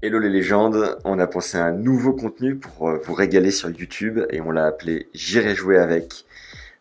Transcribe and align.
Hello 0.00 0.20
les 0.20 0.28
légendes, 0.28 0.96
on 1.02 1.18
a 1.18 1.26
pensé 1.26 1.58
à 1.58 1.64
un 1.64 1.72
nouveau 1.72 2.12
contenu 2.12 2.54
pour 2.54 2.88
euh, 2.88 2.98
vous 3.04 3.14
régaler 3.14 3.50
sur 3.50 3.68
YouTube 3.68 4.20
et 4.30 4.40
on 4.40 4.52
l'a 4.52 4.64
appelé 4.64 5.08
J'irai 5.12 5.56
jouer 5.56 5.76
avec. 5.76 6.24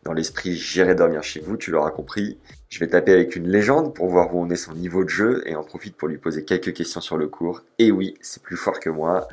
Dans 0.03 0.13
l'esprit 0.13 0.55
J'irai 0.55 0.93
dormir 0.93 1.23
chez 1.23 1.39
vous, 1.39 1.57
tu 1.57 1.71
l'auras 1.71 1.89
compris. 1.89 2.37
Je 2.69 2.79
vais 2.79 2.85
taper 2.85 3.13
avec 3.13 3.35
une 3.35 3.47
légende 3.47 3.95
pour 3.95 4.07
voir 4.07 4.35
où 4.35 4.39
on 4.39 4.51
est 4.51 4.55
son 4.55 4.73
niveau 4.73 5.03
de 5.03 5.09
jeu 5.09 5.41
et 5.47 5.55
en 5.55 5.63
profite 5.63 5.97
pour 5.97 6.07
lui 6.09 6.19
poser 6.19 6.45
quelques 6.45 6.73
questions 6.73 7.01
sur 7.01 7.17
le 7.17 7.27
cours. 7.27 7.63
Et 7.79 7.91
oui, 7.91 8.13
c'est 8.21 8.43
plus 8.43 8.55
fort 8.55 8.79
que 8.79 8.91
moi. 8.91 9.27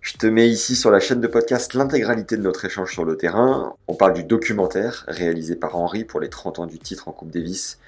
Je 0.00 0.14
te 0.14 0.26
mets 0.26 0.48
ici 0.48 0.74
sur 0.74 0.90
la 0.90 0.98
chaîne 0.98 1.20
de 1.20 1.26
podcast 1.26 1.74
l'intégralité 1.74 2.38
de 2.38 2.42
notre 2.42 2.64
échange 2.64 2.90
sur 2.90 3.04
le 3.04 3.18
terrain. 3.18 3.76
On 3.86 3.96
parle 3.96 4.14
du 4.14 4.24
documentaire 4.24 5.04
réalisé 5.08 5.56
par 5.56 5.76
Henri 5.76 6.04
pour 6.04 6.20
les 6.20 6.30
30 6.30 6.60
ans 6.60 6.66
du 6.66 6.78
titre 6.78 7.06
en 7.08 7.12
Coupe 7.12 7.30
Davis 7.30 7.78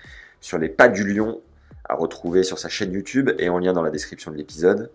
sur 0.43 0.59
les 0.59 0.69
pas 0.69 0.89
du 0.89 1.11
lion 1.11 1.41
à 1.89 1.95
retrouver 1.95 2.43
sur 2.43 2.59
sa 2.59 2.69
chaîne 2.69 2.93
YouTube 2.93 3.31
et 3.39 3.49
en 3.49 3.59
lien 3.59 3.73
dans 3.73 3.83
la 3.83 3.91
description 3.91 4.31
de 4.31 4.37
l'épisode. 4.37 4.91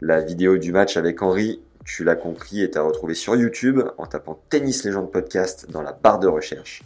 La 0.00 0.20
vidéo 0.20 0.56
du 0.56 0.72
match 0.72 0.96
avec 0.96 1.22
Henri, 1.22 1.60
tu 1.84 2.04
l'as 2.04 2.16
compris, 2.16 2.62
est 2.62 2.76
à 2.76 2.82
retrouver 2.82 3.14
sur 3.14 3.36
YouTube 3.36 3.82
en 3.98 4.06
tapant 4.06 4.42
Tennis 4.48 4.84
Légende 4.84 5.10
Podcast 5.10 5.70
dans 5.70 5.82
la 5.82 5.92
barre 5.92 6.18
de 6.18 6.28
recherche. 6.28 6.82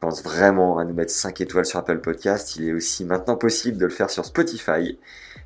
Pense 0.00 0.22
vraiment 0.22 0.78
à 0.78 0.84
nous 0.84 0.92
mettre 0.92 1.12
5 1.12 1.40
étoiles 1.40 1.64
sur 1.64 1.78
Apple 1.78 2.00
Podcast. 2.00 2.56
Il 2.56 2.68
est 2.68 2.72
aussi 2.72 3.04
maintenant 3.04 3.36
possible 3.36 3.78
de 3.78 3.86
le 3.86 3.90
faire 3.90 4.10
sur 4.10 4.24
Spotify. 4.24 4.98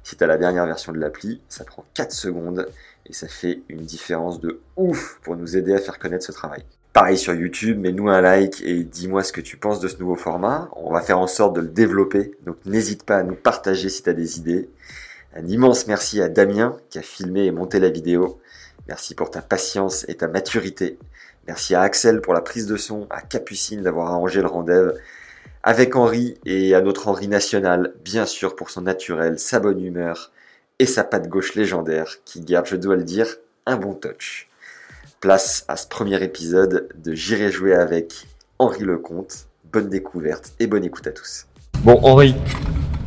Si 0.02 0.16
tu 0.16 0.24
as 0.24 0.26
la 0.26 0.38
dernière 0.38 0.66
version 0.66 0.92
de 0.92 0.98
l'appli, 0.98 1.40
ça 1.48 1.64
prend 1.64 1.84
4 1.94 2.12
secondes 2.12 2.68
et 3.06 3.12
ça 3.12 3.28
fait 3.28 3.62
une 3.68 3.82
différence 3.82 4.40
de 4.40 4.60
ouf 4.76 5.20
pour 5.22 5.36
nous 5.36 5.56
aider 5.56 5.74
à 5.74 5.78
faire 5.78 5.98
connaître 5.98 6.24
ce 6.24 6.32
travail. 6.32 6.64
Pareil 6.98 7.16
sur 7.16 7.32
YouTube, 7.32 7.78
mets-nous 7.78 8.08
un 8.08 8.20
like 8.20 8.60
et 8.60 8.82
dis-moi 8.82 9.22
ce 9.22 9.32
que 9.32 9.40
tu 9.40 9.56
penses 9.56 9.78
de 9.78 9.86
ce 9.86 9.98
nouveau 9.98 10.16
format. 10.16 10.68
On 10.74 10.92
va 10.92 11.00
faire 11.00 11.20
en 11.20 11.28
sorte 11.28 11.54
de 11.54 11.60
le 11.60 11.68
développer, 11.68 12.32
donc 12.44 12.56
n'hésite 12.66 13.04
pas 13.04 13.18
à 13.18 13.22
nous 13.22 13.36
partager 13.36 13.88
si 13.88 14.02
tu 14.02 14.10
as 14.10 14.14
des 14.14 14.40
idées. 14.40 14.68
Un 15.32 15.46
immense 15.46 15.86
merci 15.86 16.20
à 16.20 16.28
Damien 16.28 16.76
qui 16.90 16.98
a 16.98 17.02
filmé 17.02 17.44
et 17.44 17.52
monté 17.52 17.78
la 17.78 17.88
vidéo. 17.88 18.40
Merci 18.88 19.14
pour 19.14 19.30
ta 19.30 19.42
patience 19.42 20.06
et 20.08 20.16
ta 20.16 20.26
maturité. 20.26 20.98
Merci 21.46 21.76
à 21.76 21.82
Axel 21.82 22.20
pour 22.20 22.34
la 22.34 22.40
prise 22.40 22.66
de 22.66 22.76
son, 22.76 23.06
à 23.10 23.20
Capucine 23.20 23.82
d'avoir 23.82 24.08
arrangé 24.08 24.40
le 24.40 24.48
rendez-vous 24.48 24.90
avec 25.62 25.94
Henri 25.94 26.36
et 26.46 26.74
à 26.74 26.80
notre 26.80 27.06
Henri 27.06 27.28
national, 27.28 27.94
bien 28.04 28.26
sûr 28.26 28.56
pour 28.56 28.70
son 28.70 28.80
naturel, 28.80 29.38
sa 29.38 29.60
bonne 29.60 29.84
humeur 29.84 30.32
et 30.80 30.86
sa 30.86 31.04
patte 31.04 31.28
gauche 31.28 31.54
légendaire 31.54 32.16
qui 32.24 32.40
garde, 32.40 32.66
je 32.66 32.74
dois 32.74 32.96
le 32.96 33.04
dire, 33.04 33.36
un 33.66 33.76
bon 33.76 33.94
touch. 33.94 34.47
Place 35.20 35.64
à 35.68 35.76
ce 35.76 35.86
premier 35.88 36.22
épisode 36.22 36.88
de 37.04 37.12
J'irai 37.14 37.50
jouer 37.50 37.74
avec 37.74 38.12
Henri 38.58 38.84
Lecomte. 38.84 39.46
Bonne 39.72 39.88
découverte 39.88 40.52
et 40.60 40.66
bonne 40.66 40.84
écoute 40.84 41.06
à 41.08 41.10
tous. 41.10 41.46
Bon 41.82 41.98
Henri, 42.02 42.34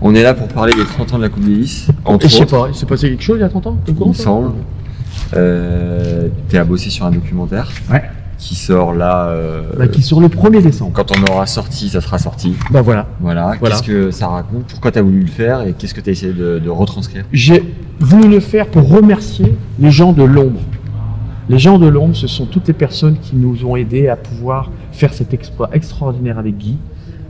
on 0.02 0.14
est 0.14 0.22
là 0.22 0.34
pour 0.34 0.48
parler 0.50 0.74
des 0.74 0.84
30 0.84 1.14
ans 1.14 1.18
de 1.18 1.24
la 1.24 1.30
Coupe 1.30 1.44
Davis. 1.44 1.88
Je 2.22 2.28
sais 2.28 2.42
autres, 2.44 2.52
pas, 2.64 2.68
il 2.70 2.76
s'est 2.76 2.86
passé 2.86 3.10
quelque 3.10 3.24
chose 3.24 3.38
il 3.38 3.42
y 3.42 3.46
a 3.46 3.50
30 3.50 3.68
ans 3.68 3.78
il 3.88 3.96
courant, 3.96 4.10
me 4.10 4.14
semble. 4.14 4.52
Euh, 5.36 6.28
T'es 6.50 6.58
à 6.58 6.66
bosser 6.66 6.90
sur 6.90 7.06
un 7.06 7.12
documentaire 7.12 7.70
Ouais. 7.92 8.04
qui 8.38 8.56
sort 8.56 8.94
là. 8.94 9.30
euh, 9.30 9.72
Bah, 9.78 9.88
qui 9.88 10.02
sur 10.04 10.20
le 10.20 10.28
1er 10.28 10.62
décembre. 10.62 10.92
Quand 10.94 11.12
on 11.18 11.32
aura 11.32 11.46
sorti, 11.48 11.90
ça 11.90 12.02
sera 12.02 12.20
sorti. 12.20 12.56
Bah 12.72 12.82
voilà. 12.82 13.08
Voilà. 13.22 13.56
Voilà. 13.60 13.76
Qu'est-ce 13.76 13.88
que 13.88 14.12
ça 14.12 14.28
raconte? 14.28 14.68
Pourquoi 14.70 14.92
tu 14.92 15.00
as 15.00 15.02
voulu 15.02 15.22
le 15.22 15.28
faire 15.32 15.62
et 15.62 15.74
qu'est-ce 15.74 15.94
que 15.94 16.02
tu 16.02 16.10
as 16.10 16.14
essayé 16.14 16.34
de, 16.34 16.60
de 16.60 16.70
retranscrire? 16.70 17.24
J'ai 17.32 17.64
voulu 18.00 18.28
le 18.28 18.40
faire 18.42 18.68
pour 18.68 18.88
remercier 18.90 19.56
les 19.80 19.92
gens 19.92 20.12
de 20.12 20.24
l'ombre. 20.24 20.60
Les 21.52 21.60
gens 21.60 21.78
de 21.78 21.88
l'ombre, 21.88 22.16
ce 22.16 22.28
sont 22.28 22.46
toutes 22.46 22.68
les 22.68 22.74
personnes 22.74 23.18
qui 23.22 23.36
nous 23.36 23.66
ont 23.66 23.76
aidés 23.76 24.08
à 24.08 24.16
pouvoir 24.16 24.72
faire 24.94 25.14
cet 25.14 25.34
exploit 25.34 25.70
extraordinaire 25.74 26.38
avec 26.40 26.58
Guy, 26.58 26.78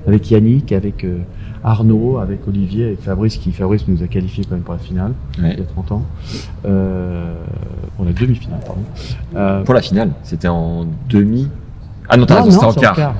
avec 0.07 0.29
Yannick, 0.29 0.71
avec 0.71 1.03
euh, 1.03 1.17
Arnaud, 1.63 2.19
avec 2.19 2.47
Olivier, 2.47 2.85
avec 2.85 3.01
Fabrice, 3.01 3.37
qui 3.37 3.51
Fabrice 3.51 3.87
nous 3.87 4.03
a 4.03 4.07
qualifiés 4.07 4.43
quand 4.43 4.55
même 4.55 4.63
pour 4.63 4.75
la 4.75 4.79
finale, 4.79 5.13
Ouais. 5.41 5.53
il 5.53 5.59
y 5.59 5.61
a 5.63 5.65
30 5.65 5.91
ans. 5.93 6.03
Euh, 6.65 7.33
pour 7.95 8.05
la 8.05 8.11
demi-finale, 8.13 8.59
pardon. 8.65 8.81
Euh, 9.35 9.63
Pour 9.63 9.73
la 9.73 9.81
finale, 9.81 10.11
c'était 10.21 10.47
en 10.47 10.85
demi. 11.09 11.47
Ah 12.07 12.15
non, 12.17 12.25
t'as 12.27 12.43
c'était 12.43 12.63
en 12.65 12.73
quart. 12.73 13.15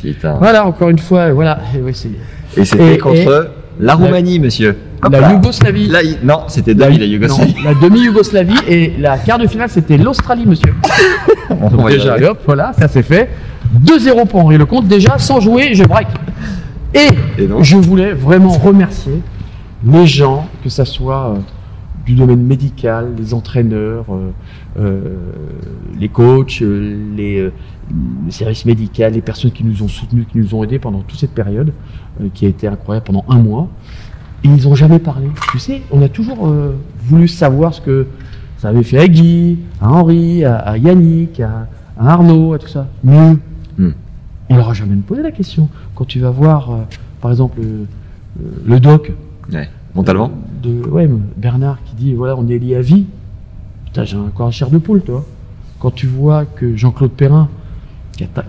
Putain. 0.00 0.36
Voilà, 0.38 0.64
encore 0.64 0.90
une 0.90 0.98
fois, 0.98 1.32
voilà. 1.32 1.58
Et 1.74 1.92
c'est- 1.92 2.08
Et 2.56 2.64
c'était 2.64 2.98
contre 2.98 3.50
la 3.80 3.94
Roumanie, 3.94 4.38
monsieur. 4.38 4.76
La 5.08 5.20
là. 5.20 5.32
Yougoslavie. 5.32 5.90
Il- 6.04 6.18
Non, 6.26 6.42
c'était 6.48 6.74
demi 6.74 6.98
la 6.98 7.06
Yougoslavie. 7.06 7.54
Non, 7.54 7.64
la 7.64 7.74
demi-Yougoslavie 7.74 8.58
et 8.68 8.94
la 8.98 9.18
quart 9.18 9.38
de 9.38 9.46
finale, 9.46 9.68
c'était 9.70 9.96
l'Australie, 9.96 10.44
monsieur. 10.46 10.74
On 11.50 11.68
Donc 11.70 11.88
déjà, 11.88 12.16
hop, 12.30 12.40
voilà, 12.44 12.72
ça 12.78 12.88
c'est 12.88 13.02
fait. 13.02 13.30
2-0 13.84 14.26
pour 14.26 14.40
Henri 14.44 14.58
Lecomte. 14.58 14.86
Déjà, 14.86 15.18
sans 15.18 15.40
jouer, 15.40 15.74
je 15.74 15.84
break. 15.84 16.08
Et, 16.94 17.08
je 17.62 17.76
voulais 17.76 18.12
vraiment 18.12 18.50
remercier 18.50 19.20
les 19.84 20.06
gens, 20.06 20.46
que 20.62 20.68
ça 20.68 20.84
soit 20.84 21.34
euh, 21.34 21.38
du 22.04 22.14
domaine 22.14 22.42
médical, 22.42 23.12
les 23.16 23.32
entraîneurs, 23.32 24.06
euh, 24.10 24.30
euh, 24.78 25.00
les 25.98 26.08
coachs, 26.08 26.60
les, 26.60 27.50
les 28.24 28.30
services 28.30 28.66
médicaux, 28.66 29.04
les 29.12 29.20
personnes 29.22 29.52
qui 29.52 29.64
nous 29.64 29.82
ont 29.82 29.88
soutenus, 29.88 30.26
qui 30.30 30.38
nous 30.38 30.54
ont 30.54 30.64
aidés 30.64 30.78
pendant 30.78 31.00
toute 31.00 31.18
cette 31.18 31.34
période, 31.34 31.72
qui 32.34 32.46
a 32.46 32.48
été 32.48 32.66
incroyable 32.66 33.06
pendant 33.06 33.24
un 33.28 33.38
mois. 33.38 33.68
Et 34.44 34.48
ils 34.48 34.64
n'ont 34.68 34.74
jamais 34.74 34.98
parlé. 34.98 35.26
Tu 35.52 35.58
sais, 35.58 35.82
on 35.90 36.00
a 36.02 36.08
toujours 36.08 36.46
euh, 36.48 36.74
voulu 37.04 37.28
savoir 37.28 37.74
ce 37.74 37.80
que 37.80 38.06
ça 38.58 38.68
avait 38.68 38.82
fait 38.82 38.98
à 38.98 39.06
Guy, 39.08 39.58
à 39.80 39.90
Henri, 39.90 40.44
à, 40.44 40.56
à 40.56 40.76
Yannick, 40.78 41.40
à, 41.40 41.66
à 41.98 42.12
Arnaud, 42.12 42.52
à 42.54 42.58
tout 42.58 42.68
ça. 42.68 42.86
Mais 43.04 43.36
Hmm. 43.78 43.92
on 44.50 44.56
leur 44.56 44.68
a 44.70 44.74
jamais 44.74 44.96
posé 44.96 45.22
la 45.22 45.30
question. 45.30 45.68
Quand 45.94 46.04
tu 46.04 46.20
vas 46.20 46.30
voir, 46.30 46.70
euh, 46.70 46.76
par 47.20 47.30
exemple, 47.30 47.60
euh, 47.62 47.84
le 48.66 48.80
doc 48.80 49.12
Ouais. 49.52 49.68
Montalvan 49.94 50.30
de 50.62 50.86
ouais, 50.88 51.08
Bernard 51.36 51.78
qui 51.84 51.94
dit 51.96 52.14
voilà, 52.14 52.36
on 52.36 52.46
est 52.48 52.58
lié 52.58 52.76
à 52.76 52.80
vie. 52.82 53.06
Putain, 53.86 54.04
j'ai 54.04 54.16
encore 54.16 54.46
un 54.46 54.50
chair 54.50 54.70
de 54.70 54.78
poule, 54.78 55.00
toi. 55.02 55.24
Quand 55.80 55.90
tu 55.90 56.06
vois 56.06 56.44
que 56.44 56.76
Jean-Claude 56.76 57.10
Perrin, 57.12 57.48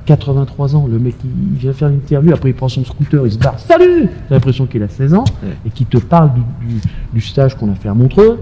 83 0.05 0.75
ans, 0.75 0.87
le 0.91 0.99
mec, 0.99 1.15
il, 1.23 1.57
vient 1.57 1.73
faire 1.73 1.89
une 1.89 1.95
interview, 1.97 2.33
après 2.33 2.49
il 2.49 2.55
prend 2.55 2.67
son 2.69 2.83
scooter, 2.85 3.25
il 3.25 3.31
se 3.31 3.37
barre, 3.37 3.59
salut 3.59 4.07
T'as 4.29 4.35
l'impression 4.35 4.65
qu'il 4.65 4.83
a 4.83 4.87
16 4.87 5.13
ans, 5.13 5.23
Ouais. 5.43 5.49
et 5.65 5.69
qui 5.69 5.85
te 5.85 5.97
parle 5.97 6.31
du, 6.33 6.41
du- 6.67 6.81
du 7.13 7.21
stage 7.21 7.55
qu'on 7.55 7.71
a 7.71 7.75
fait 7.75 7.89
à 7.89 7.93
Montreux, 7.93 8.39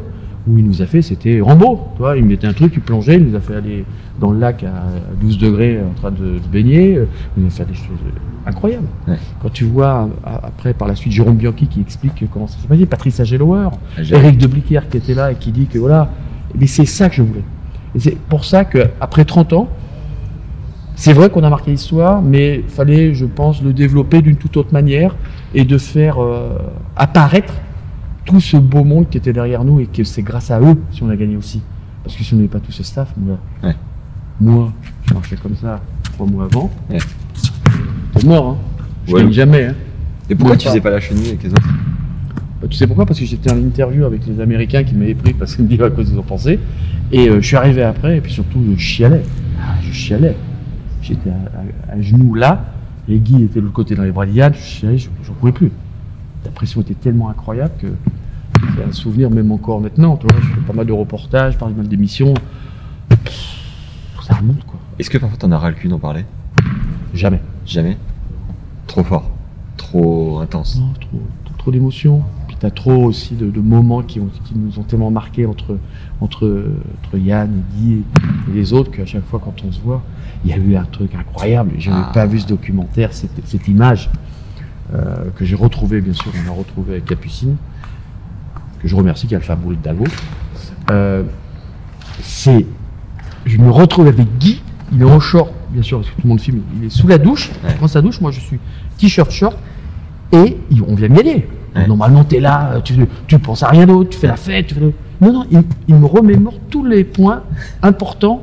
où 0.47 0.57
il 0.57 0.65
nous 0.65 0.81
a 0.81 0.85
fait, 0.85 1.01
c'était 1.01 1.41
Rambo, 1.41 1.89
tu 1.95 1.99
vois, 1.99 2.17
il 2.17 2.25
mettait 2.25 2.47
un 2.47 2.53
truc, 2.53 2.73
il 2.75 2.81
plongeait, 2.81 3.17
il 3.17 3.25
nous 3.25 3.35
a 3.35 3.39
fait 3.41 3.55
aller 3.55 3.85
dans 4.19 4.31
le 4.31 4.39
lac 4.39 4.63
à 4.63 4.71
12 5.21 5.37
degrés 5.37 5.79
en 5.79 5.93
train 5.99 6.11
de, 6.11 6.39
baigner, 6.51 6.99
il 7.37 7.43
nous 7.43 7.47
a 7.47 7.51
fait 7.51 7.65
des 7.65 7.73
choses 7.73 7.85
euh, 8.05 8.49
incroyables. 8.49 8.87
Ouais. 9.07 9.17
Quand 9.41 9.49
tu 9.51 9.65
vois, 9.65 10.09
après, 10.25 10.73
par 10.73 10.87
la 10.87 10.95
suite, 10.95 11.13
Jérôme 11.13 11.35
Bianchi 11.35 11.67
qui 11.67 11.81
explique 11.81 12.23
comment 12.31 12.47
ça 12.47 12.57
s'est 12.59 12.67
passé, 12.67 12.85
Patrice 12.85 13.19
Agelower, 13.19 13.69
Ah, 13.97 14.03
j'ai- 14.03 14.15
Eric 14.15 14.37
de 14.37 14.47
Bliquière 14.47 14.89
qui 14.89 14.97
était 14.97 15.13
là 15.13 15.31
et 15.31 15.35
qui 15.35 15.51
dit 15.51 15.67
que 15.67 15.77
voilà, 15.77 16.09
mais 16.57 16.67
c'est 16.67 16.85
ça 16.85 17.09
que 17.09 17.15
je 17.15 17.21
voulais. 17.21 17.43
Et 17.95 17.99
c'est 17.99 18.17
pour 18.17 18.43
ça 18.45 18.65
qu'après 18.65 19.25
30 19.25 19.53
ans, 19.53 19.67
c'est 20.99 21.13
vrai 21.13 21.29
qu'on 21.29 21.43
a 21.43 21.49
marqué 21.49 21.71
l'histoire, 21.71 22.21
mais 22.21 22.55
il 22.57 22.69
fallait, 22.69 23.13
je 23.13 23.23
pense, 23.25 23.61
le 23.61 23.71
développer 23.71 24.21
d'une 24.21 24.35
toute 24.35 24.57
autre 24.57 24.73
manière 24.73 25.15
et 25.55 25.63
de 25.63 25.77
faire 25.77 26.21
euh, 26.21 26.57
apparaître 26.97 27.53
tout 28.25 28.41
ce 28.41 28.57
beau 28.57 28.83
monde 28.83 29.07
qui 29.09 29.17
était 29.17 29.31
derrière 29.31 29.63
nous 29.63 29.79
et 29.79 29.85
que 29.85 30.03
c'est 30.03 30.21
grâce 30.23 30.51
à 30.51 30.59
eux 30.59 30.75
si 30.91 31.01
on 31.01 31.09
a 31.09 31.15
gagné 31.15 31.37
aussi. 31.37 31.61
Parce 32.03 32.17
que 32.17 32.23
si 32.25 32.33
on 32.33 32.35
n'avait 32.37 32.49
pas 32.49 32.59
tout 32.59 32.73
ce 32.73 32.83
staff, 32.83 33.13
moi, 33.15 33.37
Ouais. 33.63 33.75
moi 34.41 34.73
je 35.07 35.13
marchais 35.13 35.37
comme 35.41 35.55
ça 35.55 35.79
trois 36.03 36.27
mois 36.27 36.43
avant, 36.51 36.69
Ouais. 36.89 36.97
c'est 38.17 38.25
mort. 38.25 38.47
Hein. 38.49 38.57
Je 39.07 39.13
Ouais. 39.13 39.21
gagne 39.21 39.31
jamais. 39.31 39.65
Hein. 39.67 39.75
Et 40.29 40.35
pourquoi 40.35 40.57
tu 40.57 40.65
pas. 40.65 40.71
faisais 40.71 40.81
pas 40.81 40.89
la 40.89 40.99
chenille 40.99 41.29
avec 41.29 41.43
les 41.43 41.51
autres? 41.51 41.69
Bah, 42.61 42.67
tu 42.69 42.75
sais 42.75 42.87
pourquoi? 42.87 43.05
Parce 43.05 43.19
que 43.19 43.25
j'étais 43.25 43.49
en 43.49 43.57
interview 43.57 44.03
avec 44.03 44.27
les 44.27 44.41
Américains 44.41 44.83
qui 44.83 44.95
m'avaient 44.95 45.15
pris 45.15 45.33
parce 45.33 45.55
qu'ils 45.55 45.63
me 45.63 45.69
disaient 45.69 45.83
à 45.85 45.89
quoi 45.91 46.03
ils 46.05 46.19
en 46.19 46.23
pensaient. 46.23 46.59
Et 47.13 47.29
euh, 47.29 47.39
je 47.39 47.47
suis 47.47 47.55
arrivé 47.55 47.83
après, 47.83 48.17
et 48.17 48.21
puis 48.21 48.33
surtout, 48.33 48.59
je 48.75 48.81
chialais. 48.81 49.23
Ah, 49.61 49.75
je 49.81 49.93
chialais. 49.93 50.35
J'étais 51.01 51.29
à, 51.29 51.91
à- 51.91 51.95
à 51.95 52.01
genoux 52.01 52.35
là, 52.35 52.65
et 53.07 53.17
Guy 53.19 53.43
était 53.43 53.55
de 53.55 53.61
l'autre 53.61 53.73
côté 53.73 53.95
dans 53.95 54.03
les 54.03 54.11
bras 54.11 54.25
d'Yann, 54.25 54.53
je 54.53 54.59
chialais, 54.59 54.97
je 54.97 55.09
n'en 55.09 55.33
pouvais 55.39 55.51
plus. 55.51 55.71
La 56.45 56.51
pression 56.51 56.81
était 56.81 56.93
tellement 56.93 57.29
incroyable 57.29 57.73
que 57.79 57.87
c'est 58.75 58.83
un 58.83 58.91
souvenir, 58.91 59.29
même 59.29 59.51
encore 59.51 59.81
maintenant. 59.81 60.17
Tu 60.17 60.27
vois, 60.27 60.39
je 60.41 60.47
fais 60.47 60.61
pas 60.61 60.73
mal 60.73 60.85
de 60.85 60.91
reportages, 60.93 61.57
pas 61.57 61.67
mal 61.69 61.87
d'émissions. 61.87 62.33
Ça 64.21 64.35
remonte, 64.35 64.63
quoi. 64.65 64.79
Est-ce 64.99 65.09
que 65.09 65.17
parfois 65.17 65.37
t'en 65.37 65.51
as 65.51 65.57
ras 65.57 65.69
le 65.69 65.75
cul 65.75 65.87
d'en 65.87 65.99
parler? 65.99 66.25
Jamais. 67.13 67.41
Jamais? 67.65 67.97
Trop 68.87 69.03
fort? 69.03 69.29
Trop 69.77 70.39
intense? 70.39 70.77
Non, 70.79 70.93
trop, 70.99 71.21
trop. 71.45 71.53
trop 71.57 71.71
d'émotions. 71.71 72.21
T'as 72.59 72.71
trop 72.71 73.05
aussi 73.05 73.35
de, 73.35 73.49
de 73.49 73.61
moments 73.61 74.01
qui, 74.01 74.19
ont, 74.19 74.27
qui 74.45 74.53
nous 74.55 74.79
ont 74.79 74.83
tellement 74.83 75.11
marqués 75.11 75.45
entre, 75.45 75.77
entre, 76.19 76.65
entre 77.05 77.17
Yann, 77.17 77.49
et 77.49 77.77
Guy 77.77 77.93
et, 77.93 78.51
et 78.51 78.53
les 78.53 78.73
autres 78.73 78.91
qu'à 78.91 79.05
chaque 79.05 79.25
fois 79.25 79.39
quand 79.43 79.55
on 79.65 79.71
se 79.71 79.79
voit, 79.79 80.01
il 80.43 80.51
y 80.51 80.53
a 80.53 80.57
eu 80.57 80.75
un 80.75 80.83
truc 80.83 81.15
incroyable. 81.15 81.71
Je 81.79 81.89
n'avais 81.89 82.03
Ah. 82.07 82.11
pas 82.13 82.25
vu 82.25 82.39
ce 82.39 82.47
documentaire, 82.47 83.13
cette, 83.13 83.31
cette 83.45 83.67
image 83.69 84.09
euh, 84.93 85.29
que 85.37 85.45
j'ai 85.45 85.55
retrouvée, 85.55 86.01
bien 86.01 86.13
sûr, 86.13 86.31
on 86.45 86.49
a 86.49 86.53
retrouvé 86.53 86.93
avec 86.93 87.05
Capucine, 87.05 87.55
que 88.81 88.87
je 88.89 88.95
remercie, 88.95 89.27
qui 89.27 89.35
a 89.35 89.37
Alpha 89.37 89.55
Boule 89.55 89.77
Dago. 89.81 90.03
Euh, 90.91 91.23
c'est, 92.21 92.65
je 93.45 93.57
me 93.57 93.69
retrouve 93.69 94.07
avec 94.07 94.27
Guy, 94.37 94.61
il 94.91 95.01
est 95.01 95.05
en 95.05 95.19
short, 95.21 95.53
bien 95.69 95.81
sûr, 95.83 95.99
parce 95.99 96.09
que 96.09 96.15
tout 96.15 96.23
le 96.23 96.29
monde 96.29 96.41
filme, 96.41 96.61
il 96.77 96.85
est 96.87 96.89
sous 96.89 97.07
la 97.07 97.17
douche, 97.17 97.51
il 97.69 97.75
prend 97.75 97.87
sa 97.87 98.01
douche, 98.01 98.19
moi 98.19 98.31
je 98.31 98.39
suis 98.41 98.59
t-shirt 98.97 99.31
short, 99.31 99.57
et 100.33 100.57
on 100.85 100.95
vient 100.95 101.07
me 101.07 101.15
gagner. 101.15 101.47
Ouais. 101.81 101.87
Normalement, 101.87 102.23
tu 102.23 102.35
es 102.35 102.39
là, 102.39 102.79
tu, 102.83 102.93
tu 103.27 103.39
penses 103.39 103.63
à 103.63 103.67
rien 103.69 103.85
d'autre, 103.85 104.09
tu 104.11 104.17
fais 104.17 104.27
la 104.27 104.35
fête. 104.37 104.67
Tu 104.67 104.75
fais 104.75 104.81
le- 104.81 104.93
Non, 105.21 105.33
non, 105.33 105.45
il, 105.51 105.61
il 105.87 105.95
me 105.95 106.05
remémore 106.05 106.53
tous 106.69 106.85
les 106.85 107.03
points 107.03 107.43
importants 107.81 108.41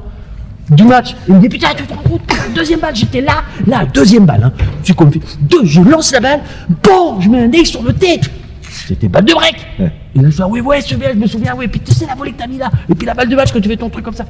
du 0.70 0.84
match. 0.84 1.14
Il 1.28 1.34
me 1.34 1.40
dit 1.40 1.48
Putain, 1.48 1.68
tu 1.76 1.84
te 1.84 1.94
rends 1.94 2.02
compte 2.02 2.22
Deuxième 2.54 2.80
balle, 2.80 2.96
j'étais 2.96 3.20
là, 3.20 3.42
là, 3.66 3.84
deuxième 3.86 4.24
balle. 4.26 4.44
Hein. 4.44 4.52
Tu 4.82 4.92
deux, 5.42 5.64
je 5.64 5.80
lance 5.80 6.12
la 6.12 6.20
balle, 6.20 6.40
bon, 6.82 7.20
je 7.20 7.28
mets 7.28 7.44
un 7.44 7.48
nez 7.48 7.64
sur 7.64 7.82
le 7.82 7.92
tête. 7.92 8.30
C'était 8.62 9.08
balle 9.08 9.24
de 9.24 9.32
break. 9.32 9.56
Ouais. 9.78 9.92
Et 10.14 10.20
là, 10.20 10.30
je 10.30 10.36
dis 10.36 10.42
Oui, 10.48 10.60
ouais, 10.60 10.80
je, 10.86 10.96
me 11.18 11.26
souviens, 11.26 11.54
oui, 11.56 11.66
puis 11.68 11.80
tu 11.80 11.92
sais 11.92 12.06
la 12.06 12.14
volée 12.14 12.32
que 12.32 12.38
t'as 12.38 12.46
mis 12.46 12.58
là. 12.58 12.70
Et 12.88 12.94
puis 12.94 13.06
la 13.06 13.14
balle 13.14 13.28
de 13.28 13.36
match 13.36 13.52
quand 13.52 13.60
tu 13.60 13.68
fais 13.68 13.76
ton 13.76 13.88
truc 13.88 14.04
comme 14.04 14.14
ça. 14.14 14.24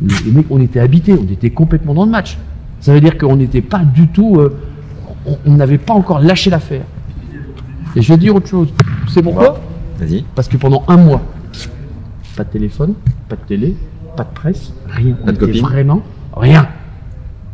Les, 0.00 0.30
mecs, 0.32 0.46
on 0.50 0.60
était 0.60 0.80
habités, 0.80 1.12
on 1.14 1.32
était 1.32 1.50
complètement 1.50 1.94
dans 1.94 2.04
le 2.04 2.10
match. 2.10 2.36
Ça 2.80 2.92
veut 2.92 3.00
dire 3.00 3.16
qu'on 3.16 3.36
n'était 3.36 3.62
pas 3.62 3.78
du 3.80 4.08
tout. 4.08 4.36
euh, 4.38 4.56
on 5.46 5.52
n'avait 5.52 5.78
pas 5.78 5.94
encore 5.94 6.20
lâché 6.20 6.50
l'affaire. 6.50 6.82
Et 7.96 8.02
je 8.02 8.12
vais 8.12 8.18
dire 8.18 8.34
autre 8.34 8.48
chose. 8.48 8.68
C'est 9.08 9.22
pourquoi? 9.22 9.60
Vas-y. 9.98 10.24
Parce 10.34 10.48
que 10.48 10.56
pendant 10.56 10.82
un 10.88 10.96
mois, 10.96 11.22
pas 12.36 12.44
de 12.44 12.48
téléphone, 12.50 12.94
pas 13.28 13.36
de 13.36 13.42
télé, 13.42 13.76
pas 14.16 14.24
de 14.24 14.30
presse, 14.34 14.72
rien. 14.88 15.16
On 15.22 15.26
Pas 15.26 15.32
de 15.32 15.36
était 15.36 15.46
copine 15.46 15.62
Vraiment, 15.62 16.02
rien. 16.36 16.68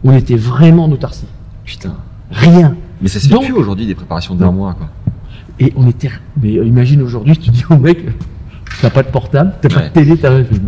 On 0.04 0.12
était 0.12 0.36
vraiment 0.36 0.84
en 0.84 0.92
autarcie. 0.92 1.26
Putain. 1.64 1.94
Rien. 2.30 2.74
Mais 3.02 3.08
ça 3.08 3.20
se 3.20 3.28
fait 3.28 3.34
Donc- 3.34 3.44
plus 3.44 3.52
aujourd'hui 3.52 3.86
des 3.86 3.94
préparations 3.94 4.34
d'un 4.34 4.50
mois, 4.52 4.74
quoi. 4.74 4.88
Et 5.58 5.72
on 5.76 5.86
était. 5.88 6.10
Mais 6.42 6.56
euh, 6.58 6.64
imagine 6.64 7.02
aujourd'hui, 7.02 7.36
tu 7.36 7.50
dis 7.50 7.64
au 7.68 7.76
mec, 7.76 7.98
t'as 8.80 8.88
pas 8.90 9.02
de 9.02 9.08
portable, 9.08 9.52
t'as 9.60 9.68
pas 9.68 9.76
Ouais. 9.80 9.88
de 9.88 9.92
télé, 9.92 10.16
t'as. 10.16 10.40
dis, 10.40 10.60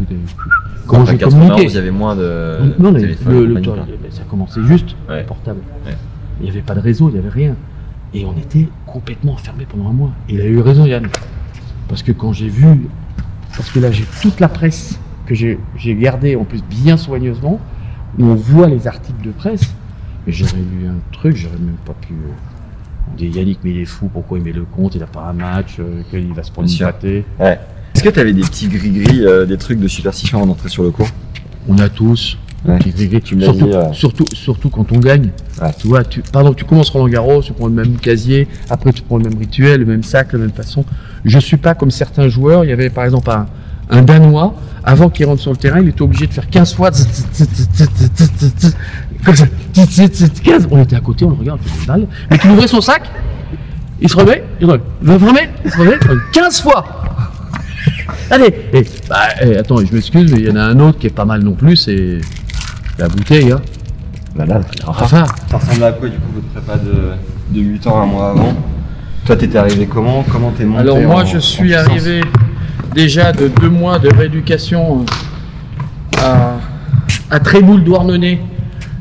Comment 0.86 1.04
vais 1.04 1.16
91, 1.16 1.32
communiquer 1.48 1.70
il 1.70 1.74
y 1.74 1.78
avait 1.78 1.90
moins 1.90 2.14
de 2.16 2.74
Non, 2.78 2.92
mais 2.92 3.00
téléphone, 3.00 3.32
le, 3.32 3.40
le- 3.40 3.46
compagnie, 3.48 3.64
toi, 3.66 3.74
quoi. 3.76 4.10
ça 4.10 4.22
commençait 4.28 4.62
juste, 4.64 4.96
Ouais. 5.08 5.20
le 5.20 5.26
portable. 5.26 5.60
Ouais. 5.86 5.96
Il 6.40 6.44
n'y 6.44 6.50
avait 6.50 6.60
pas 6.60 6.74
de 6.74 6.80
réseau, 6.80 7.08
il 7.08 7.12
n'y 7.14 7.19
avait 7.20 7.28
rien. 7.30 7.54
Et 8.12 8.26
on 8.26 8.32
était 8.36 8.69
complètement 8.92 9.32
enfermés 9.32 9.66
pendant 9.68 9.88
un 9.88 9.92
mois. 9.92 10.12
Et 10.28 10.34
il 10.34 10.40
a 10.40 10.44
eu 10.44 10.60
raison, 10.60 10.84
Yann. 10.86 11.06
Parce 11.88 12.02
que 12.02 12.12
quand 12.12 12.32
j'ai 12.32 12.48
vu. 12.48 12.66
Parce 13.56 13.70
que 13.70 13.80
là, 13.80 13.90
j'ai 13.90 14.04
toute 14.22 14.40
la 14.40 14.48
presse 14.48 14.98
que 15.26 15.34
j'ai 15.34 15.58
gardée, 15.96 16.36
en 16.36 16.44
plus 16.44 16.62
bien 16.62 16.96
soigneusement, 16.96 17.60
où 18.18 18.24
on 18.24 18.34
voit 18.34 18.68
les 18.68 18.86
articles 18.86 19.22
de 19.22 19.30
presse. 19.30 19.74
Mais 20.26 20.32
j'aurais 20.32 20.58
lu 20.58 20.86
un 20.86 21.00
truc, 21.12 21.36
j'aurais 21.36 21.58
même 21.58 21.76
pas 21.84 21.94
pu. 21.94 22.12
euh, 22.12 23.10
On 23.12 23.16
dit 23.16 23.26
Yannick, 23.28 23.58
mais 23.64 23.70
il 23.70 23.78
est 23.78 23.84
fou, 23.84 24.08
pourquoi 24.12 24.38
il 24.38 24.44
met 24.44 24.52
le 24.52 24.64
compte, 24.64 24.94
il 24.94 25.00
n'a 25.00 25.06
pas 25.06 25.24
un 25.24 25.32
match, 25.32 25.76
euh, 25.80 26.02
qu'il 26.10 26.32
va 26.32 26.42
se 26.42 26.50
prendre 26.52 26.68
une. 26.68 26.74
Est-ce 27.94 28.02
que 28.04 28.08
t'avais 28.08 28.32
des 28.32 28.42
petits 28.42 28.68
gris-gris, 28.68 29.26
euh, 29.26 29.44
des 29.44 29.58
trucs 29.58 29.78
de 29.80 29.88
superstition 29.88 30.38
avant 30.38 30.46
d'entrer 30.46 30.68
sur 30.68 30.82
le 30.82 30.90
cours? 30.90 31.08
On 31.68 31.76
a 31.78 31.88
tous. 31.88 32.38
Ouais. 32.64 32.78
Tu 32.78 32.92
surtout, 32.92 33.66
dit, 33.66 33.72
euh. 33.72 33.92
surtout, 33.92 34.24
surtout 34.32 34.70
quand 34.70 34.92
on 34.92 34.98
gagne. 34.98 35.30
Ouais. 35.60 35.70
Tu 35.78 35.88
vois, 35.88 36.04
tu, 36.04 36.22
pardon, 36.22 36.54
tu 36.54 36.64
commences 36.64 36.90
Roland 36.90 37.08
Garros, 37.08 37.42
tu 37.42 37.52
prends 37.52 37.66
le 37.66 37.72
même 37.72 37.96
casier, 37.96 38.46
après 38.70 38.92
tu 38.92 39.02
prends 39.02 39.18
le 39.18 39.24
même 39.24 39.38
rituel, 39.38 39.80
le 39.80 39.86
même 39.86 40.04
sac, 40.04 40.32
la 40.32 40.38
même 40.38 40.52
façon. 40.52 40.84
Je 41.24 41.38
suis 41.38 41.56
pas 41.56 41.74
comme 41.74 41.90
certains 41.90 42.28
joueurs. 42.28 42.64
Il 42.64 42.70
y 42.70 42.72
avait 42.72 42.90
par 42.90 43.04
exemple 43.04 43.30
un, 43.30 43.46
un 43.90 44.02
Danois, 44.02 44.54
avant 44.84 45.10
qu'il 45.10 45.26
rentre 45.26 45.40
sur 45.40 45.50
le 45.50 45.56
terrain, 45.56 45.80
il 45.80 45.88
était 45.88 46.02
obligé 46.02 46.26
de 46.26 46.32
faire 46.32 46.48
15 46.48 46.74
fois. 46.74 46.90
Comme 49.24 49.36
ça. 49.36 49.46
tzz, 49.74 49.86
tzz, 49.86 50.10
tzz, 50.10 50.40
15. 50.42 50.68
On 50.70 50.82
était 50.82 50.96
à 50.96 51.00
côté, 51.00 51.24
on 51.24 51.30
le 51.30 51.36
regarde. 51.36 51.60
Mais 52.30 52.38
il 52.44 52.50
ouvrait 52.50 52.68
son 52.68 52.80
sac, 52.80 53.10
il 54.00 54.08
se 54.08 54.16
remet, 54.16 54.44
il 54.60 54.66
se 54.66 54.72
remet, 54.72 54.82
il 55.02 55.08
se 55.08 55.26
remet, 55.26 55.50
il 55.64 55.70
se 55.70 55.78
remet, 55.78 55.96
15 56.32 56.60
fois. 56.60 56.84
Allez, 58.30 58.54
et, 58.72 58.84
bah, 59.08 59.16
eh, 59.42 59.56
attends, 59.56 59.76
je 59.84 59.92
m'excuse, 59.92 60.32
mais 60.32 60.40
il 60.40 60.48
y 60.48 60.50
en 60.50 60.56
a 60.56 60.62
un 60.62 60.80
autre 60.80 60.98
qui 60.98 61.06
est 61.06 61.10
pas 61.10 61.24
mal 61.24 61.42
non 61.42 61.52
plus, 61.52 61.76
c'est 61.76 62.18
la 63.02 63.08
bouteille, 63.08 63.50
hein. 63.52 63.60
Voilà. 64.34 64.60
Rafa. 64.84 65.25
Ça 65.50 65.56
ressemble 65.58 65.84
à 65.84 65.93
quoi 65.93 66.08
du 66.08 66.16
coup 66.16 66.32
votre 66.34 66.46
prépa 66.49 66.78
de, 66.78 67.54
de 67.58 67.60
8 67.64 67.87
ans, 67.87 68.00
un 68.02 68.06
mois 68.06 68.31
avant? 68.31 68.54
Toi 69.26 69.37
t'étais 69.37 69.58
arrivé 69.58 69.87
comment? 69.87 70.25
Comment 70.31 70.50
t'es 70.50 70.64
monté 70.64 70.81
Alors 70.81 70.99
moi 71.00 71.22
en- 71.22 71.26
je 71.26 71.38
suis 71.38 71.75
arrivé 71.75 72.22
déjà 72.94 73.32
de 73.32 73.49
deux 73.49 73.69
mois 73.69 73.99
de 73.99 74.08
rééducation 74.08 75.00
euh, 75.00 76.20
à, 76.22 76.54
à 77.31 77.40
Tréboul-Douarnenez, 77.40 78.40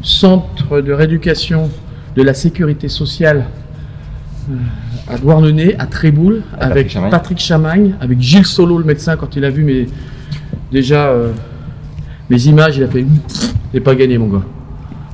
centre 0.02 0.82
de 0.82 0.92
rééducation 0.92 1.70
de 2.16 2.24
la 2.24 2.34
sécurité 2.34 2.90
sociale 2.90 3.46
euh, 4.50 4.56
à 5.14 5.18
Douarnenez, 5.18 5.76
à 5.80 5.86
Tréboul, 5.86 6.42
Patrick 6.52 6.72
avec 6.72 6.90
Chamagne. 6.90 7.12
Patrick 7.12 7.40
Chamagne, 7.40 7.96
avec 8.02 8.20
Gilles 8.22 8.46
Solo 8.46 8.78
le 8.78 8.84
médecin 8.84 9.16
quand 9.16 9.36
il 9.36 9.46
a 9.46 9.50
vu 9.50 9.64
mes, 9.64 9.88
déjà 10.72 11.06
euh, 11.08 11.32
mes 12.32 12.46
images, 12.48 12.78
il 12.78 12.84
a 12.84 12.88
fait 12.88 13.06
j'ai 13.74 13.80
pas 13.82 13.94
gagné 13.94 14.18
mon 14.18 14.28
gars. 14.28 14.44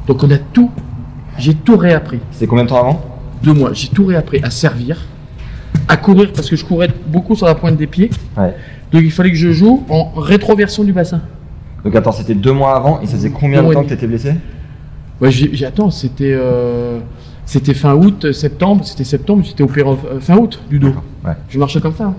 Donc 0.08 0.24
on 0.24 0.30
a 0.32 0.38
tout, 0.38 0.70
j'ai 1.38 1.54
tout 1.56 1.76
réappris 1.76 2.20
C'était 2.32 2.48
combien 2.48 2.64
de 2.64 2.70
temps 2.70 2.80
avant 2.80 3.04
deux 3.44 3.54
mois, 3.54 3.72
j'ai 3.74 3.88
tout 3.90 4.06
réappris 4.06 4.40
à 4.44 4.50
servir, 4.52 4.98
à 5.88 5.98
courir 5.98 6.32
parce 6.34 6.50
que 6.50 6.56
je 6.56 6.64
courais 6.64 6.90
beaucoup 7.08 7.36
sur 7.36 7.46
la 7.48 7.56
pointe 7.56 7.76
des 7.76 7.88
pieds. 7.88 8.10
Ouais. 8.38 8.56
Donc 8.92 9.02
il 9.04 9.12
fallait 9.12 9.32
que 9.32 9.36
je 9.36 9.52
joue 9.52 9.84
en 9.90 10.12
rétroversion 10.16 10.84
du 10.84 10.94
bassin. 10.94 11.22
Donc 11.84 11.96
attends, 11.96 12.12
c'était 12.12 12.34
deux 12.36 12.54
mois 12.54 12.76
avant 12.76 13.02
et 13.02 13.06
ça 13.08 13.14
faisait 13.14 13.30
combien 13.32 13.62
de 13.64 13.68
temps 13.74 13.82
que 13.82 13.88
demi. 13.88 13.88
t'étais 13.90 14.08
blessé 14.08 14.34
Ouais, 15.20 15.32
j'ai, 15.32 15.50
j'ai- 15.56 15.66
attends, 15.66 15.90
c'était 15.90 16.34
euh, 16.40 17.00
c'était 17.46 17.74
fin 17.74 17.96
août, 17.96 18.26
euh, 18.26 18.34
septembre, 18.34 18.86
c'était 18.86 19.04
septembre, 19.04 19.44
j'étais 19.44 19.64
opéré 19.64 19.90
euh, 19.90 20.20
fin 20.20 20.38
août 20.38 20.60
du 20.70 20.78
dos. 20.80 20.94
Ouais. 21.26 21.32
Je 21.50 21.58
marchais 21.58 21.80
comme 21.82 21.96
ça. 21.96 22.06
hein. 22.06 22.16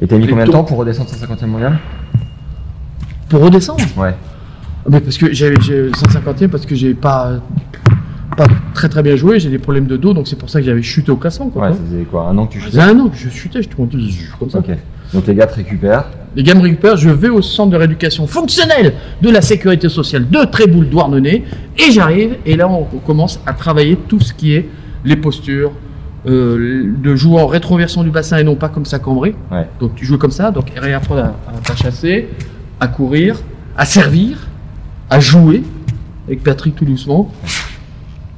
Et 0.00 0.06
t'as 0.06 0.16
mis 0.16 0.24
Les 0.24 0.30
combien 0.30 0.44
de 0.46 0.50
temps 0.52 0.64
pour 0.64 0.78
redescendre 0.78 1.10
150e 1.10 1.46
mondial 1.46 1.78
Pour 3.28 3.40
redescendre. 3.40 3.82
Ouais. 3.96 4.14
Mais 4.90 5.00
parce 5.00 5.18
que 5.18 5.32
j'avais 5.34 5.56
j'ai 5.60 5.90
150e 5.90 6.48
parce 6.48 6.64
que 6.64 6.74
j'ai 6.74 6.94
pas 6.94 7.32
pas 8.36 8.46
très 8.72 8.88
très 8.88 9.02
bien 9.02 9.16
joué, 9.16 9.40
j'ai 9.40 9.50
des 9.50 9.58
problèmes 9.58 9.86
de 9.86 9.96
dos, 9.96 10.14
donc 10.14 10.28
c'est 10.28 10.38
pour 10.38 10.48
ça 10.48 10.60
que 10.60 10.66
j'avais 10.66 10.82
chuté 10.82 11.10
au 11.10 11.16
classement. 11.16 11.48
Quoi, 11.48 11.62
Ouais, 11.68 11.72
ça 11.72 11.78
faisait 11.90 12.04
quoi 12.04 12.28
Un 12.28 12.38
an 12.38 12.46
que 12.46 12.52
tu 12.52 12.60
chutais 12.60 12.78
un 12.80 12.98
an 13.00 13.08
que 13.08 13.16
je 13.16 13.28
chutais, 13.28 13.62
je 13.62 13.68
tournais 13.68 13.90
comme 14.38 14.48
ça. 14.50 14.58
Ok. 14.60 14.70
Donc 15.12 15.26
les 15.26 15.34
gars 15.34 15.46
te 15.46 15.56
récupèrent. 15.56 16.04
Les 16.36 16.42
gars 16.42 16.54
me 16.54 16.60
récupèrent, 16.60 16.96
je 16.96 17.08
vais 17.10 17.30
au 17.30 17.42
centre 17.42 17.70
de 17.70 17.76
rééducation 17.76 18.26
fonctionnelle 18.26 18.94
de 19.20 19.30
la 19.30 19.40
sécurité 19.40 19.88
sociale 19.88 20.28
de 20.28 20.44
Tréboul-Douarnenez 20.44 21.44
et 21.78 21.90
j'arrive 21.90 22.36
et 22.46 22.56
là 22.56 22.68
on 22.68 22.84
commence 22.98 23.40
à 23.46 23.54
travailler 23.54 23.96
tout 24.08 24.20
ce 24.20 24.32
qui 24.32 24.54
est 24.54 24.68
les 25.04 25.16
postures, 25.16 25.72
euh, 26.26 26.92
de 27.02 27.14
jouer 27.16 27.40
en 27.40 27.46
rétroversion 27.46 28.04
du 28.04 28.10
bassin 28.10 28.38
et 28.38 28.44
non 28.44 28.54
pas 28.56 28.68
comme 28.68 28.84
ça 28.84 28.98
cambré. 28.98 29.34
Ouais. 29.50 29.66
Donc 29.80 29.94
tu 29.96 30.04
joues 30.04 30.18
comme 30.18 30.30
ça, 30.30 30.50
donc 30.50 30.70
réapprendre 30.76 31.22
à, 31.22 31.26
à 31.26 31.60
pas 31.66 31.74
chasser, 31.74 32.28
à 32.80 32.88
courir, 32.88 33.40
à 33.76 33.84
servir, 33.84 34.46
à 35.10 35.20
jouer 35.20 35.62
avec 36.26 36.42
Patrick 36.42 36.74
tout 36.76 36.84
doucement. 36.84 37.30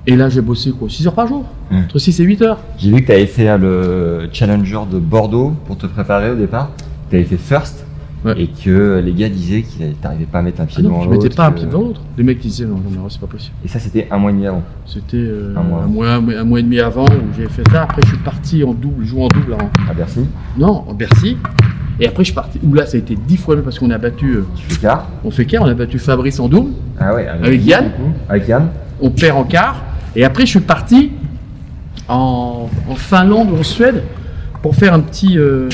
Et 0.06 0.16
là 0.16 0.28
j'ai 0.28 0.40
bossé 0.40 0.70
quoi 0.72 0.88
6 0.88 1.06
heures 1.06 1.14
par 1.14 1.26
jour 1.26 1.44
Ouais. 1.70 1.78
Entre 1.78 1.98
6 2.00 2.18
et 2.20 2.24
8 2.24 2.42
heures. 2.42 2.58
J'ai 2.78 2.90
vu 2.90 3.00
que 3.02 3.06
t'avais 3.06 3.26
fait 3.26 3.48
euh, 3.48 4.22
le 4.22 4.28
challenger 4.32 4.80
de 4.90 4.98
Bordeaux 4.98 5.54
pour 5.66 5.76
te 5.78 5.86
préparer 5.86 6.30
au 6.30 6.34
départ. 6.34 6.70
T'avais 7.10 7.22
fait 7.22 7.36
first. 7.36 7.84
Ouais. 8.24 8.34
Et 8.42 8.48
que 8.48 9.00
les 9.04 9.12
gars 9.14 9.28
disaient 9.28 9.62
que 9.62 9.92
t'arrivais 10.02 10.24
pas 10.26 10.40
à 10.40 10.42
mettre 10.42 10.60
un 10.60 10.64
pied 10.66 10.78
Ah 10.80 10.82
non, 10.82 10.88
devant 10.90 11.02
je 11.04 11.08
l'autre. 11.10 11.22
mettais 11.22 11.34
pas 11.36 11.46
un 11.46 11.52
pied 11.52 11.64
devant 11.66 11.80
l'autre. 11.82 12.00
Les 12.18 12.24
mecs 12.24 12.38
disaient 12.40 12.64
non, 12.66 12.74
non, 12.76 13.02
non, 13.02 13.08
c'est 13.08 13.20
pas 13.20 13.26
possible. 13.28 13.54
Et 13.64 13.68
ça 13.68 13.78
c'était 13.78 14.08
un 14.10 14.18
mois 14.18 14.30
et 14.30 14.34
demi 14.34 14.46
avant. 14.48 14.62
C'était 14.84 15.16
euh, 15.16 15.54
Un 15.56 15.62
mois. 15.62 15.82
un, 15.84 15.86
mois, 15.86 16.08
un 16.40 16.44
mois 16.44 16.58
et 16.60 16.62
demi 16.64 16.80
avant 16.80 17.04
où 17.04 17.34
j'ai 17.38 17.48
fait 17.48 17.62
ça. 17.70 17.82
Après, 17.82 18.02
je 18.02 18.08
suis 18.08 18.18
parti 18.18 18.64
en 18.64 18.74
double, 18.74 19.04
jouer 19.04 19.22
en 19.22 19.28
double 19.28 19.54
en, 19.54 19.70
À 19.88 19.94
Bercy. 19.94 20.26
non, 20.58 20.84
en 20.88 20.92
Bercy. 20.94 21.36
Et 22.00 22.06
après, 22.08 22.22
je 22.24 22.28
suis 22.28 22.34
parti. 22.34 22.58
Où 22.66 22.72
là, 22.74 22.86
ça 22.86 22.96
a 22.96 23.00
été 23.00 23.14
dix 23.14 23.36
fois 23.36 23.56
mieux 23.56 23.62
parce 23.62 23.78
qu'on 23.78 23.90
a 23.90 23.98
battu. 23.98 24.36
euh, 24.36 24.44
Tu 24.56 24.64
fais 24.74 24.80
quart. 24.80 25.06
on 25.24 25.30
fait 25.30 25.44
quart, 25.44 25.62
on 25.62 25.66
a 25.68 25.74
battu 25.74 25.98
Fabrice 25.98 26.40
en 26.40 26.48
double. 26.48 26.70
Ah 26.98 27.14
ouais. 27.14 27.26
Avec 27.28 27.64
Yann 27.64 27.90
coup. 27.92 28.12
Avec 28.28 28.48
Yann. 28.48 28.68
On 29.00 29.10
perd 29.10 29.36
en 29.36 29.44
quart. 29.44 29.82
Et 30.16 30.24
après, 30.24 30.44
je 30.46 30.50
suis 30.50 30.60
parti 30.60 31.12
en, 32.08 32.68
en 32.88 32.94
Finlande 32.94 33.50
ou 33.52 33.56
en 33.58 33.62
Suède 33.62 34.02
pour 34.62 34.74
faire 34.74 34.94
un 34.94 35.00
petit, 35.00 35.38
euh, 35.38 35.68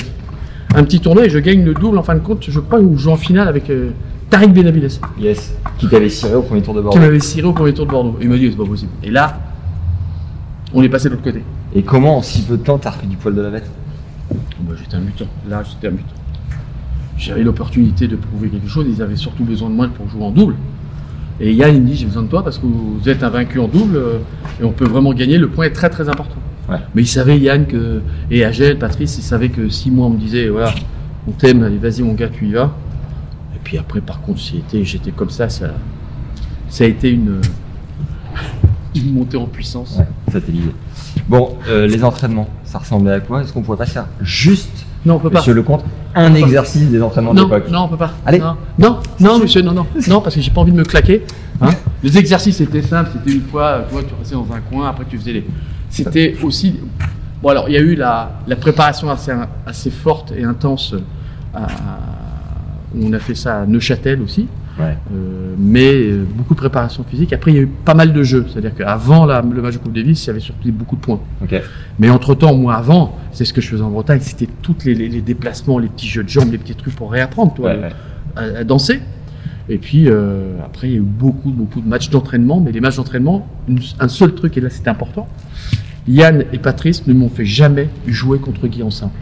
un 0.75 0.83
petit 0.85 1.01
tournoi. 1.01 1.27
Et 1.27 1.31
je 1.31 1.39
gagne 1.39 1.65
le 1.65 1.75
double 1.75 1.97
en 1.99 2.03
fin 2.03 2.15
de 2.15 2.21
compte. 2.21 2.45
Je 2.49 2.59
crois 2.61 2.81
où 2.81 2.97
je 2.97 3.05
joue 3.05 3.11
en 3.11 3.17
finale 3.17 3.47
avec 3.49 3.71
euh, 3.71 3.91
Tariq 4.29 4.49
Benavides. 4.53 4.91
Yes. 5.21 5.55
Qui 5.79 5.89
t'avait 5.89 6.09
ciré 6.09 6.35
au 6.35 6.43
premier 6.43 6.63
tour 6.63 6.75
de 6.75 6.81
Qui 6.81 6.85
Bordeaux. 6.85 7.01
m'avait 7.01 7.21
ciré 7.21 7.47
au 7.47 7.53
premier 7.53 7.73
tour 7.73 7.87
de 7.87 7.91
Bordeaux. 7.93 8.17
Il 8.21 8.29
m'a 8.29 8.37
dit, 8.37 8.49
c'est 8.51 8.57
pas 8.59 8.65
possible. 8.67 8.91
Et 9.05 9.11
là, 9.11 9.39
on 10.75 10.83
est 10.83 10.89
passé 10.89 11.09
de 11.09 11.15
l'autre 11.15 11.25
côté. 11.25 11.45
Et 11.75 11.83
comment 11.83 12.19
en 12.19 12.23
si 12.23 12.43
peu 12.43 12.57
de 12.57 12.63
temps 12.65 12.79
t'as 12.79 12.91
repris 12.91 13.07
du 13.07 13.17
poil 13.17 13.35
de 13.35 13.41
la 13.43 13.51
bête? 13.51 13.71
Bah, 14.61 14.75
j'étais 14.77 14.97
un 14.97 15.01
mutant. 15.01 15.27
Là, 15.49 15.63
j'étais 15.65 15.87
un 15.89 15.91
mutant. 15.93 16.15
J'avais 17.19 17.43
l'opportunité 17.43 18.09
de 18.09 18.17
prouver 18.17 18.49
quelque 18.49 18.69
chose. 18.69 18.87
Ils 18.89 19.03
avaient 19.03 19.17
surtout 19.17 19.45
besoin 19.45 19.71
de 19.71 19.75
moi 19.75 19.89
pour 19.89 20.09
jouer 20.09 20.25
en 20.25 20.31
double. 20.31 20.55
Et 21.41 21.53
Yann, 21.53 21.75
il 21.75 21.83
me 21.83 21.87
dit 21.87 21.97
J'ai 21.97 22.07
besoin 22.07 22.23
de 22.23 22.29
toi 22.29 22.43
parce 22.43 22.59
que 22.59 22.67
vous 22.67 23.01
êtes 23.09 23.23
un 23.23 23.31
vaincu 23.31 23.59
en 23.59 23.69
double 23.69 23.97
euh, 23.97 24.19
et 24.61 24.65
on 24.65 24.73
peut 24.73 24.87
vraiment 24.87 25.13
gagner. 25.13 25.39
Le 25.39 25.49
point 25.49 25.67
est 25.67 25.73
très 25.73 25.91
très 25.91 26.09
important. 26.09 26.37
Ouais. 26.69 26.79
Mais 26.95 27.03
il 27.03 27.07
savait, 27.07 27.39
Yann, 27.39 27.67
que, 27.67 28.01
et 28.31 28.45
Agel, 28.45 28.79
Patrice, 28.79 29.19
il 29.19 29.23
savait 29.23 29.51
que 29.51 29.69
si 29.69 29.91
moi 29.91 30.07
on 30.07 30.11
me 30.11 30.19
disait, 30.19 30.49
voilà, 30.49 30.75
on 31.29 31.33
t'aime, 31.33 31.63
allez, 31.63 31.79
vas-y, 31.79 32.03
mon 32.03 32.15
gars, 32.15 32.29
tu 32.29 32.47
y 32.49 32.53
vas. 32.53 32.75
Et 33.55 33.59
puis 33.63 33.79
après, 33.79 34.01
par 34.01 34.21
contre, 34.21 34.41
j'étais, 34.41 34.85
j'étais 34.85 35.13
comme 35.13 35.31
ça, 35.31 35.49
ça, 35.49 35.75
ça 36.69 36.85
a 36.85 36.87
été 36.87 37.11
une, 37.11 37.41
une 38.97 39.13
montée 39.13 39.37
en 39.37 39.47
puissance. 39.47 39.97
Ouais, 39.99 40.07
ça 40.33 40.41
t'est. 40.41 40.53
Bon, 41.29 41.57
euh, 41.69 41.87
les 41.87 42.03
entraînements, 42.05 42.49
ça 42.65 42.79
ressemblait 42.79 43.13
à 43.13 43.21
quoi? 43.21 43.43
Est-ce 43.43 43.53
qu'on 43.53 43.63
pourrait 43.63 43.79
pas 43.79 43.87
faire 43.87 44.07
juste, 44.21 44.87
Non, 45.05 45.15
on 45.17 45.19
peut 45.19 45.31
pas. 45.31 45.39
monsieur 45.41 45.55
Lecomte, 45.55 45.85
un 46.15 46.35
exercice 46.35 46.89
des 46.91 47.01
entraînements 47.03 47.33
d'époque 47.45 47.71
non, 47.71 47.83
on 47.85 47.89
peut 47.89 47.97
pas. 47.97 48.13
Allez. 48.25 48.39
Non, 48.41 48.57
non, 48.79 48.99
non, 49.21 49.39
monsieur, 49.39 49.63
non, 49.63 49.73
non, 49.73 49.87
non, 50.09 50.21
parce 50.21 50.35
que 50.35 50.41
j'ai 50.41 50.51
pas 50.51 50.61
envie 50.61 50.73
de 50.73 50.77
me 50.77 50.85
claquer. 50.85 51.25
hein. 51.61 51.69
Les 52.03 52.19
exercices 52.19 52.61
étaient 52.61 52.83
simples, 52.83 53.11
c'était 53.13 53.37
une 53.37 53.43
fois, 53.43 53.85
tu 53.89 53.95
vois, 53.95 54.03
tu 54.03 54.15
restais 54.19 54.35
dans 54.35 54.47
un 54.53 54.61
coin, 54.61 54.89
après 54.89 55.05
tu 55.09 55.17
faisais 55.19 55.33
les. 55.33 55.47
C'était 55.91 56.37
aussi. 56.43 56.81
Bon, 57.43 57.49
alors, 57.51 57.69
il 57.69 57.75
y 57.75 57.77
a 57.77 57.81
eu 57.81 57.95
la, 57.95 58.31
la 58.47 58.57
préparation 58.57 59.11
assez, 59.11 59.33
assez 59.67 59.91
forte 59.91 60.33
et 60.37 60.45
intense. 60.45 60.95
à- 61.55 61.67
où 62.95 63.07
on 63.09 63.13
a 63.13 63.19
fait 63.19 63.35
ça 63.35 63.61
à 63.63 63.67
Neuchâtel 63.67 64.23
aussi. 64.23 64.47
Ouais. 64.79 64.97
Euh, 65.15 65.55
mais 65.59 65.95
euh, 65.95 66.25
beaucoup 66.37 66.53
de 66.55 66.59
préparation 66.59 67.03
physique. 67.05 67.33
Après, 67.33 67.51
il 67.51 67.55
y 67.55 67.59
a 67.59 67.63
eu 67.63 67.67
pas 67.67 67.95
mal 67.95 68.13
de 68.13 68.23
jeux. 68.23 68.45
C'est-à-dire 68.51 68.75
qu'avant 68.75 69.25
le 69.27 69.63
match 69.63 69.75
de 69.75 69.79
Coupe 69.79 69.95
Davis, 69.95 70.23
il 70.25 70.27
y 70.27 70.31
avait 70.31 70.41
surtout 70.41 70.71
beaucoup 70.71 70.97
de 70.97 71.01
points. 71.01 71.21
Mais 71.99 72.11
entre-temps, 72.11 72.55
moi 72.55 72.75
avant, 72.75 73.17
c'est 73.33 73.45
ce 73.47 73.53
que 73.55 73.61
je 73.63 73.69
faisais 73.69 73.83
en 73.83 73.91
Bretagne, 73.91 74.21
c'était 74.21 74.49
tous 74.63 74.77
les, 74.85 74.95
les- 74.95 75.09
les 75.09 75.23
déplacements, 75.23 75.79
les 75.79 75.89
petits 75.89 76.09
jeux 76.09 76.25
de 76.25 76.29
jambes, 76.29 76.53
les 76.53 76.59
petits 76.59 76.75
trucs 76.75 76.95
pour 76.95 77.11
réapprendre, 77.11 77.55
toi, 77.55 77.71
Ouais, 77.71 77.79
ouais. 77.81 77.93
À, 78.37 78.59
à 78.61 78.65
danser. 78.65 79.01
Et 79.69 79.79
puis 79.79 80.05
euh, 80.09 80.59
après, 80.65 80.89
il 80.89 80.93
y 80.93 80.95
a 80.97 80.99
eu 80.99 81.01
beaucoup, 81.01 81.51
beaucoup 81.51 81.81
de 81.81 81.89
matchs 81.89 82.11
d'entraînement, 82.11 82.61
mais 82.61 82.71
les 82.71 82.81
matchs 82.81 82.97
d'entraînement, 82.97 83.49
un 83.99 84.09
seul 84.09 84.35
truc, 84.35 84.57
et 84.57 84.61
là 84.61 84.71
c'était 84.71 84.91
important, 84.91 85.27
Yann 86.07 86.45
et 86.53 86.59
Patrice 86.59 87.07
ne 87.09 87.15
m'ont 87.15 87.29
fait 87.31 87.45
jamais 87.47 87.89
jouer 88.07 88.39
contre 88.39 88.69
Guy 88.69 88.83
en 88.85 88.91
simple. 88.93 89.19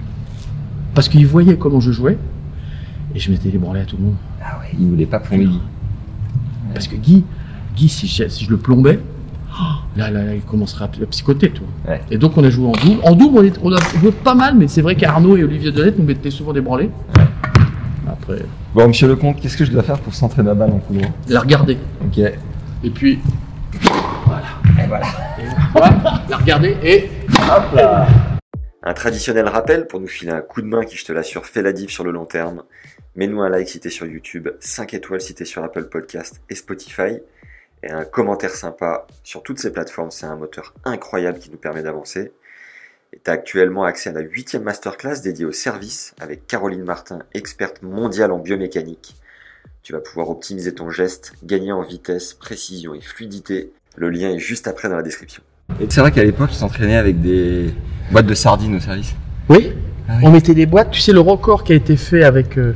Parce 0.94 1.08
qu'ils 1.08 1.26
voyaient 1.26 1.56
comment 1.56 1.80
je 1.80 1.92
jouais, 1.92 2.18
et 3.14 3.18
je 3.18 3.30
m'étais 3.30 3.49
débranlé 3.50 3.80
à 3.80 3.85
tout 3.85 3.97
le 3.97 4.04
monde. 4.04 4.14
Ah 4.42 4.59
ouais, 4.61 4.71
il 4.78 4.87
voulait 4.88 5.06
pas 5.06 5.21
plomber 5.21 5.44
Guy. 5.47 5.61
Parce 6.73 6.88
que 6.88 6.97
Guy, 6.97 7.25
Guy 7.76 7.88
si, 7.88 8.06
je, 8.06 8.28
si 8.28 8.44
je 8.44 8.50
le 8.50 8.56
plombais, 8.56 8.99
oh, 9.50 9.62
là, 9.97 10.11
là, 10.11 10.25
là, 10.25 10.35
il 10.35 10.40
commencerait 10.42 10.85
à 10.85 10.88
psychoter, 10.88 11.50
toi. 11.50 11.66
Ouais. 11.88 12.00
Et 12.11 12.18
donc 12.18 12.37
on 12.37 12.44
a 12.44 12.50
joué 12.50 12.66
en 12.66 12.73
double. 12.73 13.00
En 13.04 13.14
double, 13.14 13.38
on, 13.38 13.44
est- 13.44 13.61
on 13.62 13.73
a 13.73 13.78
joué 14.00 14.11
pas 14.12 14.35
mal, 14.35 14.54
mais 14.56 14.68
c'est 14.68 14.83
vrai 14.83 14.97
qu'Arnaud 14.97 15.37
et 15.37 15.44
Olivier 15.44 15.71
Delette 15.73 15.99
nous 15.99 16.04
mettaient 16.04 16.30
souvent 16.30 16.52
des 16.52 16.61
branlés. 16.61 16.90
Après, 18.06 18.42
Bon, 18.75 18.88
monsieur 18.88 19.09
Lecomte, 19.09 19.40
qu'est-ce 19.40 19.56
que 19.56 19.64
je 19.64 19.71
dois 19.71 19.83
faire 19.83 19.99
pour 19.99 20.14
s'entraîner 20.14 20.50
à 20.50 20.54
balle 20.54 20.71
en 20.73 20.78
coup 20.78 20.94
droit 20.94 21.09
la 21.28 21.40
regarder. 21.40 21.78
Ok. 22.04 22.18
Et 22.18 22.90
puis, 22.90 23.12
Et 23.12 23.78
voilà. 24.26 24.42
et 24.78 24.87
voilà, 25.73 26.12
la 26.28 26.37
regarder 26.37 26.76
et 26.83 27.11
Hop 27.30 27.75
là 27.75 28.06
Un 28.87 28.93
traditionnel 28.93 29.49
rappel 29.49 29.87
pour 29.87 29.99
nous 29.99 30.07
filer 30.07 30.33
un 30.33 30.43
coup 30.43 30.61
de 30.61 30.67
main 30.67 30.85
qui, 30.85 30.99
je 30.99 31.07
te 31.07 31.12
l'assure, 31.12 31.47
fait 31.47 31.62
la 31.62 31.73
diff 31.73 31.91
sur 31.91 32.05
le 32.05 32.11
long 32.11 32.26
terme. 32.26 32.64
Mets-nous 33.17 33.41
un 33.41 33.49
like 33.49 33.67
si 33.67 33.81
t'es 33.81 33.88
sur 33.88 34.05
YouTube, 34.05 34.50
5 34.61 34.93
étoiles 34.93 35.23
si 35.23 35.35
t'es 35.35 35.47
sur 35.47 35.64
Apple 35.64 35.85
Podcast 35.85 36.43
et 36.50 36.55
Spotify, 36.55 37.19
et 37.83 37.91
un 37.91 38.05
commentaire 38.05 38.55
sympa 38.55 39.07
sur 39.23 39.43
toutes 39.43 39.59
ces 39.59 39.73
plateformes. 39.73 40.11
C'est 40.11 40.26
un 40.26 40.37
moteur 40.37 40.75
incroyable 40.85 41.38
qui 41.38 41.50
nous 41.50 41.57
permet 41.57 41.83
d'avancer. 41.83 42.33
Et 43.14 43.21
t'as 43.23 43.33
actuellement 43.33 43.85
accès 43.85 44.11
à 44.11 44.12
la 44.12 44.21
huitième 44.21 44.64
masterclass 44.64 45.23
dédiée 45.23 45.47
au 45.47 45.53
service 45.53 46.14
avec 46.21 46.47
Caroline 46.47 46.85
Martin, 46.85 47.21
experte 47.33 47.81
mondiale 47.81 48.33
en 48.33 48.38
biomécanique. 48.38 49.17
Tu 49.83 49.95
vas 49.95 50.00
pouvoir 50.00 50.29
optimiser 50.29 50.75
ton 50.75 50.91
geste, 50.91 51.33
gagner 51.43 51.73
en 51.73 51.81
vitesse, 51.81 52.35
précision 52.35 52.93
et 52.93 53.00
fluidité. 53.00 53.73
Le 53.97 54.11
lien 54.11 54.29
est 54.29 54.38
juste 54.38 54.69
après 54.69 54.91
dans 54.91 54.97
la 54.97 55.03
description. 55.03 55.43
Et 55.81 55.87
c'est 55.88 56.00
vrai 56.00 56.11
qu'à 56.12 56.23
l'époque, 56.25 56.50
il 56.52 56.57
s'entraînait 56.57 56.97
avec 56.97 57.21
des 57.21 57.75
boîtes 58.11 58.26
de 58.26 58.35
sardines 58.35 58.75
au 58.76 58.81
service. 58.81 59.14
Oui, 59.49 59.73
Ah 60.09 60.14
oui. 60.19 60.23
on 60.26 60.31
mettait 60.31 60.54
des 60.54 60.66
boîtes. 60.66 60.90
Tu 60.90 61.00
sais, 61.00 61.12
le 61.12 61.21
record 61.21 61.64
qui 61.64 61.73
a 61.73 61.76
été 61.76 61.97
fait 61.97 62.23
avec, 62.25 62.57
euh, 62.59 62.75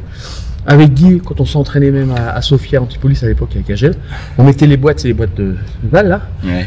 avec 0.66 0.92
Guy, 0.94 1.20
quand 1.24 1.40
on 1.40 1.44
s'entraînait 1.44 1.90
même 1.90 2.10
à, 2.10 2.30
à 2.32 2.42
Sofia 2.42 2.82
Antipolis 2.82 3.22
à 3.22 3.26
l'époque 3.26 3.50
avec 3.54 3.70
Agel, 3.70 3.94
on 4.36 4.44
mettait 4.44 4.66
les 4.66 4.76
boîtes, 4.76 5.00
c'est 5.00 5.08
les 5.08 5.14
boîtes 5.14 5.34
de, 5.36 5.56
de 5.82 5.88
balles 5.88 6.08
là. 6.08 6.22
Ouais. 6.44 6.66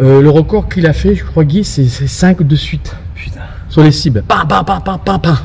Euh, 0.00 0.20
le 0.22 0.30
record 0.30 0.68
qu'il 0.68 0.86
a 0.86 0.92
fait, 0.92 1.14
je 1.14 1.24
crois, 1.24 1.44
Guy, 1.44 1.64
c'est 1.64 1.86
5 1.88 2.42
de 2.42 2.56
suite 2.56 2.94
Putain. 3.14 3.40
sur 3.68 3.82
les 3.82 3.90
cibles. 3.92 4.22
Pam, 4.26 4.46
pam, 4.46 4.64
pam, 4.64 4.80
pam, 4.84 4.98
pam, 5.04 5.20
pam. 5.20 5.36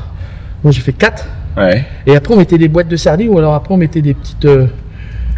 Moi, 0.62 0.72
j'ai 0.72 0.80
fait 0.80 0.92
4. 0.92 1.26
Ouais. 1.56 1.84
Et 2.06 2.14
après, 2.16 2.34
on 2.34 2.36
mettait 2.36 2.58
des 2.58 2.68
boîtes 2.68 2.88
de 2.88 2.96
sardines 2.96 3.28
ou 3.30 3.38
alors 3.38 3.54
après, 3.54 3.74
on 3.74 3.76
mettait 3.76 4.02
des 4.02 4.14
petites. 4.14 4.44
euh, 4.44 4.66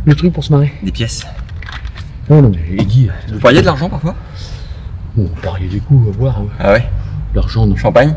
le 0.05 0.15
truc 0.15 0.33
pour 0.33 0.45
se 0.45 0.53
marrer. 0.53 0.73
Des 0.83 0.93
pièces. 0.93 1.26
Non, 2.29 2.43
non, 2.43 2.50
mais 2.53 2.85
Guy, 2.85 3.09
Vous 3.33 3.38
pariez 3.38 3.61
de 3.61 3.67
l'argent 3.67 3.88
parfois? 3.88 4.15
On 5.19 5.25
pariait 5.43 5.69
des 5.69 5.79
coups, 5.81 6.09
à 6.09 6.19
voir. 6.19 6.41
ouais. 6.43 6.49
Ah 6.59 6.73
ouais? 6.73 6.85
L'argent, 7.35 7.67
non. 7.67 7.77
Champagne? 7.77 8.15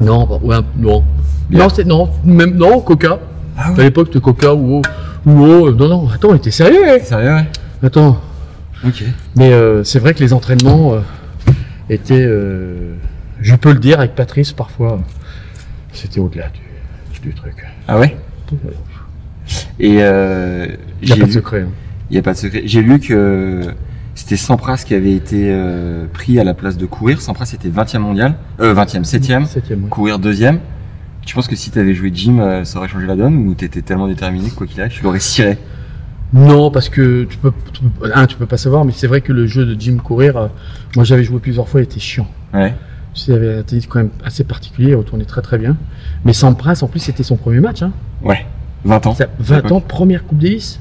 Non, 0.00 0.26
bah, 0.26 0.38
ouais, 0.42 0.56
non. 0.76 1.04
Non, 1.50 1.68
c'est, 1.68 1.84
non, 1.84 2.10
même, 2.24 2.54
non, 2.56 2.80
Coca. 2.80 3.18
Ah 3.56 3.72
À 3.76 3.82
l'époque, 3.82 4.08
c'était 4.08 4.20
Coca 4.20 4.54
ou 4.54 4.76
eau. 4.78 4.82
Ou 5.26 5.44
eau. 5.44 5.70
Non, 5.72 5.88
non, 5.88 6.08
attends, 6.08 6.28
on 6.30 6.34
était 6.34 6.50
sérieux, 6.50 6.88
hein. 6.88 6.98
Sérieux, 7.02 7.34
ouais 7.34 7.46
Attends. 7.82 8.20
Ok. 8.84 9.04
Mais 9.36 9.52
euh, 9.52 9.84
c'est 9.84 9.98
vrai 9.98 10.14
que 10.14 10.20
les 10.20 10.32
entraînements 10.32 10.94
euh, 10.94 11.00
étaient, 11.90 12.24
euh, 12.26 12.94
je 13.40 13.54
peux 13.54 13.72
le 13.72 13.78
dire 13.78 13.98
avec 14.00 14.14
Patrice 14.14 14.52
parfois, 14.52 15.00
c'était 15.92 16.18
au-delà 16.20 16.48
du, 16.48 17.20
du 17.28 17.34
truc. 17.34 17.64
Ah 17.86 17.98
ouais? 17.98 18.16
Et 19.78 19.98
euh, 20.00 20.66
Il 21.00 21.06
n'y 21.08 21.12
a 21.12 21.16
pas 21.16 21.26
de 21.26 21.32
secret. 21.32 21.60
hein. 21.62 21.68
Il 22.10 22.14
n'y 22.14 22.18
a 22.18 22.22
pas 22.22 22.32
de 22.32 22.38
secret. 22.38 22.62
J'ai 22.64 22.82
lu 22.82 22.98
que 23.00 23.62
c'était 24.14 24.36
Sampras 24.36 24.84
qui 24.86 24.94
avait 24.94 25.14
été 25.14 25.48
euh, 25.50 26.06
pris 26.12 26.38
à 26.38 26.44
la 26.44 26.54
place 26.54 26.76
de 26.76 26.86
courir. 26.86 27.20
Sampras 27.20 27.50
était 27.54 27.70
20e 27.70 27.98
mondial. 27.98 28.34
Euh, 28.60 28.74
20e, 28.74 29.04
7e. 29.04 29.46
Septième, 29.46 29.84
ouais. 29.84 29.88
Courir 29.88 30.18
deuxième. 30.18 30.60
Tu 31.24 31.34
penses 31.34 31.48
que 31.48 31.56
si 31.56 31.70
tu 31.70 31.78
avais 31.78 31.94
joué 31.94 32.10
Jim, 32.12 32.38
euh, 32.40 32.64
ça 32.64 32.78
aurait 32.78 32.88
changé 32.88 33.06
la 33.06 33.16
donne 33.16 33.46
ou 33.46 33.54
t'étais 33.54 33.82
tellement 33.82 34.08
déterminé 34.08 34.50
que 34.50 34.54
quoi 34.54 34.66
qu'il 34.66 34.80
arrive, 34.80 34.92
tu 34.92 35.02
l'aurais 35.02 35.20
ciré? 35.20 35.56
Non, 36.32 36.70
parce 36.70 36.88
que 36.88 37.24
tu 37.24 37.36
peux, 37.36 37.52
tu 37.72 37.82
peux, 37.82 38.10
un, 38.12 38.26
tu 38.26 38.36
peux 38.36 38.46
pas 38.46 38.56
savoir, 38.56 38.84
mais 38.84 38.92
c'est 38.92 39.06
vrai 39.06 39.20
que 39.20 39.32
le 39.32 39.46
jeu 39.46 39.64
de 39.64 39.78
Jim 39.78 39.98
courir, 40.02 40.36
euh, 40.36 40.48
moi 40.96 41.04
j'avais 41.04 41.24
joué 41.24 41.38
plusieurs 41.38 41.68
fois, 41.68 41.80
il 41.80 41.84
était 41.84 42.00
chiant. 42.00 42.26
Ouais. 42.54 42.74
Il 43.28 43.34
avait 43.34 43.58
un 43.58 43.62
tennis 43.62 43.86
quand 43.86 43.98
même 43.98 44.10
assez 44.24 44.42
particulier, 44.42 44.90
il 44.90 44.94
retournait 44.94 45.26
très 45.26 45.42
très 45.42 45.58
bien. 45.58 45.76
Mais 46.24 46.32
Sampras, 46.32 46.80
en 46.82 46.88
plus, 46.88 47.00
c'était 47.00 47.22
son 47.22 47.36
premier 47.36 47.60
match. 47.60 47.82
Hein. 47.82 47.92
Ouais. 48.22 48.46
20 48.84 49.06
ans. 49.06 49.14
Ça, 49.14 49.26
20 49.38 49.70
ans, 49.72 49.80
première 49.80 50.24
Coupe 50.24 50.38
Davis. 50.38 50.80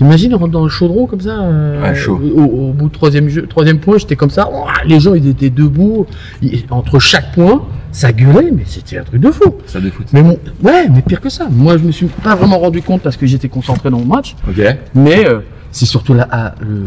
T'imagines, 0.00 0.34
on 0.34 0.38
rentre 0.38 0.52
dans 0.52 0.62
le 0.62 0.70
chaudron 0.70 1.04
comme 1.06 1.20
ça 1.20 1.42
euh, 1.42 1.82
Ouais, 1.82 1.94
chaud. 1.94 2.18
Au, 2.34 2.40
au 2.40 2.72
bout 2.72 2.86
du 2.86 2.90
troisième, 2.90 3.28
jeu, 3.28 3.42
troisième 3.46 3.80
point, 3.80 3.98
j'étais 3.98 4.16
comme 4.16 4.30
ça. 4.30 4.48
les 4.86 4.98
gens, 4.98 5.12
ils 5.12 5.26
étaient 5.28 5.50
debout. 5.50 6.06
Ils- 6.40 6.64
entre 6.70 6.98
chaque 6.98 7.34
point, 7.34 7.66
ça 7.92 8.10
gueulait, 8.10 8.50
mais 8.50 8.62
c'était 8.64 8.96
un 8.96 9.04
truc 9.04 9.20
de 9.20 9.30
fou. 9.30 9.56
Ça 9.66 9.78
de 9.78 9.90
foot. 9.90 10.06
Mais 10.14 10.22
ouais, 10.22 10.88
mais 10.88 11.02
pire 11.02 11.20
que 11.20 11.28
ça. 11.28 11.48
Moi, 11.50 11.76
je 11.76 11.84
me 11.84 11.92
suis 11.92 12.06
pas 12.06 12.34
vraiment 12.34 12.58
rendu 12.58 12.80
compte 12.80 13.02
parce 13.02 13.18
que 13.18 13.26
j'étais 13.26 13.50
concentré 13.50 13.90
dans 13.90 13.98
mon 13.98 14.06
match. 14.06 14.36
Ok. 14.48 14.58
Mais 14.94 15.28
euh, 15.28 15.40
c'est 15.70 15.84
surtout 15.84 16.14
là, 16.14 16.26
ah, 16.30 16.54
le, 16.62 16.86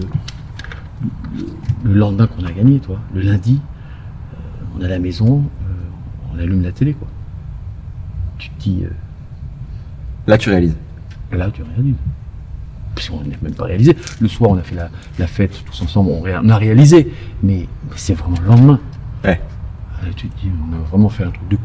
le 1.83 1.93
lendemain 1.93 2.25
qu'on 2.25 2.43
a 2.47 2.51
gagné, 2.51 2.79
toi. 2.79 2.97
Le 3.13 3.21
lundi, 3.21 3.59
euh, 3.61 4.37
on 4.75 4.81
est 4.81 4.85
à 4.85 4.89
la 4.89 4.97
maison, 4.97 5.43
on 6.33 6.39
allume 6.39 6.63
la 6.63 6.71
télé, 6.71 6.93
quoi. 6.93 7.07
Tu 8.39 8.49
te 8.49 8.59
dis, 8.63 8.83
Là, 10.25 10.39
tu 10.39 10.49
réalises. 10.49 10.75
Là, 11.31 11.51
tu 11.53 11.61
réalises. 11.61 11.93
Qu'on 12.95 13.17
n'a 13.21 13.35
même 13.41 13.53
pas 13.55 13.65
réalisé. 13.65 13.95
Le 14.21 14.27
soir, 14.27 14.51
on 14.51 14.57
a 14.57 14.61
fait 14.61 14.75
la, 14.75 14.89
la 15.19 15.27
fête 15.27 15.63
tous 15.65 15.81
ensemble, 15.81 16.11
on, 16.11 16.21
ré- 16.21 16.35
on 16.43 16.49
a 16.49 16.57
réalisé. 16.57 17.11
Mais, 17.41 17.67
mais 17.89 17.95
c'est 17.95 18.13
vraiment 18.13 18.37
le 18.41 18.47
lendemain. 18.47 18.79
Ouais. 19.23 19.41
Ah, 20.01 20.05
tu 20.15 20.27
te 20.27 20.41
dis, 20.41 20.51
on 20.69 20.75
a 20.75 20.79
vraiment 20.89 21.09
fait 21.09 21.23
un 21.23 21.31
truc 21.31 21.47
de, 21.49 21.57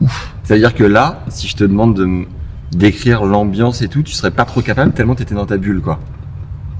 ouf. 0.00 0.34
C'est-à-dire 0.42 0.74
que 0.74 0.84
là, 0.84 1.22
si 1.28 1.48
je 1.48 1.56
te 1.56 1.64
demande 1.64 1.94
de 1.96 2.24
décrire 2.72 3.24
l'ambiance 3.24 3.82
et 3.82 3.88
tout, 3.88 4.02
tu 4.02 4.12
serais 4.12 4.30
pas 4.30 4.44
trop 4.44 4.62
capable 4.62 4.92
tellement 4.92 5.14
t'étais 5.14 5.34
dans 5.34 5.46
ta 5.46 5.56
bulle, 5.56 5.80
quoi. 5.80 5.98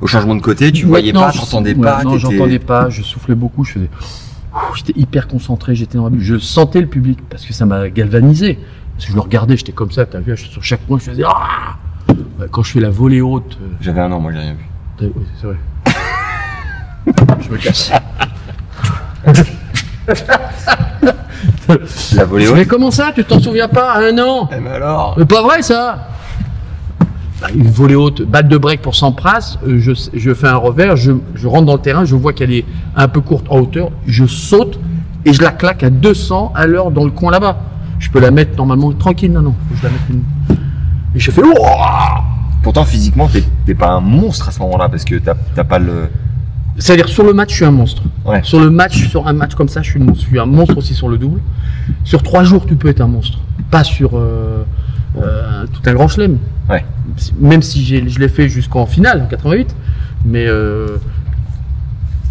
Au 0.01 0.07
changement 0.07 0.35
de 0.35 0.41
côté, 0.41 0.73
tu 0.73 0.87
voyais 0.87 1.13
Non, 1.13 1.21
pas, 1.21 1.31
ouais, 1.31 1.75
pas, 1.75 2.05
Non, 2.05 2.17
j'entendais 2.17 2.59
pas, 2.59 2.89
je 2.89 3.03
soufflais 3.03 3.35
beaucoup, 3.35 3.65
je 3.65 3.73
faisais. 3.73 3.91
J'étais 4.75 4.99
hyper 4.99 5.29
concentré, 5.29 5.75
j'étais 5.75 5.99
dans 5.99 6.05
la 6.05 6.11
bulle. 6.11 6.23
Je 6.23 6.39
sentais 6.39 6.81
le 6.81 6.87
public 6.87 7.19
parce 7.29 7.45
que 7.45 7.53
ça 7.53 7.67
m'a 7.67 7.91
galvanisé. 7.91 8.59
Parce 8.95 9.05
que 9.07 9.11
je 9.11 9.17
le 9.17 9.21
regardais, 9.21 9.57
j'étais 9.57 9.73
comme 9.73 9.91
ça, 9.91 10.07
t'as 10.07 10.21
vu, 10.21 10.37
sur 10.37 10.63
chaque 10.65 10.81
point, 10.81 10.99
je 10.99 11.05
faisais. 11.11 11.23
Ah 11.27 11.77
Quand 12.51 12.63
je 12.63 12.73
fais 12.73 12.81
la 12.81 12.91
volée 12.91 13.21
haute. 13.21 13.59
euh, 13.63 13.67
J'avais 13.81 14.01
un 14.01 14.11
an, 14.13 14.21
moi, 14.21 14.33
j'ai 14.33 14.39
rien 14.39 14.55
vu. 14.55 14.67
oui, 15.17 15.25
c'est 15.41 15.47
vrai. 15.47 15.57
je 17.41 17.51
me 17.51 17.57
casse. 17.57 17.93
La 22.17 22.25
volée 22.25 22.47
Mais 22.55 22.65
comment 22.67 22.91
ça, 22.91 23.13
tu 23.15 23.25
t'en 23.25 23.39
souviens 23.41 23.69
pas 23.69 23.97
un 23.97 24.19
an 24.19 24.49
Eh 24.53 24.61
ben 24.61 24.73
alors 24.73 25.15
C'est 25.17 25.25
pas 25.29 25.43
vrai 25.43 25.63
ça 25.63 26.09
Bah, 27.41 27.47
Une 27.55 27.69
volée 27.71 27.95
haute, 27.95 28.23
balle 28.23 28.49
de 28.49 28.59
break 28.59 28.83
pour 28.83 28.95
Sampras, 28.97 29.57
euh, 29.67 29.79
je, 29.79 29.93
je 30.13 30.35
fais 30.35 30.49
un 30.49 30.57
revers, 30.57 30.97
je, 30.97 31.13
je 31.35 31.47
rentre 31.47 31.67
dans 31.67 31.75
le 31.75 31.81
terrain, 31.81 32.05
je 32.05 32.17
vois 32.17 32.33
qu'elle 32.33 32.53
est 32.53 32.65
un 32.97 33.07
peu 33.09 33.21
courte 33.21 33.47
en 33.51 33.59
hauteur, 33.61 33.91
je 34.07 34.27
saute 34.27 34.81
et 35.25 35.33
je 35.33 35.43
la 35.43 35.53
claque 35.53 35.83
à 35.85 35.91
200 35.91 36.53
à 36.57 36.67
l'heure 36.67 36.91
dans 36.91 37.05
le 37.05 37.11
coin 37.11 37.31
là-bas. 37.31 37.59
Je 38.01 38.11
peux 38.11 38.21
la 38.21 38.31
mettre 38.33 38.57
normalement 38.57 38.91
tranquille, 38.93 39.31
non, 39.33 39.43
non, 39.43 39.55
faut 39.69 39.75
que 39.75 39.81
je 39.81 39.85
la 39.85 39.91
mette 39.91 40.01
une... 40.11 40.23
Et 41.15 41.21
je 41.21 41.31
fais... 41.31 41.43
Ouah 41.43 42.20
Pourtant, 42.63 42.85
physiquement, 42.85 43.29
t'es 43.67 43.75
pas 43.75 43.89
un 43.91 44.01
monstre 44.01 44.49
à 44.49 44.53
ce 44.53 44.61
moment-là 44.61 44.89
parce 44.89 45.05
que 45.05 45.17
t'as 45.17 45.65
pas 45.65 45.79
le. 45.79 46.09
C'est-à-dire 46.79 47.09
sur 47.09 47.25
le 47.25 47.33
match, 47.35 47.51
je 47.51 47.57
suis 47.57 47.65
un 47.65 47.71
monstre. 47.71 48.03
Ouais. 48.25 48.41
Sur 48.43 48.61
le 48.61 48.71
match, 48.71 49.09
sur 49.09 49.27
un 49.27 49.33
match 49.33 49.55
comme 49.55 49.69
ça, 49.69 49.83
je 49.83 49.91
suis, 49.91 50.01
une- 50.01 50.15
je 50.15 50.21
suis 50.21 50.39
un 50.39 50.47
monstre 50.47 50.77
aussi 50.79 50.95
sur 50.95 51.09
le 51.09 51.19
double. 51.19 51.41
Sur 52.05 52.23
trois 52.23 52.45
jours, 52.45 52.65
tu 52.67 52.77
peux 52.77 52.89
être 52.89 53.01
un 53.01 53.07
monstre. 53.09 53.39
Pas 53.71 53.83
sur 53.85 54.11
euh, 54.15 54.65
euh, 55.21 55.67
tout 55.73 55.83
un 55.89 55.95
grand 55.95 56.09
chelem. 56.09 56.39
Ouais. 56.69 56.85
Même 57.39 57.63
si 57.63 57.85
j'ai- 57.85 58.09
je 58.09 58.19
l'ai 58.19 58.29
fait 58.29 58.49
jusqu'en 58.49 58.87
finale, 58.87 59.23
en 59.23 59.27
88. 59.27 59.75
Mais, 60.25 60.47
euh, 60.47 60.97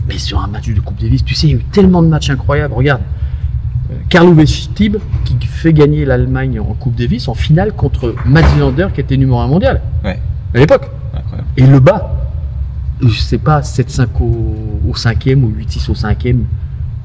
mais 0.08 0.18
sur 0.18 0.42
un 0.42 0.48
match 0.48 0.70
de 0.70 0.80
Coupe 0.80 1.00
Davis, 1.00 1.24
tu 1.24 1.36
sais, 1.36 1.48
il 1.48 1.50
y 1.52 1.54
a 1.54 1.58
eu 1.58 1.64
tellement 1.72 2.02
de 2.02 2.08
matchs 2.08 2.30
incroyables. 2.30 2.74
Regarde, 2.74 3.02
Carlo 4.10 4.34
Vestib 4.34 4.98
qui 5.26 5.36
fait 5.48 5.74
gagner 5.74 6.06
l'Allemagne 6.06 6.60
en 6.60 6.74
Coupe 6.74 6.96
Davis 6.96 7.28
en 7.28 7.34
finale 7.34 7.74
contre 7.74 8.16
Mats 8.26 8.42
Wilander 8.54 8.88
qui 8.94 9.02
était 9.02 9.18
numéro 9.18 9.40
1 9.40 9.48
mondial 9.48 9.82
Ouais. 10.04 10.20
à 10.54 10.58
l'époque. 10.58 10.90
Incroyable. 11.14 11.48
Et 11.58 11.62
il 11.64 11.72
le 11.72 11.80
bat. 11.80 12.16
Je 13.02 13.18
sais 13.20 13.38
pas, 13.38 13.62
7-5 13.62 14.08
au, 14.20 14.56
au 14.90 14.96
cinquième 14.96 15.44
ou 15.44 15.52
8-6 15.58 15.90
au 15.92 15.96
cinquième. 15.96 16.46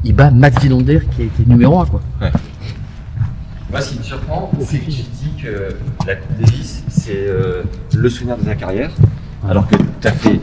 Il 0.04 0.14
bat 0.14 0.30
Matt 0.30 0.62
Wilander 0.62 1.00
qui 1.14 1.22
a 1.22 1.24
été 1.24 1.44
numéro 1.46 1.80
1 1.80 1.86
quoi. 1.86 2.00
Moi, 3.70 3.80
ce 3.80 3.90
qui 3.92 3.98
me 3.98 4.02
surprend, 4.04 4.50
c'est 4.60 4.78
que 4.78 4.84
tu 4.84 4.90
dis 5.02 5.30
que 5.42 5.74
la 6.06 6.14
Coupe 6.16 6.36
Davis, 6.40 6.84
c'est 6.88 7.26
euh, 7.26 7.62
le 7.94 8.08
souvenir 8.08 8.36
de 8.36 8.44
ta 8.44 8.54
carrière, 8.54 8.90
alors 9.48 9.66
que 9.66 9.74
tu 10.00 10.06
as 10.06 10.12
fait 10.12 10.40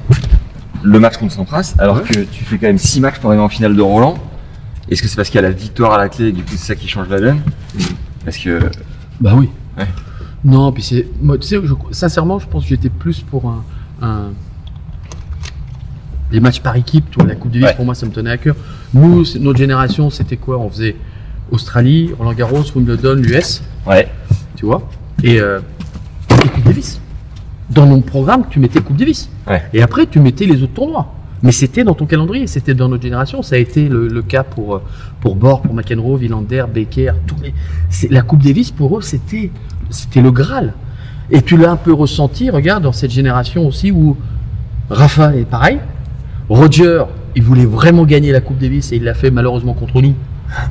le 0.83 0.99
match 0.99 1.15
contre 1.17 1.31
Sampras, 1.33 1.75
alors 1.77 2.03
que 2.03 2.23
tu 2.23 2.43
fais 2.43 2.57
quand 2.57 2.67
même 2.67 2.77
6 2.77 2.99
matchs 2.99 3.19
pour 3.19 3.29
arriver 3.29 3.43
en 3.43 3.47
finale 3.49 3.75
de 3.75 3.81
Roland. 3.81 4.15
Est-ce 4.89 5.01
que 5.01 5.07
c'est 5.07 5.15
parce 5.15 5.29
qu'il 5.29 5.35
y 5.35 5.43
a 5.43 5.47
la 5.47 5.51
victoire 5.53 5.93
à 5.93 5.97
la 5.97 6.09
clé 6.09 6.27
et 6.27 6.31
du 6.31 6.41
coup 6.43 6.51
c'est 6.51 6.57
ça 6.57 6.75
qui 6.75 6.87
change 6.87 7.07
la 7.09 7.19
donne 7.19 7.39
Parce 8.25 8.37
que. 8.37 8.59
Bah 9.19 9.33
oui. 9.35 9.49
Ouais. 9.77 9.87
Non, 10.43 10.71
puis 10.71 10.81
c'est. 10.83 11.07
Moi, 11.21 11.37
tu 11.37 11.47
sais, 11.47 11.57
je- 11.63 11.73
sincèrement, 11.91 12.39
je 12.39 12.47
pense 12.47 12.63
que 12.63 12.69
j'étais 12.69 12.89
plus 12.89 13.21
pour 13.21 13.47
un. 13.47 13.63
un- 14.01 14.31
les 16.31 16.39
matchs 16.39 16.61
par 16.61 16.75
équipe, 16.77 17.09
tu 17.11 17.19
vois, 17.19 17.27
la 17.27 17.35
Coupe 17.35 17.51
Davis, 17.51 17.67
Ouais. 17.67 17.75
pour 17.75 17.85
moi, 17.85 17.93
ça 17.93 18.05
me 18.05 18.11
tenait 18.11 18.29
à 18.31 18.37
cœur. 18.37 18.55
Nous, 18.93 19.25
notre 19.39 19.59
génération, 19.59 20.09
c'était 20.09 20.37
quoi? 20.37 20.57
On 20.57 20.69
faisait 20.69 20.95
Australie, 21.51 22.11
Roland 22.17 22.33
Garros, 22.33 22.63
Wimbledon, 22.75 23.15
l'US, 23.15 23.61
Ouais. 23.85 24.07
tu 24.55 24.65
vois, 24.65 24.87
et, 25.23 25.41
euh, 25.41 25.59
et 26.43 26.47
Coupe 26.47 26.63
Davis. 26.63 27.01
Dans 27.69 27.85
mon 27.85 27.99
programme, 28.01 28.45
tu 28.49 28.59
mettais 28.59 28.79
Coupe 28.81 28.95
Davis. 28.95 29.29
Ouais. 29.45 29.61
Et 29.73 29.81
après, 29.81 30.05
tu 30.05 30.19
mettais 30.21 30.45
les 30.45 30.63
autres 30.63 30.73
tournois. 30.73 31.13
Mais 31.43 31.51
c'était 31.51 31.83
dans 31.83 31.95
ton 31.95 32.05
calendrier, 32.05 32.45
c'était 32.47 32.73
dans 32.73 32.87
notre 32.87 33.03
génération. 33.03 33.41
Ça 33.41 33.55
a 33.55 33.57
été 33.57 33.89
le, 33.89 34.07
le 34.07 34.21
cas 34.21 34.43
pour, 34.43 34.81
pour 35.19 35.35
Borg, 35.35 35.63
pour 35.63 35.73
McEnroe, 35.73 36.17
Villander, 36.17 36.65
Becker. 36.73 37.13
Tous 37.25 37.35
les... 37.41 37.53
La 38.09 38.21
Coupe 38.21 38.43
Davis, 38.43 38.71
pour 38.71 38.97
eux, 38.97 39.01
c'était, 39.01 39.51
c'était 39.89 40.21
le 40.21 40.31
Graal. 40.31 40.73
Et 41.31 41.41
tu 41.41 41.57
l'as 41.57 41.71
un 41.71 41.77
peu 41.77 41.93
ressenti, 41.93 42.49
regarde, 42.49 42.83
dans 42.83 42.91
cette 42.91 43.11
génération 43.11 43.65
aussi 43.65 43.91
où 43.91 44.17
Rafa 44.89 45.35
est 45.35 45.45
pareil. 45.45 45.79
Roger, 46.49 47.03
il 47.35 47.43
voulait 47.43 47.65
vraiment 47.65 48.03
gagner 48.05 48.31
la 48.31 48.41
Coupe 48.41 48.57
Davis 48.57 48.91
et 48.91 48.97
il 48.97 49.03
l'a 49.03 49.13
fait 49.13 49.31
malheureusement 49.31 49.73
contre 49.73 50.01
nous 50.01 50.13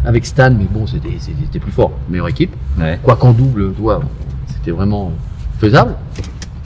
avec 0.05 0.27
Stan, 0.27 0.51
mais 0.51 0.67
bon, 0.71 0.87
c'était, 0.87 1.59
plus 1.59 1.73
fort, 1.73 1.93
meilleure 2.11 2.29
équipe. 2.29 2.55
Ouais. 2.79 2.99
Quoi 3.03 3.17
qu'en 3.17 3.33
double, 3.33 3.73
tu 3.75 3.81
vois, 3.81 4.03
c'était 4.49 4.71
vraiment 4.71 5.13
faisable. 5.59 5.95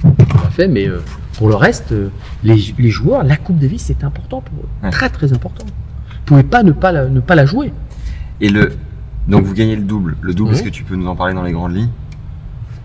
On 0.02 0.08
l'a 0.08 0.50
fait, 0.50 0.66
mais 0.66 0.88
euh, 0.88 1.00
pour 1.36 1.48
le 1.48 1.54
reste, 1.54 1.92
euh, 1.92 2.10
les, 2.42 2.74
les 2.78 2.90
joueurs, 2.90 3.24
la 3.24 3.36
Coupe 3.36 3.58
Davis, 3.58 3.82
c'était 3.82 4.04
important 4.04 4.40
pour 4.40 4.64
eux. 4.64 4.68
Ouais. 4.82 4.90
Très, 4.90 5.08
très 5.10 5.32
important. 5.32 5.64
Ne 5.66 6.26
pouvaient 6.26 6.42
pas 6.42 6.62
ne 6.62 6.72
pas 6.72 6.92
la, 6.92 7.08
ne 7.08 7.20
pas 7.20 7.34
la 7.34 7.46
jouer. 7.46 7.72
Et 8.40 8.48
le. 8.48 8.72
Donc 9.28 9.44
vous 9.44 9.54
gagnez 9.54 9.76
le 9.76 9.82
double. 9.82 10.16
Le 10.20 10.34
double, 10.34 10.52
est-ce 10.52 10.62
que 10.62 10.68
tu 10.68 10.84
peux 10.84 10.96
nous 10.96 11.06
en 11.06 11.16
parler 11.16 11.34
dans 11.34 11.42
les 11.42 11.52
grandes 11.52 11.74
lignes? 11.74 11.90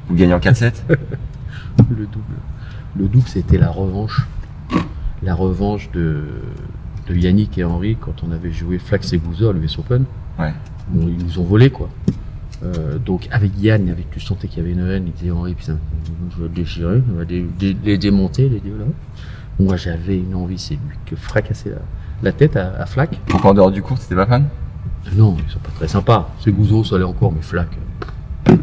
Vous 0.08 0.16
gagnez 0.16 0.34
en 0.34 0.40
4-7 0.40 0.74
Le 0.90 2.06
double. 2.06 2.36
Le 2.98 3.08
double, 3.08 3.28
c'était 3.28 3.58
la 3.58 3.70
revanche. 3.70 4.26
La 5.22 5.36
revanche 5.36 5.92
de, 5.92 6.24
de 7.08 7.16
Yannick 7.16 7.58
et 7.58 7.64
Henri 7.64 7.98
quand 8.00 8.24
on 8.28 8.32
avait 8.32 8.52
joué 8.52 8.80
Flax 8.80 9.14
et 9.14 9.18
Gouzo 9.18 9.50
à 9.50 9.54
l'US 9.54 9.78
Open. 9.78 10.06
Ouais. 10.40 10.54
Bon, 10.90 11.08
ils 11.08 11.24
nous 11.24 11.40
ont 11.40 11.44
volé, 11.44 11.70
quoi. 11.70 11.90
Euh, 12.64 12.98
donc, 12.98 13.28
avec 13.32 13.52
Yann, 13.60 13.90
avec, 13.90 14.10
tu 14.12 14.20
sentais 14.20 14.48
qu'il 14.48 14.58
y 14.58 14.62
avait 14.62 14.72
une 14.74 14.86
haine, 14.88 15.04
il 15.08 15.14
disait 15.14 15.32
Henri, 15.32 15.54
putain, 15.54 15.78
je 16.32 16.38
vais 16.42 16.50
le 16.50 16.56
déchirer, 16.56 17.02
on 17.14 17.18
va 17.18 17.24
les, 17.24 17.98
démonter, 17.98 18.50
les 18.50 18.60
deux 18.60 18.78
là. 18.78 18.86
Moi, 19.60 19.78
j'avais 19.78 20.18
une 20.18 20.36
envie, 20.36 20.58
c'est 20.58 20.74
lui 20.76 20.98
que 21.06 21.16
fracasser 21.16 21.70
la, 21.70 21.78
la 22.24 22.32
tête 22.32 22.56
à, 22.58 22.74
à 22.82 22.86
Flack. 22.86 23.18
Donc 23.30 23.44
en 23.46 23.54
dehors 23.54 23.72
du 23.72 23.82
cours, 23.82 23.98
t'étais 24.00 24.16
pas 24.16 24.26
fan? 24.26 24.46
Non, 25.16 25.38
ils 25.46 25.52
sont 25.52 25.60
pas 25.60 25.72
très 25.76 25.88
sympas. 25.88 26.30
C'est 26.42 26.52
Gouzo, 26.52 26.84
ça 26.84 26.96
allait 26.96 27.06
encore, 27.06 27.32
mais 27.32 27.42
Flack. 27.42 27.70
euh, 28.50 28.56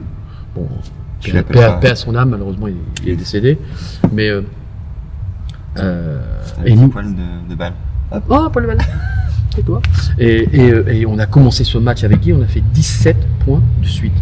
Bon, 0.54 0.68
paix, 1.80 1.90
à 1.90 1.96
son 1.96 2.14
âme, 2.14 2.30
malheureusement, 2.30 2.68
il, 2.68 2.76
il 3.02 3.08
est 3.10 3.16
décédé. 3.16 3.58
Mais. 4.12 4.28
Euh, 4.28 4.42
euh, 5.78 6.20
et 6.64 6.74
nous. 6.74 6.88
poil 6.88 7.14
de, 7.14 7.50
de 7.50 7.54
balle. 7.54 7.72
Oh, 8.28 8.48
Paul 8.52 8.62
Leval. 8.62 8.78
C'est 9.54 9.64
toi? 9.64 9.80
Et, 10.18 10.48
et, 10.52 10.70
euh, 10.72 10.86
et 10.88 11.06
on 11.06 11.18
a 11.18 11.26
commencé 11.26 11.64
ce 11.64 11.78
match 11.78 12.04
avec 12.04 12.20
Guy, 12.20 12.32
on 12.32 12.42
a 12.42 12.46
fait 12.46 12.60
17 12.72 13.16
points 13.46 13.62
de 13.80 13.86
suite. 13.86 14.12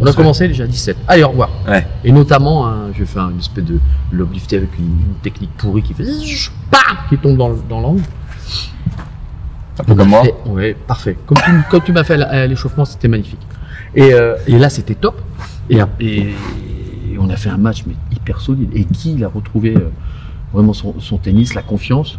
On 0.00 0.06
a 0.06 0.12
commencé 0.12 0.48
déjà 0.48 0.66
17. 0.66 0.96
Allez, 1.06 1.22
au 1.22 1.28
revoir. 1.28 1.50
Ouais. 1.68 1.86
Et 2.02 2.10
notamment, 2.10 2.66
hein, 2.66 2.86
je 2.98 3.04
fais 3.04 3.20
une 3.20 3.38
espèce 3.38 3.64
de 3.64 3.78
lob 4.10 4.32
lifté 4.32 4.56
avec 4.56 4.76
une, 4.78 4.86
une 4.86 5.14
technique 5.22 5.52
pourrie 5.56 5.82
qui 5.82 5.94
fait 5.94 6.02
bam, 6.72 6.80
qui 7.08 7.16
tombe 7.16 7.36
dans, 7.36 7.50
le- 7.50 7.58
dans 7.68 7.80
l'angle. 7.80 8.02
Un 9.78 9.84
peu 9.84 9.94
comme 9.94 10.08
moi. 10.08 10.22
ouais, 10.46 10.74
parfait. 10.74 11.16
Comme 11.26 11.38
tu, 11.44 11.50
comme 11.70 11.80
tu 11.82 11.92
m'as 11.92 12.04
fait 12.04 12.20
à 12.20 12.28
à 12.28 12.46
l'échauffement, 12.46 12.84
c'était 12.84 13.08
magnifique. 13.08 13.40
Et, 13.94 14.12
euh, 14.12 14.36
et 14.46 14.58
là, 14.58 14.68
c'était 14.68 14.94
top. 14.94 15.20
Et, 15.70 15.80
ap- 15.80 16.00
et, 16.00 16.34
on 17.18 17.30
a 17.30 17.36
fait 17.36 17.48
un 17.50 17.56
match 17.56 17.84
mais 17.86 17.94
hyper 18.12 18.40
solide. 18.40 18.70
Et 18.74 18.84
qui 18.84 19.14
il 19.14 19.24
a 19.24 19.28
retrouvé 19.28 19.76
euh, 19.76 19.90
vraiment 20.52 20.72
son, 20.72 20.94
son 21.00 21.16
tennis, 21.18 21.54
la 21.54 21.62
confiance? 21.62 22.18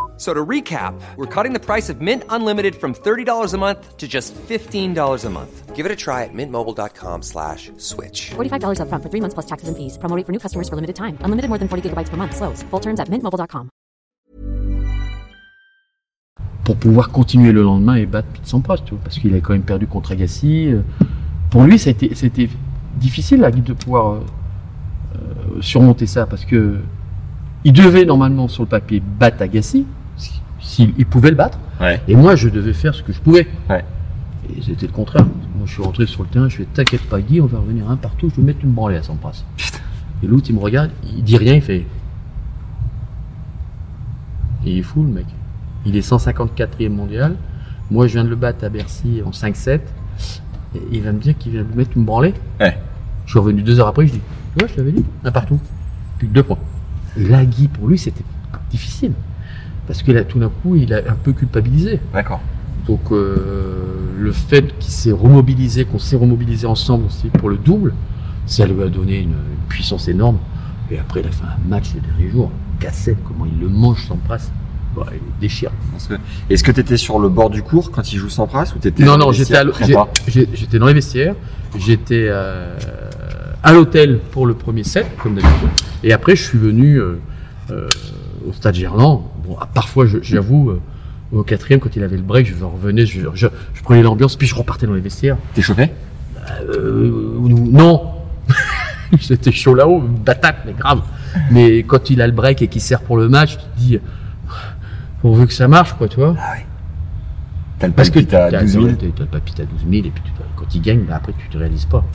So 0.21 0.35
to 0.35 0.45
recap, 0.45 0.93
we're 1.17 1.25
cutting 1.25 1.51
the 1.51 1.59
price 1.59 1.89
of 1.89 1.99
Mint 1.99 2.23
Unlimited 2.29 2.75
from 2.75 2.93
$30 2.93 3.55
a 3.55 3.57
month 3.57 3.97
to 3.97 4.07
just 4.07 4.35
$15 4.35 5.25
a 5.25 5.29
month. 5.31 5.75
Give 5.75 5.83
it 5.83 5.91
a 5.91 5.95
try 5.95 6.25
at 6.25 6.29
mintmobile.com 6.31 7.23
slash 7.23 7.71
switch. 7.77 8.29
$45 8.37 8.77
upfront 8.85 9.01
for 9.01 9.09
three 9.09 9.19
months 9.19 9.33
plus 9.33 9.47
taxes 9.47 9.67
and 9.67 9.75
fees. 9.75 9.97
Promo 9.97 10.15
for 10.23 10.31
new 10.31 10.37
customers 10.37 10.69
for 10.69 10.75
limited 10.75 10.95
time. 10.95 11.17
Unlimited 11.25 11.49
more 11.49 11.57
than 11.57 11.67
40 11.67 11.89
gigabytes 11.89 12.09
per 12.11 12.17
month. 12.17 12.35
Slows. 12.37 12.61
Full 12.69 12.79
terms 12.81 12.99
at 12.99 13.09
mintmobile.com. 13.09 13.69
pour 16.63 16.75
pouvoir 16.77 17.09
continuer 17.09 17.51
le 17.51 17.63
lendemain 17.63 17.95
et 17.95 18.05
battre 18.05 18.27
Pete 18.31 18.45
Sampras, 18.45 18.77
tu 18.85 18.91
vois, 18.93 19.03
parce 19.03 19.17
qu'il 19.17 19.31
avait 19.31 19.41
quand 19.41 19.53
même 19.53 19.63
perdu 19.63 19.87
contre 19.87 20.11
Agassi. 20.11 20.67
euh. 20.67 20.83
Pour 21.49 21.63
lui, 21.63 21.79
ça 21.79 21.89
a 21.89 21.93
été, 21.93 22.13
c'était 22.13 22.47
difficile 22.95 23.39
là, 23.41 23.49
de 23.49 23.73
pouvoir 23.73 24.13
euh, 24.13 24.19
euh, 25.15 25.61
surmonter 25.61 26.05
ça, 26.05 26.27
parce 26.27 26.45
que 26.45 26.77
il 27.63 27.73
devait 27.73 28.05
normalement 28.05 28.47
sur 28.47 28.61
le 28.63 28.69
papier 28.69 29.01
battre 29.01 29.41
Agassi, 29.41 29.79
si- 29.79 29.85
s'il 30.59 30.93
il 30.97 31.05
pouvait 31.05 31.29
le 31.31 31.35
battre, 31.35 31.57
Ouais. 31.79 31.99
et 32.07 32.15
moi 32.15 32.35
je 32.35 32.47
devais 32.49 32.73
faire 32.73 32.93
ce 32.93 33.01
que 33.03 33.11
je 33.13 33.19
pouvais. 33.19 33.47
Ouais. 33.69 33.83
Et 34.55 34.61
c'était 34.61 34.85
le 34.87 34.91
contraire. 34.91 35.25
Moi 35.25 35.65
je 35.65 35.71
suis 35.73 35.81
rentré 35.83 36.05
sur 36.05 36.23
le 36.23 36.29
terrain, 36.29 36.49
je 36.49 36.57
fais 36.57 36.65
t'inquiète 36.65 37.01
pas 37.09 37.19
Guy, 37.21 37.41
on 37.41 37.45
va 37.47 37.59
revenir 37.59 37.89
un 37.89 37.95
partout, 37.97 38.29
je 38.29 38.35
vais 38.35 38.43
mettre 38.47 38.59
une 38.63 38.71
branlée 38.71 38.97
à 38.97 39.03
Sampras. 39.03 39.43
Et 40.23 40.27
l'autre 40.27 40.45
il 40.49 40.55
me 40.55 40.59
regarde, 40.61 40.91
il 41.15 41.23
dit 41.23 41.37
rien, 41.37 41.55
il 41.55 41.61
fait. 41.61 41.85
Et 44.65 44.71
il 44.73 44.77
est 44.77 44.83
fou 44.83 45.03
le 45.03 45.09
mec. 45.09 45.25
Il 45.85 45.95
est 45.95 46.07
154e 46.07 46.89
mondial. 46.89 47.35
Moi, 47.89 48.05
je 48.07 48.13
viens 48.13 48.23
de 48.23 48.29
le 48.29 48.35
battre 48.35 48.63
à 48.63 48.69
Bercy 48.69 49.21
en 49.25 49.31
5-7. 49.31 49.79
Et 50.75 50.79
il 50.91 51.01
va 51.01 51.11
me 51.11 51.19
dire 51.19 51.35
qu'il 51.37 51.51
vient 51.53 51.63
me 51.63 51.73
mettre 51.75 51.97
une 51.97 52.05
branlée. 52.05 52.33
Ouais. 52.59 52.77
Je 53.25 53.31
suis 53.31 53.39
revenu 53.39 53.63
deux 53.63 53.79
heures 53.79 53.87
après, 53.87 54.05
je 54.05 54.13
dis 54.13 54.21
Ouais, 54.59 54.67
je 54.67 54.75
t'avais 54.75 54.91
dit, 54.91 55.03
un 55.23 55.31
partout. 55.31 55.59
Plus 56.19 56.27
que 56.27 56.33
deux 56.33 56.43
points. 56.43 56.59
Et 57.17 57.27
là, 57.27 57.43
Guy, 57.43 57.67
pour 57.67 57.87
lui, 57.87 57.97
c'était 57.97 58.23
difficile. 58.69 59.13
Parce 59.87 60.03
que 60.03 60.11
là, 60.11 60.23
tout 60.23 60.39
d'un 60.39 60.49
coup, 60.49 60.75
il 60.75 60.93
a 60.93 60.97
un 61.09 61.15
peu 61.21 61.33
culpabilisé. 61.33 61.99
D'accord. 62.13 62.41
Donc, 62.87 63.11
euh, 63.11 63.75
le 64.17 64.31
fait 64.31 64.77
qu'il 64.79 64.91
s'est 64.91 65.11
remobilisé, 65.11 65.85
qu'on 65.85 65.99
s'est 65.99 66.15
remobilisé 66.15 66.65
ensemble 66.67 67.05
aussi 67.05 67.27
pour 67.27 67.49
le 67.49 67.57
double, 67.57 67.93
ça 68.45 68.65
lui 68.65 68.81
a 68.81 68.87
donné 68.87 69.19
une, 69.19 69.29
une 69.29 69.67
puissance 69.69 70.07
énorme. 70.07 70.37
Et 70.89 70.97
après, 70.99 71.21
il 71.21 71.27
a 71.27 71.31
fait 71.31 71.43
un 71.45 71.69
match 71.69 71.93
le 71.95 72.01
dernier 72.01 72.29
jour. 72.31 72.51
4-7, 72.81 73.15
comment 73.27 73.45
il 73.45 73.59
le 73.59 73.69
mange 73.69 74.05
sans 74.07 74.17
presse. 74.17 74.51
Bah, 74.95 75.05
il 75.13 75.19
déchire. 75.39 75.71
Que- 76.09 76.15
Est-ce 76.49 76.63
que 76.63 76.71
t'étais 76.71 76.97
sur 76.97 77.19
le 77.19 77.29
bord 77.29 77.49
du 77.49 77.63
cours 77.63 77.91
quand 77.91 78.11
il 78.11 78.17
joue 78.17 78.29
sans 78.29 78.45
phrase 78.47 78.73
ou 78.75 78.79
t'étais 78.79 79.03
Non, 79.03 79.17
non, 79.17 79.31
j'étais 79.31 79.53
j'étais 80.27 80.79
dans 80.79 80.87
les 80.87 80.93
vestiaires. 80.93 81.35
J'étais 81.77 82.25
euh, 82.29 82.77
à 83.63 83.71
l'hôtel 83.71 84.19
pour 84.31 84.45
le 84.45 84.53
premier 84.53 84.83
set, 84.83 85.05
comme 85.23 85.35
d'habitude. 85.35 85.69
Et 86.03 86.11
après, 86.11 86.35
je 86.35 86.43
suis 86.43 86.57
venu 86.57 86.97
euh, 86.97 87.19
euh, 87.69 87.87
au 88.49 88.51
stade 88.51 88.75
Gerland. 88.75 89.23
Bon, 89.45 89.57
ah, 89.59 89.67
parfois, 89.73 90.05
j'avoue, 90.21 90.69
euh, 90.71 90.81
au 91.31 91.43
quatrième, 91.43 91.79
quand 91.79 91.95
il 91.95 92.03
avait 92.03 92.17
le 92.17 92.23
break, 92.23 92.45
je 92.47 92.63
revenais, 92.63 93.05
je, 93.05 93.21
je, 93.33 93.47
je 93.73 93.81
prenais 93.83 94.03
l'ambiance, 94.03 94.35
puis 94.35 94.47
je 94.47 94.55
repartais 94.55 94.85
dans 94.87 94.93
les 94.93 95.01
vestiaires. 95.01 95.37
T'es 95.53 95.61
chauffé? 95.61 95.89
Euh, 96.69 97.09
non, 97.49 98.11
C'était 99.19 99.51
chaud 99.51 99.75
là-haut, 99.75 99.99
batate, 100.01 100.57
mais 100.65 100.73
grave. 100.73 101.01
Mais 101.51 101.79
quand 101.83 102.09
il 102.09 102.21
a 102.21 102.27
le 102.27 102.33
break 102.33 102.61
et 102.61 102.67
qu'il 102.67 102.81
sert 102.81 103.01
pour 103.01 103.17
le 103.17 103.27
match, 103.29 103.57
tu 103.57 103.63
te 103.63 103.77
dis, 103.79 103.99
pourvu 105.21 105.47
que 105.47 105.53
ça 105.53 105.67
marche, 105.67 105.93
quoi, 105.93 106.07
tu 106.07 106.17
vois. 106.17 106.35
T'as 107.79 107.87
le 107.87 107.93
Parce 107.93 108.09
que 108.09 108.19
t'as 108.19 108.49
12 108.61 108.71
000. 108.71 108.85
t'as- 108.91 109.05
t'as 109.15 109.23
le 109.23 109.25
papite 109.29 109.59
à 109.59 109.63
12 109.65 109.79
000, 109.89 110.05
et 110.05 110.09
puis 110.11 110.23
quand 110.55 110.75
il 110.75 110.81
gagne, 110.81 111.01
bah, 111.01 111.15
après, 111.17 111.33
tu 111.37 111.47
te 111.49 111.57
réalises 111.57 111.85
pas. 111.85 112.05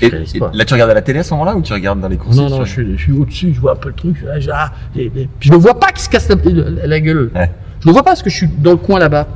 Et, 0.00 0.10
là, 0.10 0.64
tu 0.64 0.74
regardes 0.74 0.90
à 0.90 0.94
la 0.94 1.02
télé 1.02 1.20
à 1.20 1.22
ce 1.22 1.32
moment-là 1.34 1.54
ou 1.56 1.62
tu 1.62 1.72
regardes 1.72 2.00
dans 2.00 2.08
les 2.08 2.16
courses 2.16 2.36
Non, 2.36 2.48
non, 2.50 2.64
je 2.64 2.70
suis, 2.70 2.96
je 2.98 3.02
suis 3.02 3.12
au-dessus, 3.12 3.52
je 3.54 3.60
vois 3.60 3.72
un 3.72 3.76
peu 3.76 3.88
le 3.90 3.94
truc. 3.94 4.16
Je, 4.16 4.40
je- 4.40 4.50
ah, 4.52 4.72
et- 4.96 5.04
et- 5.04 5.28
puis 5.38 5.48
je 5.48 5.52
le 5.52 5.58
vois 5.58 5.78
pas 5.78 5.92
qui 5.92 6.02
se 6.02 6.08
casse 6.10 6.28
la, 6.28 6.36
la- 6.44 6.86
la 6.86 7.00
gueule. 7.00 7.30
Ouais. 7.34 7.50
Je 7.80 7.86
le 7.86 7.92
vois 7.92 8.02
pas 8.02 8.10
parce 8.10 8.22
que 8.22 8.30
je 8.30 8.34
suis 8.36 8.48
dans 8.48 8.72
le 8.72 8.76
coin 8.76 8.98
là-bas, 8.98 9.28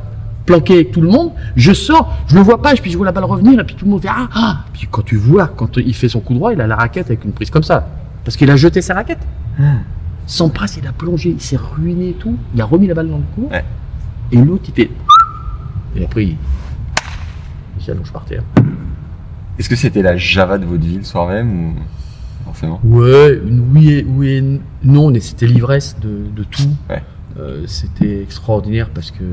planqué 0.47 0.75
avec 0.75 0.91
tout 0.91 1.01
le 1.01 1.09
monde. 1.09 1.31
Je 1.55 1.73
sors, 1.73 2.13
je 2.27 2.35
le 2.35 2.41
vois 2.41 2.61
pas, 2.61 2.73
et 2.73 2.77
puis 2.77 2.91
je 2.91 2.97
vois 2.97 3.07
la 3.07 3.13
balle 3.13 3.25
revenir, 3.25 3.61
et 3.61 3.65
puis 3.65 3.77
tout 3.77 3.85
le 3.85 3.91
monde 3.93 4.03
fait 4.03 4.09
Ah, 4.11 4.29
ah 4.35 4.59
Puis 4.73 4.89
quand 4.91 5.03
tu 5.05 5.17
vois, 5.17 5.47
quand 5.47 5.77
il 5.77 5.95
fait 5.95 6.09
son 6.09 6.21
coup 6.21 6.35
droit, 6.35 6.53
il 6.53 6.61
a 6.61 6.67
la 6.67 6.77
raquette 6.77 7.07
avec 7.07 7.25
une 7.25 7.33
prise 7.33 7.51
comme 7.51 7.63
ça. 7.63 7.87
Parce 8.25 8.37
qu'il 8.37 8.51
a 8.51 8.57
jeté 8.57 8.83
sa 8.83 8.95
raquette. 8.95 9.21
Sans 10.27 10.49
presse, 10.51 10.77
il 10.83 10.87
a 10.87 10.93
plongé, 10.93 11.31
il 11.31 11.41
s'est 11.41 11.57
ruiné 11.57 12.11
et 12.11 12.13
tout. 12.15 12.37
Il 12.55 12.61
a 12.61 12.65
remis 12.67 12.87
la 12.87 12.95
balle 12.95 13.09
dans 13.09 13.17
le 13.19 13.23
cou. 13.35 13.49
Ouais. 13.51 13.65
Et 14.33 14.37
l'autre, 14.37 14.65
il 14.69 14.75
fait. 14.75 14.91
Et 15.97 16.05
après, 16.05 16.25
il, 16.25 16.37
il 17.79 17.85
s'allonge 17.85 18.13
par 18.13 18.25
terre. 18.25 18.43
Est-ce 19.59 19.69
que 19.69 19.77
c'était 19.77 20.03
la 20.03 20.17
Java 20.17 20.59
de 20.59 20.65
votre 20.67 20.83
ville 20.85 20.99
le 20.99 21.05
soir 21.05 21.29
même 21.29 21.51
ou 21.71 21.75
forcément? 22.45 22.81
Ouais, 22.85 23.41
oui 23.73 23.91
et, 23.91 24.05
oui 24.09 24.29
et 24.29 24.61
non, 24.85 25.11
mais 25.11 25.21
c'était 25.21 25.47
l'ivresse 25.47 25.97
de, 26.01 26.27
de 26.35 26.45
tout. 26.45 26.63
Ouais. 26.89 27.03
Euh, 27.39 27.65
c'était 27.67 28.23
extraordinaire 28.23 28.91
parce 28.91 29.11
que 29.11 29.25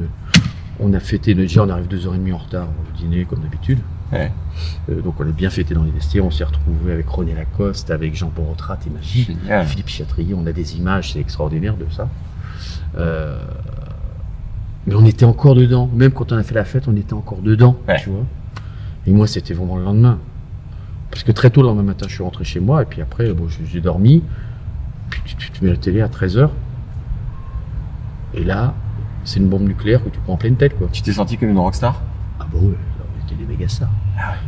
on 0.80 0.94
a 0.94 1.00
fêté, 1.00 1.34
déjà 1.34 1.64
on 1.64 1.70
arrive 1.70 1.88
deux 1.88 2.06
heures 2.06 2.16
et 2.16 2.18
demie 2.18 2.34
en 2.34 2.38
retard 2.38 2.68
au 2.68 2.98
dîner 2.98 3.26
comme 3.26 3.40
d'habitude. 3.40 3.80
Ouais. 4.12 4.32
Euh, 4.90 5.02
donc 5.02 5.20
on 5.20 5.24
a 5.24 5.32
bien 5.32 5.50
fêté 5.50 5.74
dans 5.74 5.84
les 5.84 5.92
vestiaires, 5.92 6.26
on 6.26 6.32
s'est 6.32 6.44
retrouvé 6.44 6.92
avec 6.94 7.08
René 7.08 7.34
Lacoste, 7.34 7.90
avec 7.92 8.16
Jean 8.16 8.32
Borotrat 8.36 8.78
et 8.86 8.90
Magie. 8.90 9.36
Philippe 9.66 9.88
Chatrier, 9.90 10.34
on 10.38 10.46
a 10.46 10.52
des 10.52 10.78
images, 10.78 11.14
c'est 11.14 11.20
extraordinaire 11.20 11.76
de 11.78 11.86
ça. 11.92 12.10
Euh, 12.98 13.38
mais 14.88 14.96
on 14.96 15.06
était 15.06 15.26
encore 15.26 15.56
dedans, 15.56 15.90
même 15.94 16.12
quand 16.12 16.32
on 16.32 16.38
a 16.38 16.44
fait 16.44 16.54
la 16.56 16.66
fête, 16.66 16.88
on 16.88 16.96
était 16.96 17.14
encore 17.14 17.40
dedans, 17.42 17.76
Ouais. 17.88 17.98
tu 18.02 18.10
vois. 18.10 18.26
Et 19.08 19.12
moi 19.12 19.28
c'était 19.28 19.54
vraiment 19.54 19.78
le 19.78 19.84
lendemain. 19.84 20.20
Parce 21.12 21.24
que 21.24 21.32
très 21.32 21.50
tôt 21.50 21.62
le 21.62 21.68
lendemain 21.68 21.84
matin, 21.84 22.08
je 22.10 22.14
suis 22.16 22.24
rentré 22.24 22.44
chez 22.44 22.60
moi, 22.60 22.82
et 22.82 22.86
puis 22.86 23.02
après, 23.02 23.32
bon, 23.34 23.48
j'ai- 23.48 23.80
dormi, 23.80 24.22
puis 25.10 25.22
tu, 25.38 25.64
mets 25.64 25.70
la 25.72 25.78
télé 25.78 26.02
à 26.02 26.08
13h, 26.10 26.50
et 28.34 28.44
là, 28.44 28.74
c'est 29.24 29.40
une 29.40 29.48
bombe 29.48 29.62
nucléaire 29.64 30.04
que 30.04 30.10
tu 30.10 30.20
prends 30.20 30.34
en 30.34 30.38
pleine 30.38 30.56
tête, 30.58 30.78
quoi. 30.78 30.88
Tu 30.92 31.02
t'es 31.02 31.14
senti 31.14 31.38
comme 31.38 31.50
une 31.50 31.58
rockstar? 31.58 32.02
Ah 32.40 32.46
bah 32.52 32.60
là, 32.62 32.68
on 32.68 33.26
était 33.26 33.36
des 33.36 33.46
méga 33.46 33.68
stars. 33.70 33.90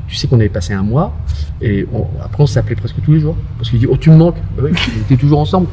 Tu 0.08 0.16
sais 0.16 0.28
qu'on 0.28 0.40
avait 0.40 0.50
passé 0.50 0.74
un 0.74 0.84
mois, 0.84 1.16
et 1.62 1.88
on- 1.94 2.08
après 2.22 2.44
on 2.44 2.48
s'appelait 2.48 2.76
presque 2.76 3.02
tous 3.02 3.14
les 3.14 3.20
jours. 3.22 3.38
Parce 3.58 3.70
qu'il 3.70 3.80
dit, 3.80 3.88
oh 3.90 3.96
tu 3.96 4.10
me 4.10 4.18
manques. 4.18 4.38
Bah 4.58 4.64
oui, 4.66 4.72
on 4.74 5.02
était 5.02 5.18
toujours 5.18 5.40
ensemble. 5.40 5.68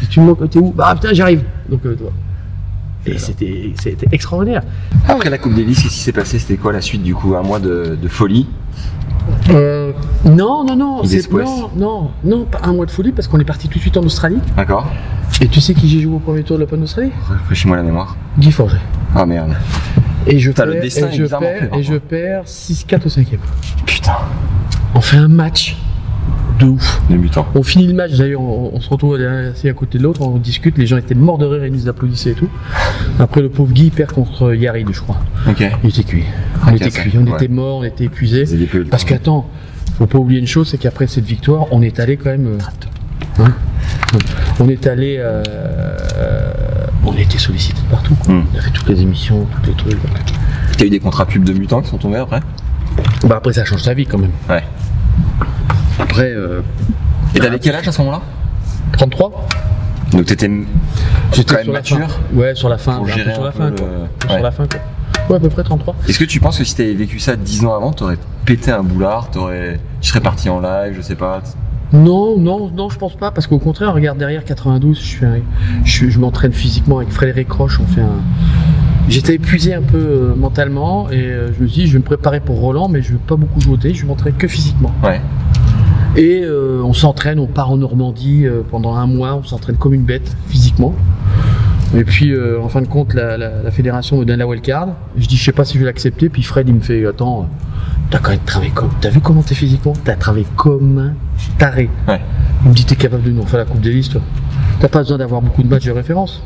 Dit, 0.00 0.06
tu 0.08 0.20
me 0.20 0.26
manques, 0.26 0.48
t'es 0.48 0.58
où? 0.58 0.72
Bah 0.72 0.94
putain, 0.94 1.12
j'arrive. 1.12 1.44
Donc, 1.68 1.84
euh, 1.84 1.94
tu 1.94 2.02
vois. 2.04 2.12
Et 3.06 3.18
c'était 3.18 3.74
extraordinaire. 4.12 4.62
Après 5.08 5.30
la 5.30 5.38
Coupe 5.38 5.54
Davis, 5.54 5.82
qu'est-ce 5.82 5.94
qui 5.94 6.00
s'est 6.00 6.12
passé? 6.12 6.38
C'était 6.38 6.56
quoi 6.56 6.72
la 6.72 6.80
suite 6.80 7.02
du 7.02 7.14
coup? 7.14 7.34
Un 7.34 7.42
mois 7.42 7.58
de, 7.58 7.98
de 8.00 8.08
folie? 8.08 8.46
Euh, 9.50 9.92
non, 10.24 10.64
non, 10.64 10.76
non, 10.76 11.02
non, 11.02 11.70
non, 11.76 12.10
non, 12.24 12.44
pas 12.44 12.60
un 12.64 12.72
mois 12.72 12.86
de 12.86 12.90
folie 12.90 13.12
parce 13.12 13.28
qu'on 13.28 13.38
est 13.38 13.44
parti 13.44 13.68
tout 13.68 13.78
de 13.78 13.82
suite 13.82 13.96
en 13.96 14.02
Australie. 14.02 14.40
D'accord 14.56 14.90
Et 15.40 15.48
tu 15.48 15.60
sais 15.60 15.74
qui 15.74 15.88
j'ai 15.88 16.00
joué 16.00 16.14
au 16.14 16.18
premier 16.18 16.42
tour 16.42 16.56
de 16.56 16.62
l'Open 16.62 16.80
d'Australie? 16.80 17.12
Rafraîchis-moi 17.28 17.76
la 17.76 17.82
mémoire. 17.82 18.16
Guy 18.38 18.50
Forget. 18.50 18.78
Ah 19.14 19.26
merde. 19.26 19.54
Et 20.26 20.38
je 20.38 20.50
perds, 20.52 20.66
le 20.66 20.80
destin 20.80 21.08
et 21.08 21.16
je 21.16 21.24
perds, 21.24 21.74
et 21.74 21.82
je 21.82 21.94
perds 21.94 22.44
6-4 22.44 23.06
au 23.06 23.08
cinquième. 23.08 23.40
Putain. 23.84 24.16
On 24.94 25.00
fait 25.00 25.16
un 25.16 25.28
match 25.28 25.76
de 26.58 26.66
ouf. 26.66 27.00
Débutant. 27.08 27.46
On 27.54 27.62
finit 27.62 27.86
le 27.86 27.94
match, 27.94 28.12
d'ailleurs, 28.12 28.40
on, 28.40 28.72
on 28.74 28.80
se 28.80 28.88
retrouve 28.90 29.14
assis 29.16 29.68
à 29.68 29.72
côté 29.72 29.98
de 29.98 30.02
l'autre, 30.02 30.22
on 30.22 30.36
discute, 30.38 30.78
les 30.78 30.86
gens 30.86 30.96
étaient 30.96 31.14
morts 31.14 31.38
de 31.38 31.46
rire, 31.46 31.64
ils 31.66 31.72
nous 31.72 31.88
applaudissaient 31.88 32.30
et 32.30 32.34
tout. 32.34 32.48
Après, 33.18 33.40
le 33.40 33.48
pauvre 33.48 33.72
Guy 33.72 33.90
perd 33.90 34.12
contre 34.12 34.54
Yarid, 34.54 34.88
je 34.92 35.00
crois. 35.00 35.18
Il 35.82 35.90
était 35.90 36.02
cuit. 36.04 36.24
On 36.66 36.74
était 36.74 36.90
cuit, 36.90 37.12
on 37.18 37.26
ouais. 37.26 37.34
était 37.34 37.48
morts, 37.48 37.78
on 37.78 37.84
était 37.84 38.08
le 38.08 38.84
Parce 38.84 39.04
qu'attends, 39.04 39.48
faut 39.98 40.06
pas 40.06 40.18
oublier 40.18 40.40
une 40.40 40.46
chose, 40.46 40.68
c'est 40.68 40.78
qu'après 40.78 41.06
cette 41.06 41.24
victoire, 41.24 41.66
on 41.72 41.82
est 41.82 42.00
allé 42.00 42.16
quand 42.16 42.30
même. 42.30 42.46
euh, 43.38 43.44
hein, 43.44 43.52
on 44.60 44.68
est 44.68 44.86
allé. 44.86 45.16
euh, 45.18 45.42
euh, 46.16 46.52
on 47.04 47.12
a 47.16 47.20
été 47.20 47.38
sollicité 47.38 47.80
de 47.82 47.90
partout. 47.90 48.14
quoi. 48.14 48.34
Hmm. 48.34 48.44
On 48.54 48.58
a 48.58 48.60
fait 48.62 48.70
toutes 48.70 48.88
les 48.88 49.00
émissions, 49.02 49.46
tous 49.62 49.70
les 49.70 49.76
trucs. 49.76 49.98
T'as 50.78 50.84
eu 50.84 50.90
des 50.90 51.00
contrats 51.00 51.26
pubs 51.26 51.44
de 51.44 51.52
mutants 51.52 51.82
qui 51.82 51.88
sont 51.90 51.98
tombés 51.98 52.18
après? 52.18 52.40
Bah 53.24 53.36
après, 53.38 53.52
ça 53.52 53.64
change 53.64 53.82
ta 53.82 53.94
vie 53.94 54.06
quand 54.06 54.18
même. 54.18 54.30
Ouais. 54.48 54.62
Après, 56.02 56.32
euh, 56.32 56.60
Et 57.34 57.38
t'avais 57.40 57.58
quel 57.58 57.74
âge 57.74 57.86
à 57.88 57.92
ce 57.92 58.00
moment-là? 58.02 58.20
33 58.92 59.46
Donc 60.12 60.26
t'étais 60.26 60.48
quand 60.48 61.54
même 61.56 61.72
mature. 61.72 62.08
Ouais, 62.34 62.54
sur 62.54 62.68
la 62.68 62.78
fin. 62.78 62.96
pour 62.96 63.06
gérer 63.08 63.32
sur 63.32 63.44
la 63.44 63.52
fin, 63.52 63.70
le- 63.70 63.76
quoi. 63.76 63.86
Ouais. 63.88 64.34
Sur 64.34 64.42
la 64.42 64.50
fin, 64.50 64.66
quoi. 64.66 64.80
Ouais, 65.30 65.36
à 65.36 65.40
peu 65.40 65.48
près 65.48 65.62
33. 65.62 65.94
Est-ce 66.08 66.18
que 66.18 66.24
tu 66.24 66.40
penses 66.40 66.58
que 66.58 66.64
si 66.64 66.74
t'avais 66.74 66.94
vécu 66.94 67.18
ça 67.20 67.36
10 67.36 67.64
ans 67.64 67.74
avant, 67.74 67.92
t'aurais 67.92 68.16
pété 68.44 68.70
un 68.72 68.82
boulard, 68.82 69.30
t'aurais, 69.30 69.78
tu 70.00 70.08
serais 70.10 70.20
parti 70.20 70.48
en 70.50 70.60
live, 70.60 70.94
je 70.96 71.00
sais 71.00 71.14
pas. 71.14 71.40
Non, 71.92 72.38
non, 72.38 72.70
non, 72.74 72.88
je 72.88 72.98
pense 72.98 73.14
pas, 73.16 73.30
parce 73.30 73.46
qu'au 73.46 73.58
contraire, 73.58 73.92
regarde 73.94 74.18
derrière 74.18 74.44
92, 74.44 74.98
je, 74.98 75.04
suis 75.04 75.18
je, 75.84 76.08
je 76.08 76.18
m'entraîne 76.18 76.52
physiquement 76.52 76.98
avec 76.98 77.10
Frédéric 77.10 77.50
Roche, 77.52 77.78
on 77.80 77.86
fait 77.86 78.00
un. 78.00 78.20
J'étais 79.08 79.34
épuisé 79.34 79.74
un 79.74 79.82
peu 79.82 79.98
euh, 79.98 80.34
mentalement 80.34 81.10
et 81.10 81.16
euh, 81.26 81.52
je 81.56 81.62
me 81.62 81.68
suis 81.68 81.82
dit, 81.82 81.86
je 81.88 81.92
vais 81.94 81.98
me 81.98 82.04
préparer 82.04 82.40
pour 82.40 82.58
Roland, 82.60 82.88
mais 82.88 83.02
je 83.02 83.12
vais 83.12 83.18
pas 83.18 83.36
beaucoup 83.36 83.60
jouer, 83.60 83.76
je 83.92 84.02
vais 84.02 84.06
m'entraîner 84.08 84.36
que 84.36 84.48
physiquement. 84.48 84.92
Ouais. 85.02 85.20
Et 86.16 86.42
euh, 86.44 86.82
on 86.84 86.92
s'entraîne, 86.92 87.38
on 87.38 87.46
part 87.46 87.70
en 87.70 87.76
Normandie 87.78 88.44
euh, 88.46 88.60
pendant 88.70 88.94
un 88.96 89.06
mois, 89.06 89.34
on 89.36 89.42
s'entraîne 89.44 89.76
comme 89.76 89.94
une 89.94 90.02
bête 90.04 90.36
physiquement. 90.48 90.94
Et 91.94 92.04
puis, 92.04 92.32
euh, 92.32 92.60
en 92.62 92.68
fin 92.68 92.80
de 92.82 92.86
compte, 92.86 93.12
la, 93.14 93.36
la- 93.36 93.62
la 93.62 93.70
fédération 93.70 94.18
me 94.18 94.24
donne 94.24 94.38
la 94.38 94.46
wildcard. 94.46 94.88
Je 95.16 95.26
dis, 95.26 95.36
je 95.36 95.44
sais 95.44 95.52
pas 95.52 95.64
si 95.64 95.74
je 95.74 95.78
vais 95.80 95.84
l'accepter. 95.86 96.28
Puis 96.28 96.42
Fred, 96.42 96.68
il 96.68 96.74
me 96.74 96.80
fait, 96.80 97.04
attends, 97.06 97.48
t'as 98.10 98.18
quand 98.18 98.30
même 98.30 98.40
travaillé 98.46 98.72
comme. 98.72 98.88
T'as 99.00 99.10
vu 99.10 99.20
comment 99.20 99.42
t'es 99.42 99.54
physiquement? 99.54 99.92
T'as 100.04 100.14
travaillé 100.16 100.46
comme 100.56 100.98
un 100.98 101.12
taré. 101.58 101.88
Ouais. 102.08 102.20
Il 102.64 102.70
me 102.70 102.74
dit, 102.74 102.84
t'es 102.86 102.96
capable 102.96 103.22
de 103.24 103.30
nous 103.30 103.44
faire 103.46 103.58
la 103.60 103.64
Coupe 103.66 103.80
Davis, 103.82 104.08
toi. 104.08 104.20
T'as 104.80 104.88
pas 104.88 105.00
besoin 105.00 105.18
d'avoir 105.18 105.42
beaucoup 105.42 105.62
de 105.62 105.68
matchs 105.68 105.84
de 105.86 105.90
référence. 105.92 106.42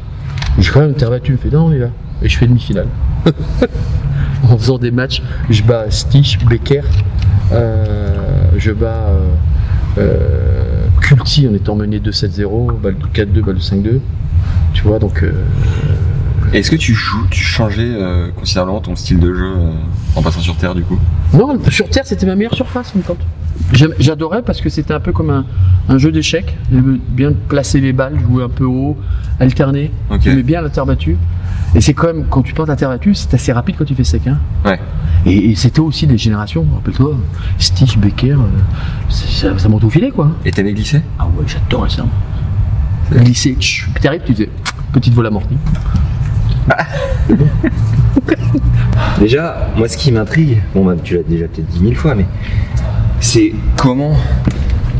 J'ai 0.59 0.70
quand 0.72 0.81
même 0.81 0.94
t'es 0.94 1.05
rebattu. 1.05 1.33
Il 1.33 1.35
me 1.35 1.38
fait, 1.38 1.50
non, 1.50 1.66
on 1.66 1.72
y 1.72 1.79
va. 1.79 1.88
Et 2.22 2.29
je 2.29 2.38
fais 2.38 2.46
demi-finale. 2.46 2.87
en 4.50 4.57
faisant 4.59 4.79
des 4.79 4.90
matchs, 4.90 5.22
je 5.50 5.62
bats 5.62 5.90
Stich, 5.90 6.38
Becker, 6.44 6.83
euh, 7.52 8.14
je 8.57 8.72
bats 8.72 9.09
euh, 9.11 9.29
Culti 11.00 11.46
en 11.48 11.54
étant 11.54 11.74
mené 11.76 11.98
2-7-0, 12.00 12.80
balle 12.80 12.96
de 12.98 13.06
4-2, 13.06 13.40
balle 13.44 13.54
de 13.56 13.61
5-2. 13.61 14.00
Tu 14.74 14.82
vois, 14.82 14.98
donc. 14.98 15.22
euh, 15.22 15.32
Est-ce 16.52 16.70
que 16.70 16.76
tu 16.76 16.94
joues, 16.94 17.26
tu 17.30 17.40
changeais 17.42 17.82
euh, 17.94 18.28
considérablement 18.37 18.80
ton 18.80 18.96
style 18.96 19.18
de 19.20 19.32
jeu 19.35 19.44
euh, 19.56 19.70
en 20.14 20.22
passant 20.22 20.40
sur 20.40 20.56
Terre 20.56 20.74
du 20.74 20.82
coup? 20.82 20.98
Non, 21.32 21.59
sur 21.70 21.88
Terre, 21.88 22.04
c'était 22.06 22.26
ma 22.26 22.35
meilleure 22.37 22.54
surface, 22.54 22.94
en. 22.94 23.18
J'aime- 23.72 23.94
J'adorais 23.98 24.42
parce 24.42 24.61
que 24.61 24.68
c'était 24.68 24.94
un 24.94 25.00
peu 25.00 25.12
comme 25.12 25.30
un, 25.30 25.44
un 25.88 25.98
jeu 25.98 26.12
d'échecs. 26.12 26.56
J'aimais 26.70 26.98
bien 27.09 27.32
placer 27.48 27.80
les 27.80 27.92
balles, 27.92 28.18
jouer 28.20 28.44
un 28.44 28.48
peu 28.48 28.64
haut, 28.64 28.96
alterner. 29.40 29.90
Ok. 30.11 30.20
J'aimais 30.22 30.42
bien 30.42 30.61
la 30.61 30.70
terre 30.70 30.87
battue. 30.87 31.16
Et 31.74 31.80
c'est 31.80 31.94
quand 31.94 32.06
même, 32.09 32.24
quand 32.28 32.42
tu 32.42 32.52
portes 32.54 32.68
la 32.68 32.76
terre 32.76 32.90
battue, 32.90 33.14
c'est 33.14 33.32
assez 33.35 33.52
rapide 33.52 33.76
quand 33.78 33.85
tu 33.85 33.94
fais 33.94 34.04
sec. 34.04 34.22
Hein. 34.26 34.38
Ouais. 34.64 34.78
Et, 35.26 35.50
et 35.50 35.54
c'était 35.54 35.80
aussi 35.80 36.06
des 36.06 36.16
générations, 36.16 36.64
rappelle-toi, 36.74 37.16
Stitch, 37.58 37.98
Becker, 37.98 38.32
euh, 38.32 38.38
ça, 39.08 39.58
ça 39.58 39.68
monte 39.68 39.84
au 39.84 39.90
filet, 39.90 40.10
quoi. 40.10 40.30
Et 40.44 40.52
t'avais 40.52 40.72
glissé 40.72 41.02
Ah 41.18 41.26
ouais, 41.26 41.44
j'adorais 41.46 41.90
ça. 41.90 42.06
Glisser, 43.12 43.56
tch, 43.58 43.88
puis 43.92 44.02
t'arrives, 44.02 44.22
tu 44.24 44.32
faisais 44.32 44.48
petite 44.92 45.14
vol 45.14 45.26
amortie. 45.26 45.56
Déjà, 49.20 49.68
moi 49.76 49.88
ce 49.88 49.96
qui 49.96 50.10
m'intrigue, 50.12 50.62
bon 50.74 50.84
bah, 50.84 50.94
tu 51.02 51.16
l'as 51.16 51.22
déjà 51.22 51.46
peut-être 51.46 51.68
dit 51.68 51.80
mille 51.80 51.96
fois, 51.96 52.14
mais 52.14 52.26
c'est 53.20 53.52
comment 53.76 54.16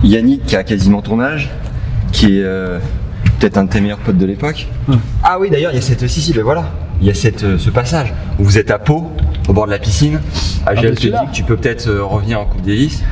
Yannick, 0.05 0.45
qui 0.47 0.57
a 0.57 0.65
quasiment 0.65 1.03
ton 1.03 1.21
âge, 1.21 1.51
qui 2.13 2.39
est 2.39 2.43
euh, 2.45 2.79
peut-être 3.39 3.59
un 3.59 3.65
de 3.65 3.71
tes 3.71 3.81
meilleurs 3.81 3.99
potes 3.99 4.19
de 4.19 4.27
l'époque. 4.27 4.69
Ah 5.23 5.39
oui, 5.41 5.51
d'ailleurs, 5.51 5.73
il 5.73 5.77
y 5.77 5.79
a 5.79 5.83
cette. 5.83 6.07
Si, 6.07 6.21
si, 6.21 6.33
ben 6.33 6.43
voilà. 6.43 6.71
Il 7.01 7.07
y 7.07 7.11
a 7.11 7.15
cette, 7.15 7.45
euh, 7.45 7.59
ce 7.59 7.71
passage 7.71 8.15
où 8.39 8.45
vous 8.45 8.59
êtes 8.59 8.71
à 8.71 8.79
Pau, 8.79 9.11
au 9.49 9.53
bord 9.53 9.67
de 9.67 9.71
la 9.71 9.79
piscine. 9.79 10.21
AGL 10.67 10.83
mais 10.91 10.95
te 10.95 11.01
c'est 11.03 11.07
dit 11.09 11.13
que 11.31 11.33
tu 11.33 11.43
peux 11.45 11.57
peut-être 11.57 11.87
euh, 11.89 12.03
revenir 12.05 12.41
en 12.41 12.47
Coupe 12.47 12.63
Davis. 12.63 13.03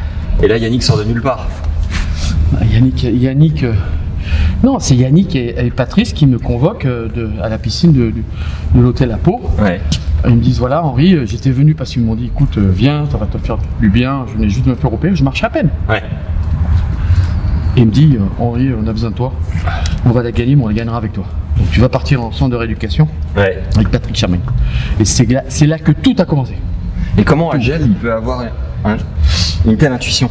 Et 0.43 0.49
là, 0.49 0.57
Yannick 0.57 0.83
sort 0.83 0.99
de 0.99 1.05
nulle 1.05 1.23
part. 1.23 1.47
Ah, 2.61 2.65
Yannick, 2.65 3.03
Yannick 3.05 3.63
euh, 3.63 3.73
non, 4.63 4.79
c'est 4.79 4.97
Yannick 4.97 5.37
et, 5.37 5.55
et 5.67 5.71
Patrice 5.71 6.13
qui 6.13 6.27
me 6.27 6.39
convoquent 6.39 6.87
euh, 6.87 7.09
de- 7.09 7.31
à 7.43 7.49
la 7.49 7.59
piscine 7.59 7.93
de, 7.93 8.13
l'hôtel 8.75 9.13
à 9.13 9.17
Pau. 9.17 9.41
Ouais. 9.61 9.81
Ils 10.27 10.37
me 10.37 10.41
disent 10.41 10.59
voilà 10.59 10.83
Henri, 10.83 11.19
j'étais 11.27 11.51
venu 11.51 11.75
parce 11.75 11.91
qu'ils 11.91 12.03
m'ont 12.03 12.15
dit 12.15 12.27
écoute 12.27 12.57
viens, 12.57 13.05
ça 13.11 13.19
va 13.19 13.27
te 13.27 13.37
faire 13.37 13.59
du 13.79 13.91
bien, 13.91 14.25
je 14.27 14.33
venais 14.33 14.49
juste 14.49 14.65
de 14.65 14.71
me 14.71 14.75
faire 14.75 14.91
opérer, 14.91 15.15
je 15.15 15.23
marche 15.23 15.45
à 15.45 15.51
peine. 15.51 15.69
Ouais. 15.87 16.03
Et 17.77 17.81
il 17.81 17.87
me 17.87 17.91
dit 17.91 18.17
Henri, 18.39 18.71
on 18.73 18.87
a 18.87 18.93
besoin 18.93 19.11
de 19.11 19.15
toi, 19.17 19.35
on 20.07 20.11
va 20.13 20.23
la 20.23 20.33
gagner, 20.33 20.57
mais 20.57 20.65
on 20.65 20.69
la 20.69 20.73
gagnera 20.75 20.97
avec 20.97 21.13
toi. 21.13 21.25
Donc 21.57 21.71
tu 21.71 21.81
vas 21.81 21.89
partir 21.89 22.23
en 22.23 22.33
centre 22.33 22.51
de 22.51 22.57
rééducation 22.57 23.09
Ouais. 23.37 23.63
avec 23.77 23.89
Patrick 23.91 24.17
Charmaine. 24.17 24.41
Et 25.01 25.05
c'est 25.05 25.25
là, 25.31 25.43
c'est 25.49 25.67
là 25.67 25.79
que 25.79 25.93
tout 25.93 26.15
a 26.19 26.25
commencé. 26.25 26.55
Et 27.17 27.25
comment 27.25 27.51
AGL 27.51 27.83
il 27.83 27.95
peut 27.95 28.13
avoir 28.13 28.41
un- 28.85 28.97
une 29.67 29.77
telle 29.77 29.93
intuition 29.93 30.29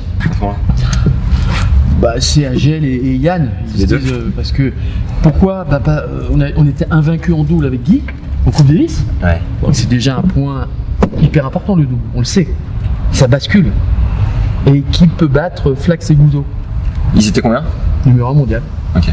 Bah, 2.01 2.15
c'est 2.19 2.45
Agel 2.45 2.83
et, 2.83 2.89
et 2.95 3.15
Yann. 3.15 3.49
Ils 3.75 3.81
se 3.81 3.85
disent, 3.95 4.11
euh, 4.11 4.31
parce 4.35 4.51
que 4.51 4.73
pourquoi 5.21 5.63
bah, 5.63 5.79
bah, 5.83 6.03
euh, 6.07 6.27
on, 6.31 6.41
a- 6.41 6.49
on 6.57 6.67
était 6.67 6.87
invaincu 6.91 7.31
en 7.31 7.43
double 7.43 7.65
avec 7.65 7.83
Guy 7.83 8.01
au 8.45 8.51
Coupe 8.51 8.67
Davis. 8.67 9.03
Ouais. 9.23 9.39
Donc 9.61 9.73
c'est 9.75 9.87
déjà 9.87 10.17
un 10.17 10.21
point 10.21 10.67
hyper 11.21 11.45
important 11.45 11.75
le 11.75 11.83
double, 11.85 12.01
on 12.13 12.19
le 12.19 12.25
sait. 12.25 12.47
Ça 13.11 13.27
bascule. 13.27 13.71
Et 14.67 14.81
qui 14.91 15.07
peut 15.07 15.27
battre 15.27 15.73
Flax 15.75 16.09
et 16.09 16.15
Gouzeau? 16.15 16.45
Ils 17.15 17.27
étaient 17.27 17.41
combien? 17.41 17.63
Numéro 18.05 18.29
1 18.29 18.33
mondial. 18.33 18.61
Ok. 18.95 19.09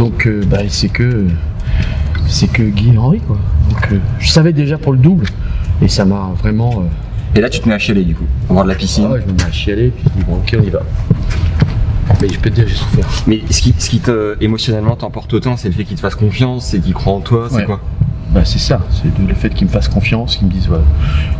Donc 0.00 0.26
euh, 0.26 0.42
bah, 0.50 0.58
c'est 0.68 0.88
que 0.88 1.26
c'est 2.26 2.50
que 2.50 2.62
Guy 2.62 2.94
et 2.94 2.98
Henry 2.98 3.20
quoi. 3.20 3.36
Donc 3.68 3.88
euh, 3.92 3.98
je 4.18 4.30
savais 4.30 4.52
déjà 4.54 4.78
pour 4.78 4.92
le 4.92 4.98
double 4.98 5.26
et 5.82 5.88
ça 5.88 6.04
m'a 6.06 6.30
vraiment. 6.42 6.70
euh, 6.80 7.36
Et 7.38 7.40
là, 7.42 7.50
tu 7.50 7.60
te 7.60 7.68
mets 7.68 7.74
à 7.74 7.78
chialer 7.78 8.04
du 8.04 8.14
coup, 8.14 8.24
au 8.48 8.54
bord 8.54 8.64
de 8.64 8.68
la 8.70 8.74
piscine. 8.74 9.04
ah 9.08 9.12
ouais, 9.12 9.20
je 9.26 9.30
me 9.30 9.36
mets 9.36 9.44
à 9.44 9.52
chialer 9.52 9.90
puis 9.90 10.04
je 10.06 10.18
dis 10.18 10.24
bon 10.24 10.36
ok 10.36 10.56
on 10.58 10.62
y 10.62 10.70
va. 10.70 10.80
Mais 12.22 12.28
je 12.28 12.38
peux 12.38 12.48
te 12.50 12.54
dire 12.54 12.66
j'ai 12.66 12.74
souffert. 12.74 13.06
Mais 13.26 13.40
ce 13.50 13.60
qui, 13.62 13.74
ce 13.78 13.90
qui 13.90 13.98
te, 14.00 14.36
émotionnellement 14.42 14.96
t'emporte 14.96 15.32
autant, 15.34 15.56
c'est 15.58 15.68
le 15.68 15.74
fait 15.74 15.84
qu'ils 15.84 15.96
te 15.96 16.00
fassent 16.00 16.14
confiance, 16.16 16.66
c'est 16.66 16.80
qu'ils 16.80 16.92
croient 16.94 17.14
en 17.14 17.20
toi, 17.20 17.46
c'est 17.50 17.56
Ouais. 17.56 17.64
quoi 17.64 17.80
Bah, 18.32 18.44
c'est 18.44 18.58
ça, 18.58 18.80
c'est 18.90 19.10
le 19.26 19.34
fait 19.34 19.50
qu'ils 19.50 19.66
me 19.66 19.72
fassent 19.72 19.88
confiance, 19.88 20.36
qu'ils 20.36 20.46
me 20.48 20.52
disent. 20.52 20.68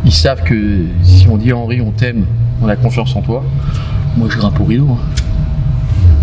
Ils 0.05 0.11
savent 0.13 0.43
que 0.43 0.85
si 1.03 1.27
on 1.29 1.37
dit 1.37 1.51
Henri 1.51 1.81
on 1.81 1.91
t'aime, 1.91 2.25
on 2.61 2.67
a 2.67 2.75
confiance 2.75 3.15
en 3.15 3.21
toi, 3.21 3.43
moi 4.17 4.27
je 4.29 4.37
grimpe 4.37 4.59
au 4.59 4.65
rideau. 4.65 4.87
hein. 4.91 4.97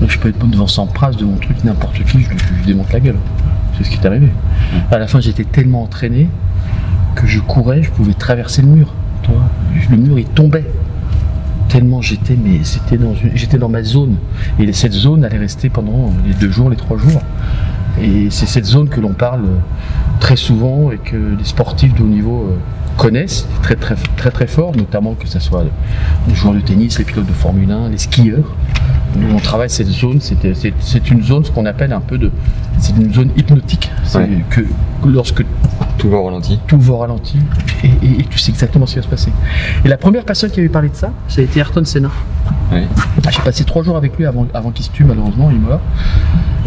Moi, 0.01 0.09
je 0.09 0.19
peux 0.19 0.29
être 0.29 0.47
devant 0.47 0.67
100 0.67 0.87
phrases 0.89 1.17
de 1.17 1.25
mon 1.25 1.37
truc, 1.37 1.63
n'importe 1.65 2.03
qui, 2.05 2.21
je, 2.23 2.29
je 2.63 2.67
démonte 2.67 2.93
la 2.93 3.01
gueule. 3.01 3.17
C'est 3.77 3.85
ce 3.85 3.91
qui 3.91 3.97
est 3.97 4.07
arrivé. 4.07 4.29
À 4.91 4.99
la 4.99 5.07
fin 5.07 5.21
j'étais 5.21 5.45
tellement 5.45 5.83
entraîné 5.83 6.29
que 7.15 7.27
je 7.27 7.39
courais, 7.41 7.83
je 7.83 7.91
pouvais 7.91 8.13
traverser 8.15 8.63
le 8.63 8.69
mur. 8.69 8.93
Le 9.91 9.97
mur 9.97 10.19
il 10.19 10.25
tombait. 10.27 10.65
Tellement 11.69 12.01
j'étais, 12.01 12.37
mais 12.43 12.61
c'était 12.65 12.97
dans 12.97 13.15
une- 13.15 13.33
j'étais 13.37 13.59
dans 13.59 13.69
ma 13.69 13.83
zone. 13.83 14.17
Et 14.59 14.73
cette 14.73 14.93
zone 14.93 15.25
allait 15.25 15.37
rester 15.39 15.69
pendant 15.69 16.13
les 16.27 16.33
deux 16.35 16.51
jours, 16.51 16.71
les 16.71 16.77
trois 16.77 16.97
jours. 16.97 17.21
Et 18.01 18.29
c'est 18.31 18.47
cette 18.47 18.65
zone 18.65 18.89
que 18.89 19.01
l'on 19.01 19.13
parle 19.13 19.43
très 20.21 20.37
souvent 20.37 20.91
et 20.93 20.99
que 20.99 21.17
les 21.37 21.45
sportifs 21.45 21.95
de 21.95 22.03
haut 22.03 22.07
niveau 22.07 22.47
euh, 22.51 22.57
connaissent 22.97 23.47
très 23.63 23.75
très 23.77 23.97
très 24.17 24.31
très 24.31 24.47
fort, 24.47 24.73
notamment 24.77 25.15
que 25.15 25.27
ce 25.29 25.39
soit 25.41 25.65
les 26.29 26.35
joueurs 26.35 26.55
de 26.55 26.61
tennis, 26.61 26.99
les 26.99 27.05
pilotes 27.05 27.27
de 27.27 27.33
Formule 27.33 27.71
1, 27.71 27.91
les 27.91 27.99
skieurs. 27.99 28.55
Nous 29.17 29.35
on 29.35 29.39
travaille 29.39 29.71
cette 29.71 29.89
zone, 29.89 30.21
c'est 30.21 31.11
une 31.11 31.23
zone 31.23 31.45
ce 31.45 31.51
qu'on 31.51 31.67
appelle 31.67 31.93
un 31.93 32.01
peu 32.01 32.19
de, 32.19 32.31
c'est 32.79 32.95
une 32.97 33.13
zone 33.13 33.31
hypnotique. 33.37 33.91
C'est 34.05 34.19
Ouais. 34.19 34.45
que 34.51 34.61
lorsque 35.07 35.45
Tout 35.97 36.09
va 36.11 36.19
au 36.19 36.25
ralenti. 36.27 36.59
tout 36.67 36.79
va 36.79 36.93
au 36.93 36.99
ralenti 36.99 37.39
et, 37.83 37.87
et- 37.87 38.21
et 38.21 38.25
tu 38.25 38.39
sais 38.39 38.51
exactement 38.51 38.87
ce 38.87 38.93
qui 38.95 38.99
va 38.99 39.05
se 39.05 39.09
passer. 39.09 39.33
Et 39.85 39.89
la 39.89 39.97
première 39.97 40.25
personne 40.25 40.51
qui 40.51 40.61
avait 40.61 40.69
parlé 40.69 40.89
de 40.91 40.95
ça, 40.95 41.11
ça 41.29 41.41
a 41.41 41.45
été 41.45 41.59
Ayrton 41.59 41.85
Senna. 41.85 42.11
Ouais. 42.73 42.85
Ah, 43.27 43.31
J'ai 43.31 43.41
passé 43.41 43.65
trois 43.65 43.83
jours 43.83 43.97
avec 43.97 44.17
lui 44.19 44.27
avant, 44.27 44.47
avant 44.55 44.71
qu'il 44.71 44.85
se 44.85 44.91
tue, 44.91 45.05
malheureusement, 45.05 45.51
il 45.51 45.59
mort. 45.59 45.81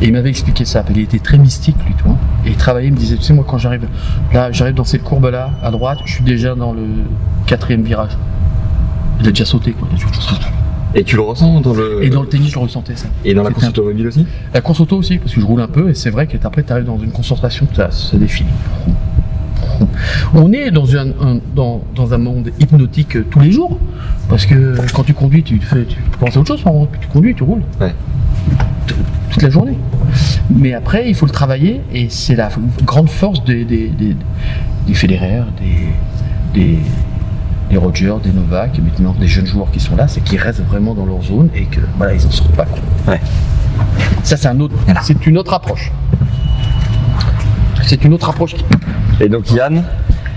Et 0.01 0.07
il 0.07 0.13
m'avait 0.13 0.29
expliqué 0.29 0.65
ça. 0.65 0.83
Il 0.89 0.97
était 0.99 1.19
très 1.19 1.37
mystique, 1.37 1.75
lui, 1.85 1.93
tu 1.95 2.03
vois. 2.03 2.17
Et 2.45 2.49
il 2.49 2.55
travaillait, 2.55 2.87
il 2.87 2.93
me 2.93 2.97
disait, 2.97 3.17
tu 3.17 3.21
sais, 3.23 3.33
moi, 3.33 3.45
quand 3.47 3.59
j'arrive 3.59 3.85
là, 4.33 4.51
j'arrive 4.51 4.73
dans 4.73 4.83
cette 4.83 5.03
courbe-là, 5.03 5.51
à 5.63 5.69
droite, 5.71 5.99
je 6.05 6.13
suis 6.13 6.23
déjà 6.23 6.55
dans 6.55 6.73
le 6.73 6.81
quatrième 7.45 7.83
virage. 7.83 8.17
Il 9.19 9.27
a 9.27 9.31
déjà 9.31 9.45
sauté, 9.45 9.73
quoi. 9.73 9.87
Et 10.93 11.03
tu 11.03 11.15
le 11.15 11.21
ressens 11.21 11.61
dans 11.61 11.73
le. 11.73 12.03
Et 12.03 12.09
dans 12.09 12.21
le 12.21 12.27
tennis, 12.27 12.49
je 12.49 12.55
le 12.55 12.61
ressentais, 12.61 12.95
ça. 12.95 13.07
Et 13.23 13.33
dans 13.33 13.43
la 13.43 13.51
course 13.51 13.69
automobile 13.69 14.07
aussi? 14.07 14.25
La 14.53 14.61
course 14.61 14.79
auto 14.81 14.97
aussi, 14.97 15.17
parce 15.17 15.33
que 15.33 15.39
je 15.39 15.45
roule 15.45 15.61
un 15.61 15.67
peu, 15.67 15.89
et 15.89 15.93
c'est 15.93 16.09
vrai 16.09 16.27
qu'après, 16.27 16.63
tu 16.63 16.71
arrives 16.73 16.85
dans 16.85 16.99
une 16.99 17.11
concentration, 17.11 17.67
ça, 17.73 17.91
ça 17.91 18.17
défile. 18.17 18.47
On 20.33 20.51
est 20.53 20.69
dans 20.71 20.95
un, 20.95 21.07
un- 21.21 21.39
dans, 21.55 21.81
dans 21.95 22.13
un 22.13 22.17
monde 22.17 22.51
hypnotique 22.59 23.29
tous 23.29 23.39
les 23.39 23.51
jours, 23.51 23.79
parce 24.29 24.45
que 24.45 24.75
quand 24.93 25.03
tu 25.03 25.13
conduis, 25.13 25.43
tu, 25.43 25.59
fais, 25.59 25.85
tu 25.85 25.97
penses 26.19 26.35
à 26.35 26.39
autre 26.39 26.55
chose, 26.57 26.87
que 26.91 26.97
tu 26.99 27.07
conduis, 27.07 27.33
tu 27.35 27.43
roules. 27.43 27.61
Ouais. 27.79 27.93
Toute 29.31 29.41
la 29.43 29.49
journée. 29.49 29.77
Mais 30.53 30.73
après, 30.73 31.07
il 31.09 31.15
faut 31.15 31.25
le 31.25 31.31
travailler, 31.31 31.81
et 31.93 32.07
c'est 32.09 32.35
la 32.35 32.49
grande 32.85 33.09
force 33.09 33.43
des, 33.45 33.63
des, 33.63 33.87
des, 33.87 34.15
des 34.87 34.93
Federer, 34.93 35.43
des, 35.59 36.59
des, 36.59 36.79
des 37.71 37.77
Rogers, 37.77 38.15
des 38.21 38.31
Novak, 38.31 38.77
et 38.77 38.81
maintenant 38.81 39.15
des 39.17 39.27
jeunes 39.27 39.45
joueurs 39.47 39.71
qui 39.71 39.79
sont 39.79 39.95
là, 39.95 40.07
c'est 40.07 40.21
qu'ils 40.21 40.39
restent 40.39 40.63
vraiment 40.67 40.93
dans 40.93 41.05
leur 41.05 41.21
zone 41.23 41.49
et 41.55 41.63
que 41.65 41.79
voilà, 41.97 42.13
ils 42.13 42.25
en 42.25 42.31
sortent 42.31 42.51
pas. 42.55 42.67
Ouais. 43.07 43.19
Ça, 44.23 44.35
c'est 44.37 44.47
un 44.49 44.59
autre, 44.59 44.75
Voilà. 44.85 45.01
c'est 45.01 45.25
une 45.25 45.37
autre 45.37 45.53
approche. 45.53 45.91
C'est 47.83 48.03
une 48.03 48.13
autre 48.13 48.29
approche 48.29 48.55
qui, 48.55 48.63
Et 49.21 49.29
donc 49.29 49.49
Yann, 49.51 49.83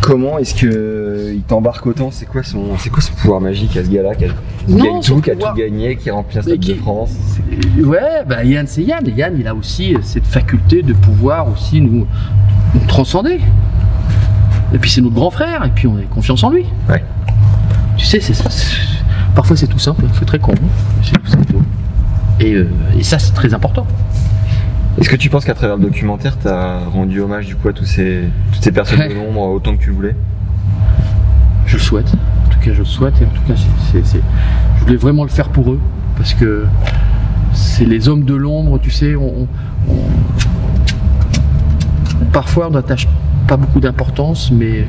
comment 0.01 0.39
est-ce 0.39 0.55
que 0.55 1.33
il 1.35 1.43
t'embarque 1.43 1.87
autant? 1.87 2.11
C'est 2.11 2.27
quoi 2.27 2.43
son, 2.43 2.77
c'est 2.79 2.91
quoi 2.91 3.03
son 3.03 3.13
pouvoir 3.15 3.41
magique 3.41 3.77
à 3.77 3.85
ce 3.85 3.91
gars-là? 3.91 4.15
Qui, 4.15 4.25
a- 4.25 4.29
qui 4.67 4.73
Non, 4.75 4.85
gagne 4.85 5.03
son 5.03 5.17
tout, 5.17 5.21
qui 5.21 5.31
a 5.31 5.35
pouvoir- 5.35 5.53
tout 5.55 5.59
gagné, 5.61 5.97
qui 5.97 6.11
remplit 6.11 6.39
un 6.39 6.43
Mais 6.47 6.53
stade 6.57 6.61
de 6.67 6.75
France? 6.75 7.11
Ouais, 7.85 8.25
bah 8.27 8.45
Yann, 8.45 8.67
c'est 8.67 8.83
Yann. 8.83 9.07
Et 9.07 9.11
Yann, 9.13 9.35
il 9.39 9.47
a 9.47 9.55
aussi 9.55 9.97
cette 10.03 10.27
faculté 10.27 10.83
de 10.83 10.95
pouvoir 10.95 11.49
aussi 11.53 11.81
nous, 11.81 12.07
nous 12.75 12.81
transcender. 12.87 13.41
Et 14.75 14.79
puis 14.79 14.91
c'est 14.91 15.01
notre 15.01 15.15
grand 15.15 15.31
frère, 15.31 15.65
et 15.65 15.71
puis 15.71 15.87
on 15.87 15.97
a 15.97 16.03
confiance 16.03 16.43
en 16.45 16.51
lui. 16.51 16.67
Ouais. 16.91 17.03
Tu 17.97 18.05
sais, 18.05 18.21
c'est, 18.21 18.35
parfois 19.35 19.57
c'est 19.57 19.69
tout 19.69 19.79
simple, 19.79 20.05
c'est 20.19 20.25
très 20.27 20.39
con, 20.41 20.53
hein, 20.53 21.09
tout 21.23 21.31
simple. 21.31 21.55
Et, 22.41 22.55
euh, 22.55 22.69
et 22.99 23.05
ça, 23.05 23.19
c'est 23.21 23.33
très 23.33 23.55
important. 23.55 23.87
Est-ce 25.01 25.09
que 25.09 25.17
tu 25.17 25.29
penses 25.31 25.45
qu'à 25.45 25.55
travers 25.55 25.77
le 25.77 25.83
documentaire, 25.85 26.37
t'as 26.39 26.85
rendu 26.87 27.21
hommage 27.21 27.47
du 27.47 27.55
coup 27.57 27.69
à 27.69 27.73
tous 27.73 27.85
ces, 27.85 28.25
toutes 28.53 28.63
ces 28.63 28.73
personnes 28.73 29.09
de 29.09 29.15
l'ombre 29.15 29.41
autant 29.43 29.77
que 29.77 29.83
tu 29.83 29.91
voulais? 29.91 30.15
Je 31.67 31.77
le 31.77 31.83
souhaite. 31.83 32.13
En 32.47 32.51
tout 32.51 32.59
cas, 32.61 32.73
je 32.73 32.79
le 32.81 32.85
souhaite. 32.85 33.15
Et 33.21 33.25
en 33.25 33.29
tout 33.29 33.43
cas, 33.47 33.55
je 33.57 34.85
voulais 34.85 34.97
vraiment 34.97 35.23
le 35.25 35.31
faire 35.31 35.49
pour 35.49 35.71
eux. 35.73 35.81
Parce 36.17 36.35
que 36.35 36.65
c'est 37.53 37.85
les 37.85 38.09
hommes 38.09 38.25
de 38.25 38.35
l'ombre, 38.35 38.79
tu 38.79 38.91
sais. 38.91 39.15
On, 39.17 39.43
on- 39.43 39.49
on- 39.91 39.95
parfois, 42.33 42.69
on 42.69 42.73
n'attache 42.73 43.09
pas 43.47 43.57
beaucoup 43.57 43.81
d'importance, 43.81 44.51
mais 44.51 44.87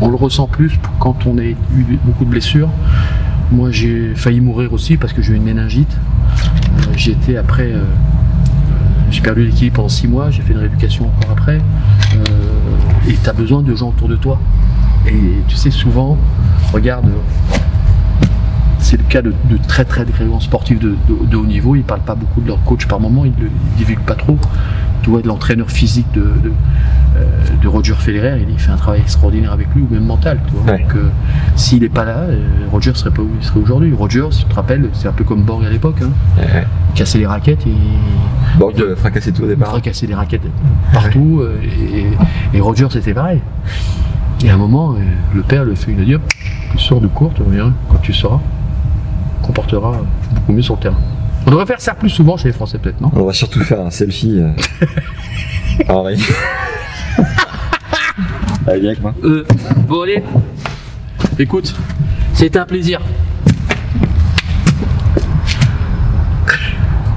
on 0.00 0.08
le 0.08 0.16
ressent 0.16 0.46
plus 0.46 0.78
quand 0.98 1.26
on 1.26 1.38
a 1.38 1.42
eu 1.42 1.56
beaucoup 2.04 2.24
de 2.24 2.30
blessures. 2.30 2.70
Moi, 3.52 3.70
j'ai 3.70 4.14
failli 4.14 4.40
mourir 4.40 4.72
aussi 4.72 4.96
parce 4.96 5.12
que 5.12 5.22
j'ai 5.22 5.32
eu 5.32 5.36
une 5.36 5.42
méningite. 5.42 5.92
Euh, 5.92 6.92
j'ai 6.96 7.12
été 7.12 7.36
après. 7.36 7.72
euh, 7.72 7.84
j'ai 9.10 9.22
perdu 9.22 9.44
l'équilibre 9.44 9.76
pendant 9.76 9.88
six 9.88 10.06
mois, 10.06 10.30
j'ai 10.30 10.40
fait 10.42 10.52
une 10.52 10.60
rééducation 10.60 11.06
encore 11.08 11.32
après. 11.32 11.58
Euh, 12.14 13.08
et 13.08 13.14
tu 13.20 13.28
as 13.28 13.32
besoin 13.32 13.60
de 13.62 13.74
gens 13.74 13.88
autour 13.88 14.08
de 14.08 14.14
toi. 14.14 14.38
Et 15.08 15.42
tu 15.48 15.56
sais, 15.56 15.72
souvent, 15.72 16.16
regarde, 16.72 17.10
c'est 18.78 18.96
le 18.96 19.02
cas 19.04 19.20
de, 19.22 19.34
très 19.66 19.84
très 19.84 20.04
grands 20.04 20.40
sportifs 20.40 20.78
de, 20.78 20.96
haut 21.34 21.46
niveau, 21.46 21.74
ils 21.74 21.82
parlent 21.82 22.00
pas 22.00 22.14
beaucoup 22.14 22.40
de 22.40 22.48
leur 22.48 22.62
coach 22.62 22.86
par 22.86 23.00
moment, 23.00 23.24
ils 23.24 23.32
ne 23.32 23.48
divulguent 23.76 24.00
pas 24.00 24.14
trop. 24.14 24.38
Tu 25.02 25.10
vois, 25.10 25.22
de 25.22 25.28
l'entraîneur 25.28 25.70
physique 25.70 26.06
de, 26.12 26.20
de, 26.20 26.52
euh, 27.16 27.24
de 27.62 27.68
Roger 27.68 27.94
Federer, 27.94 28.44
il 28.48 28.58
fait 28.58 28.70
un 28.70 28.76
travail 28.76 29.00
extraordinaire 29.00 29.52
avec 29.52 29.68
lui, 29.74 29.82
ou 29.82 29.92
même 29.94 30.04
mental. 30.04 30.38
Tu 30.46 30.52
vois. 30.54 30.72
Ouais. 30.74 30.82
Donc, 30.82 30.94
euh, 30.94 31.08
s'il 31.56 31.80
n'est 31.80 31.88
pas 31.88 32.04
là, 32.04 32.18
euh, 32.28 32.38
Roger 32.70 32.92
serait 32.94 33.10
pas 33.10 33.22
où 33.22 33.28
il 33.40 33.44
serait 33.44 33.60
aujourd'hui. 33.60 33.94
Roger, 33.94 34.26
si 34.30 34.40
tu 34.44 34.50
te 34.50 34.54
rappelles, 34.54 34.88
c'est 34.92 35.08
un 35.08 35.12
peu 35.12 35.24
comme 35.24 35.42
Borg 35.42 35.64
à 35.64 35.70
l'époque, 35.70 35.96
hein. 36.02 36.10
Ouais. 36.38 36.64
il 36.90 36.98
cassait 36.98 37.18
les 37.18 37.26
raquettes 37.26 37.66
et 37.66 37.72
Bon, 38.58 38.70
de 38.72 38.94
fracasser 38.94 39.32
tout 39.32 39.42
au 39.42 39.46
il 39.46 39.50
départ. 39.50 39.68
fracasser 39.70 40.06
des 40.06 40.14
raquettes 40.14 40.42
partout. 40.92 41.42
Et, 41.62 42.56
et 42.56 42.60
Roger, 42.60 42.86
c'était 42.90 43.14
pareil. 43.14 43.40
Et 44.44 44.50
à 44.50 44.54
un 44.54 44.58
moment, 44.58 44.94
le 45.34 45.42
père 45.42 45.64
le 45.64 45.74
fait 45.74 45.92
une 45.92 46.04
dire 46.04 46.20
Tu 46.72 46.78
sors 46.78 47.00
de 47.00 47.06
cours, 47.06 47.32
tu 47.34 47.42
reviens, 47.42 47.72
quand 47.88 47.98
tu 48.02 48.12
seras, 48.12 48.40
comportera 49.42 49.92
beaucoup 50.34 50.52
mieux 50.52 50.62
sur 50.62 50.74
le 50.74 50.80
terrain. 50.80 50.98
On 51.46 51.50
devrait 51.50 51.66
faire 51.66 51.80
ça 51.80 51.94
plus 51.94 52.10
souvent 52.10 52.36
chez 52.36 52.48
les 52.48 52.52
Français, 52.54 52.78
peut-être, 52.78 53.00
non? 53.00 53.10
On 53.14 53.24
va 53.24 53.32
surtout 53.32 53.60
faire 53.60 53.80
un 53.80 53.90
selfie. 53.90 54.38
Euh... 54.40 54.50
Henri. 55.88 56.22
Allez, 58.66 58.80
viens 58.80 58.90
avec 58.90 59.02
moi. 59.02 59.14
euh, 59.24 59.44
Bon, 59.88 60.02
allez, 60.02 60.22
écoute, 61.38 61.74
c'était 62.34 62.58
un 62.58 62.66
plaisir. 62.66 63.00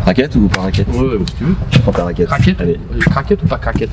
Raquette 0.06 0.36
ou 0.36 0.48
pas 0.48 0.62
raquette? 0.62 0.88
Ouais, 0.90 1.18
si 1.28 1.36
tu 1.36 1.44
veux. 1.46 1.56
Je 1.72 1.80
prends 1.80 1.92
ta 1.92 2.04
raquette. 2.04 2.28
Craquette 2.28 2.60
Allez. 2.62 2.80
Craquette 3.10 3.44
ou 3.44 3.48
pas 3.48 3.58
craquette? 3.58 3.92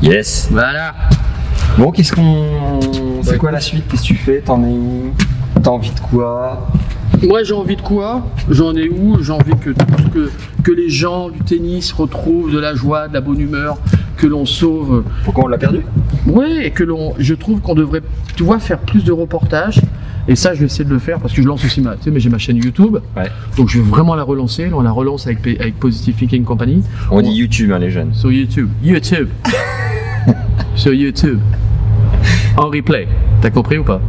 Yes. 0.00 0.48
Voilà. 0.50 0.94
Bon, 1.78 1.90
qu'est-ce 1.90 2.12
qu'on. 2.12 2.80
C'est 3.22 3.32
Bah, 3.32 3.38
quoi 3.38 3.50
la 3.50 3.60
suite? 3.60 3.84
Qu'est-ce 3.88 4.02
que 4.02 4.06
tu 4.08 4.14
fais? 4.16 4.40
T'en 4.40 4.62
es 4.62 4.68
où? 4.68 5.12
T'as 5.60 5.70
envie 5.70 5.90
de 5.90 6.00
quoi? 6.00 6.68
Moi, 7.22 7.42
j'ai 7.44 7.54
envie 7.54 7.76
de 7.76 7.82
quoi? 7.82 8.26
J'en 8.50 8.74
ai 8.74 8.88
où? 8.88 9.22
J'ai 9.22 9.32
envie 9.32 9.52
que, 9.60 9.70
que, 10.12 10.30
que 10.64 10.72
les 10.72 10.88
gens 10.90 11.28
du 11.28 11.38
tennis 11.40 11.92
retrouvent 11.92 12.52
de 12.52 12.58
la 12.58 12.74
joie, 12.74 13.06
de 13.08 13.14
la 13.14 13.20
bonne 13.20 13.40
humeur, 13.40 13.78
que 14.16 14.26
l'on 14.26 14.44
sauve. 14.44 15.04
Pourquoi 15.24 15.44
on 15.44 15.48
l'a 15.48 15.58
perdu? 15.58 15.80
Oui, 16.26 16.46
et 16.62 16.70
que 16.70 16.82
l'on. 16.82 17.14
Je 17.18 17.34
trouve 17.34 17.60
qu'on 17.60 17.74
devrait, 17.74 18.02
tu 18.36 18.42
vois, 18.42 18.58
faire 18.58 18.78
plus 18.78 19.04
de 19.04 19.12
reportages. 19.12 19.80
Et 20.28 20.36
ça, 20.36 20.54
je 20.54 20.60
vais 20.60 20.66
essayer 20.66 20.84
de 20.84 20.90
le 20.90 20.98
faire 21.00 21.18
parce 21.18 21.32
que 21.34 21.42
je 21.42 21.46
lance 21.48 21.64
aussi 21.64 21.80
ma, 21.80 21.96
tu 21.96 22.04
sais, 22.04 22.10
mais 22.12 22.20
j'ai 22.20 22.28
ma 22.30 22.38
chaîne 22.38 22.56
YouTube. 22.56 22.98
Ouais. 23.16 23.24
Donc, 23.56 23.68
je 23.68 23.78
vais 23.80 23.88
vraiment 23.88 24.14
la 24.14 24.22
relancer. 24.22 24.70
On 24.72 24.80
la 24.80 24.92
relance 24.92 25.26
avec, 25.26 25.38
avec 25.60 25.78
Positive 25.80 26.14
Thinking 26.16 26.44
Company 26.44 26.82
On 27.10 27.16
Ouais. 27.16 27.22
dit 27.24 27.30
YouTube, 27.32 27.72
hein, 27.72 27.78
les 27.80 27.90
jeunes. 27.90 28.14
sur 28.14 28.30
YouTube. 28.32 28.68
YouTube. 28.82 29.28
sur 30.76 30.92
YouTube. 30.92 31.38
En 32.56 32.66
replay. 32.68 33.06
T'as 33.40 33.50
compris 33.50 33.78
ou 33.78 33.84
pas? 33.84 34.00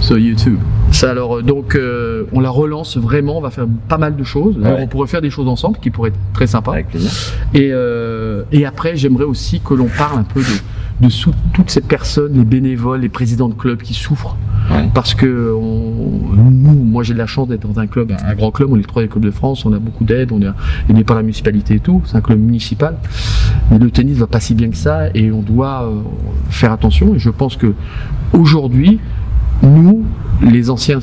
Sur 0.00 0.16
YouTube. 0.18 0.58
Ça, 0.96 1.10
alors, 1.10 1.36
euh, 1.36 1.42
donc, 1.42 1.74
euh, 1.74 2.24
on 2.32 2.40
la 2.40 2.48
relance 2.48 2.96
vraiment, 2.96 3.36
on 3.36 3.40
va 3.42 3.50
faire 3.50 3.66
pas 3.86 3.98
mal 3.98 4.16
de 4.16 4.24
choses. 4.24 4.56
Ouais. 4.56 4.76
On 4.80 4.86
pourrait 4.86 5.08
faire 5.08 5.20
des 5.20 5.28
choses 5.28 5.46
ensemble 5.46 5.76
qui 5.78 5.90
pourraient 5.90 6.08
être 6.08 6.18
très 6.32 6.46
sympas. 6.46 6.72
Avec 6.72 6.88
plaisir. 6.88 7.10
Et, 7.52 7.68
euh, 7.70 8.44
et 8.50 8.64
après, 8.64 8.96
j'aimerais 8.96 9.24
aussi 9.24 9.60
que 9.60 9.74
l'on 9.74 9.88
parle 9.98 10.18
un 10.20 10.22
peu 10.22 10.40
de, 10.40 11.04
de 11.06 11.10
sous- 11.10 11.34
toutes 11.52 11.68
ces 11.68 11.82
personnes, 11.82 12.32
les 12.38 12.46
bénévoles, 12.46 13.00
les 13.02 13.10
présidents 13.10 13.50
de 13.50 13.54
clubs 13.54 13.82
qui 13.82 13.92
souffrent. 13.92 14.36
Ouais. 14.70 14.88
Parce 14.94 15.12
que 15.14 15.52
on- 15.54 16.32
nous, 16.34 16.72
moi 16.72 17.02
j'ai 17.02 17.12
de 17.12 17.18
la 17.18 17.26
chance 17.26 17.46
d'être 17.48 17.68
dans 17.68 17.78
un 17.78 17.86
club, 17.86 18.12
un, 18.24 18.34
grand 18.34 18.50
club, 18.50 18.70
on 18.72 18.76
est 18.76 18.78
le 18.78 18.84
troisième 18.84 19.10
club 19.12 19.24
de 19.24 19.30
France, 19.30 19.64
on 19.66 19.72
a 19.74 19.78
beaucoup 19.78 20.04
d'aide, 20.04 20.32
on 20.32 20.40
est 20.40 20.46
aidé 20.88 21.04
par 21.04 21.14
la 21.16 21.22
municipalité 21.22 21.74
et 21.74 21.80
tout, 21.80 22.00
c'est 22.06 22.16
un 22.16 22.20
club 22.22 22.40
municipal. 22.40 22.96
Mais 23.70 23.78
le 23.78 23.90
tennis 23.90 24.16
va 24.16 24.26
pas 24.26 24.40
si 24.40 24.54
bien 24.54 24.70
que 24.70 24.76
ça 24.76 25.08
et 25.14 25.30
on 25.30 25.42
doit 25.42 25.92
faire 26.48 26.72
attention. 26.72 27.14
Et 27.14 27.18
je 27.18 27.30
pense 27.30 27.56
que 27.56 27.74
aujourd'hui, 28.32 28.98
nous, 29.62 30.04
les 30.42 30.70
anciens 30.70 30.98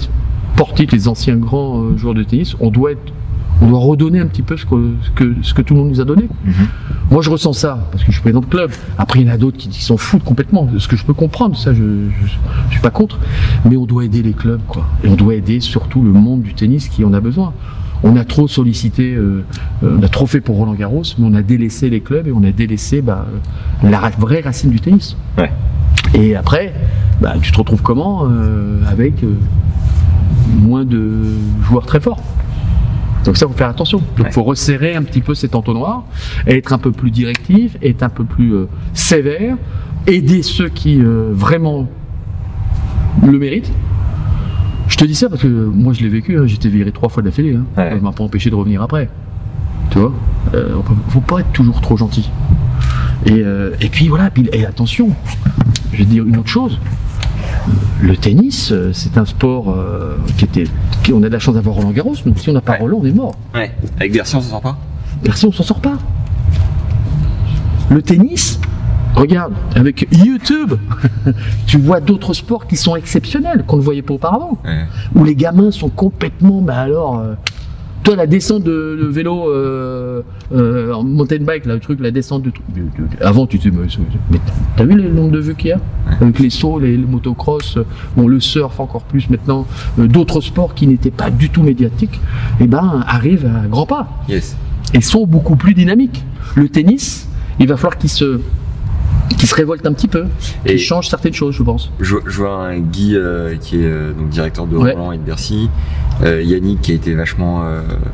sportifs, 0.55 0.91
les 0.91 1.07
anciens 1.07 1.35
grands 1.35 1.81
euh, 1.81 1.97
joueurs 1.97 2.13
de 2.13 2.23
tennis, 2.23 2.55
on 2.59 2.69
doit 2.69 2.91
être, 2.91 3.13
on 3.61 3.67
doit 3.69 3.79
redonner 3.79 4.19
un 4.19 4.25
petit 4.27 4.41
peu 4.41 4.57
ce 4.57 4.65
que, 4.65 4.93
ce 5.03 5.11
que, 5.11 5.35
ce 5.41 5.53
que 5.53 5.61
tout 5.61 5.73
le 5.73 5.79
monde 5.81 5.89
nous 5.89 6.01
a 6.01 6.05
donné. 6.05 6.27
Moi, 7.11 7.21
je 7.21 7.29
ressens 7.29 7.53
ça 7.53 7.87
parce 7.91 8.03
que 8.03 8.07
je 8.11 8.13
suis 8.13 8.21
président 8.21 8.41
de 8.41 8.45
club. 8.45 8.71
Après, 8.97 9.19
il 9.21 9.27
y 9.27 9.29
en 9.29 9.33
a 9.33 9.37
d'autres 9.37 9.57
qui, 9.57 9.69
qui 9.69 9.83
s'en 9.83 9.97
foutent 9.97 10.23
complètement. 10.23 10.67
Ce 10.79 10.87
que 10.87 10.95
je 10.95 11.05
peux 11.05 11.13
comprendre, 11.13 11.55
ça, 11.55 11.73
je, 11.73 11.83
je 12.21 12.71
suis 12.71 12.81
pas 12.81 12.89
contre. 12.89 13.19
Mais 13.69 13.77
on 13.77 13.85
doit 13.85 14.05
aider 14.05 14.21
les 14.23 14.33
clubs, 14.33 14.61
quoi. 14.67 14.85
Et 15.03 15.07
on 15.07 15.15
doit 15.15 15.35
aider 15.35 15.59
surtout 15.59 16.01
le 16.03 16.11
monde 16.11 16.41
du 16.41 16.53
tennis 16.53 16.87
qui 16.89 17.05
en 17.05 17.13
a 17.13 17.19
besoin. 17.19 17.53
On 18.03 18.17
a 18.17 18.25
trop 18.25 18.47
sollicité, 18.49 19.13
euh, 19.13 19.45
euh, 19.83 19.97
on 19.99 20.03
a 20.03 20.09
trop 20.09 20.25
fait 20.25 20.41
pour 20.41 20.57
Roland 20.57 20.73
Garros, 20.73 21.03
mais 21.17 21.25
on 21.25 21.33
a 21.35 21.41
délaissé 21.41 21.89
les 21.89 22.01
clubs 22.01 22.27
et 22.27 22.33
on 22.33 22.43
a 22.43 22.51
délaissé 22.51 23.01
bah, 23.01 23.25
la 23.81 23.97
ra- 23.99 24.09
vraie 24.09 24.41
racine 24.41 24.71
du 24.71 24.79
tennis. 24.81 25.15
Ouais. 25.37 25.51
Et 26.13 26.36
après, 26.36 26.73
bah, 27.21 27.34
tu 27.41 27.52
te 27.52 27.58
retrouves 27.58 27.82
comment 27.82 28.28
euh, 28.30 28.82
avec 28.88 29.23
euh, 29.23 29.36
moins 30.62 30.86
de 30.86 31.21
joueurs 31.67 31.86
très 31.86 31.99
forts? 31.99 32.21
Donc 33.26 33.38
ça, 33.38 33.47
faut 33.47 33.54
faire 33.54 33.69
attention. 33.69 34.02
Donc 34.17 34.28
Ouais. 34.28 34.32
faut 34.32 34.43
resserrer 34.43 34.95
un 34.95 35.04
petit 35.04 35.21
peu 35.21 35.34
cet 35.34 35.56
entonnoir, 35.56 36.04
être 36.45 36.73
un 36.73 36.78
peu 36.78 36.91
plus 36.91 37.10
directif, 37.10 37.78
être 37.82 38.04
un 38.04 38.10
peu 38.10 38.26
plus 38.26 38.54
euh, 38.54 38.65
sévère, 38.93 39.56
aider 40.08 40.43
ceux 40.43 40.67
qui 40.69 40.99
euh, 40.99 41.30
vraiment 41.32 41.88
le 43.26 43.39
méritent. 43.39 43.71
Je 44.89 44.97
te 44.97 45.06
dis 45.06 45.15
ça 45.15 45.30
parce 45.30 45.41
que 45.41 45.47
moi 45.47 45.93
je 45.93 46.02
l'ai 46.02 46.10
vécu, 46.10 46.38
hein, 46.38 46.43
j'étais 46.45 46.67
viré 46.69 46.91
trois 46.91 47.08
fois 47.10 47.23
d'affilée. 47.23 47.56
Hein. 47.56 47.63
Ouais. 47.78 47.89
Ça 47.91 47.95
m'a 48.02 48.12
pas 48.12 48.23
empêché 48.26 48.49
de 48.49 48.56
revenir 48.56 48.82
après. 48.82 49.10
Tu 49.89 49.99
vois? 49.99 50.12
On 50.54 50.82
peut- 50.82 50.93
Faut 51.10 51.21
pas 51.21 51.39
être 51.39 51.52
toujours 51.54 51.80
trop 51.82 51.95
gentil. 51.97 52.30
Et, 53.26 53.41
et 53.80 53.89
puis 53.89 54.08
voilà, 54.10 54.30
puis, 54.30 54.49
et 54.52 54.65
attention, 54.65 55.10
je 55.93 55.97
vais 55.99 56.06
dire 56.06 56.25
une 56.25 56.38
autre 56.38 56.49
chose. 56.49 56.79
Le 58.01 58.17
tennis, 58.17 58.71
euh, 58.71 58.91
c'est 58.93 59.17
un 59.17 59.25
sport 59.25 59.69
euh, 59.69 60.17
qui 60.38 60.45
était. 60.45 60.65
qui- 61.03 61.13
on 61.13 61.19
a 61.23 61.27
de 61.27 61.34
la 61.34 61.39
chance 61.39 61.56
d'avoir 61.56 61.75
Roland 61.75 61.91
Garros, 61.91 62.15
donc 62.25 62.38
si 62.39 62.49
on 62.49 62.53
n'a 62.53 62.62
pas 62.62 62.73
Ouais. 62.73 62.79
Roland, 62.79 62.99
on 63.01 63.06
est 63.06 63.12
mort. 63.13 63.36
Ouais. 63.53 63.71
Avec 63.99 64.12
Bercy, 64.13 64.36
on 64.36 64.41
s'en 64.41 64.49
sort 64.49 64.62
pas? 64.62 64.77
Merci, 65.23 65.45
on 65.45 65.51
s'en 65.51 65.63
sort 65.63 65.79
pas. 65.79 65.97
Le 67.89 68.01
tennis, 68.01 68.60
regarde, 69.15 69.53
avec 69.75 70.08
YouTube, 70.12 70.73
tu 71.67 71.77
vois 71.77 71.99
d'autres 72.01 72.34
sports 72.34 72.67
qui 72.67 72.75
sont 72.75 72.95
exceptionnels, 72.95 73.63
qu'on 73.67 73.77
ne 73.77 73.82
voyait 73.82 74.01
pas 74.01 74.15
auparavant. 74.15 74.58
Ouais. 74.65 74.86
Où 75.15 75.23
les 75.23 75.36
gamins 75.36 75.71
sont 75.71 75.89
complètement, 75.89 76.62
bah 76.62 76.77
alors, 76.79 77.19
euh, 77.19 77.36
toi 78.03 78.15
la 78.15 78.27
descente 78.27 78.63
de, 78.63 78.99
de 79.01 79.07
vélo 79.07 79.49
euh, 79.49 80.21
euh, 80.53 80.91
en 80.93 81.03
mountain 81.03 81.39
bike, 81.39 81.65
là, 81.65 81.73
le 81.75 81.79
truc, 81.79 81.99
la 82.01 82.11
descente 82.11 82.43
de, 82.43 82.49
de- 82.75 82.81
de- 82.81 83.23
avant 83.25 83.47
tu 83.47 83.57
te 83.59 83.69
dis, 83.69 83.75
mais, 84.29 84.39
t'as 84.75 84.83
vu 84.83 84.95
le 84.95 85.09
nombre 85.09 85.31
de 85.31 85.39
vues 85.39 85.55
qu'il 85.55 85.69
y 85.69 85.73
a 85.73 85.79
avec 86.21 86.39
les 86.39 86.49
sauts, 86.49 86.79
les, 86.79 86.97
le 86.97 87.07
motocross, 87.07 87.77
euh, 87.77 87.85
bon 88.17 88.27
le 88.27 88.39
surf 88.39 88.79
encore 88.79 89.03
plus 89.03 89.29
maintenant, 89.29 89.65
euh, 89.99 90.07
d'autres 90.07 90.41
sports 90.41 90.73
qui 90.75 90.85
n'étaient 90.87 91.11
pas 91.11 91.31
du 91.31 91.49
tout 91.49 91.63
médiatiques, 91.63 92.19
et 92.59 92.67
ben 92.67 93.03
arrivent 93.07 93.45
à 93.63 93.67
grands 93.67 93.85
pas 93.85 94.07
Yes. 94.29 94.55
et 94.93 95.01
sont 95.01 95.25
beaucoup 95.25 95.55
plus 95.55 95.73
dynamiques. 95.73 96.23
Le 96.55 96.67
tennis, 96.69 97.27
il 97.59 97.67
va 97.67 97.77
falloir 97.77 97.97
qu'il 97.97 98.09
se, 98.09 98.39
qu'il 99.43 99.49
se 99.49 99.56
révolte 99.56 99.86
un 99.86 99.91
petit 99.91 100.08
peu, 100.08 100.23
Et- 100.65 100.77
change 100.77 101.10
certaines 101.10 101.34
choses, 101.34 101.53
je 101.53 101.63
pense. 101.63 101.91
Je, 101.99 102.15
je 102.25 102.38
vois 102.38 102.65
un 102.65 102.79
Guy 102.79 103.13
euh, 103.17 103.58
qui 103.60 103.75
est 103.75 103.86
euh, 103.86 104.13
donc 104.13 104.29
directeur 104.29 104.65
de 104.67 104.77
Ouais. 104.77 104.93
Roland 104.93 105.12
et 105.12 105.17
de 105.17 105.23
Bercy, 105.23 105.69
euh, 106.23 106.41
Yannick 106.41 106.79
qui 106.82 106.93
a 106.93 106.95
été 106.95 107.13
vachement 107.13 107.63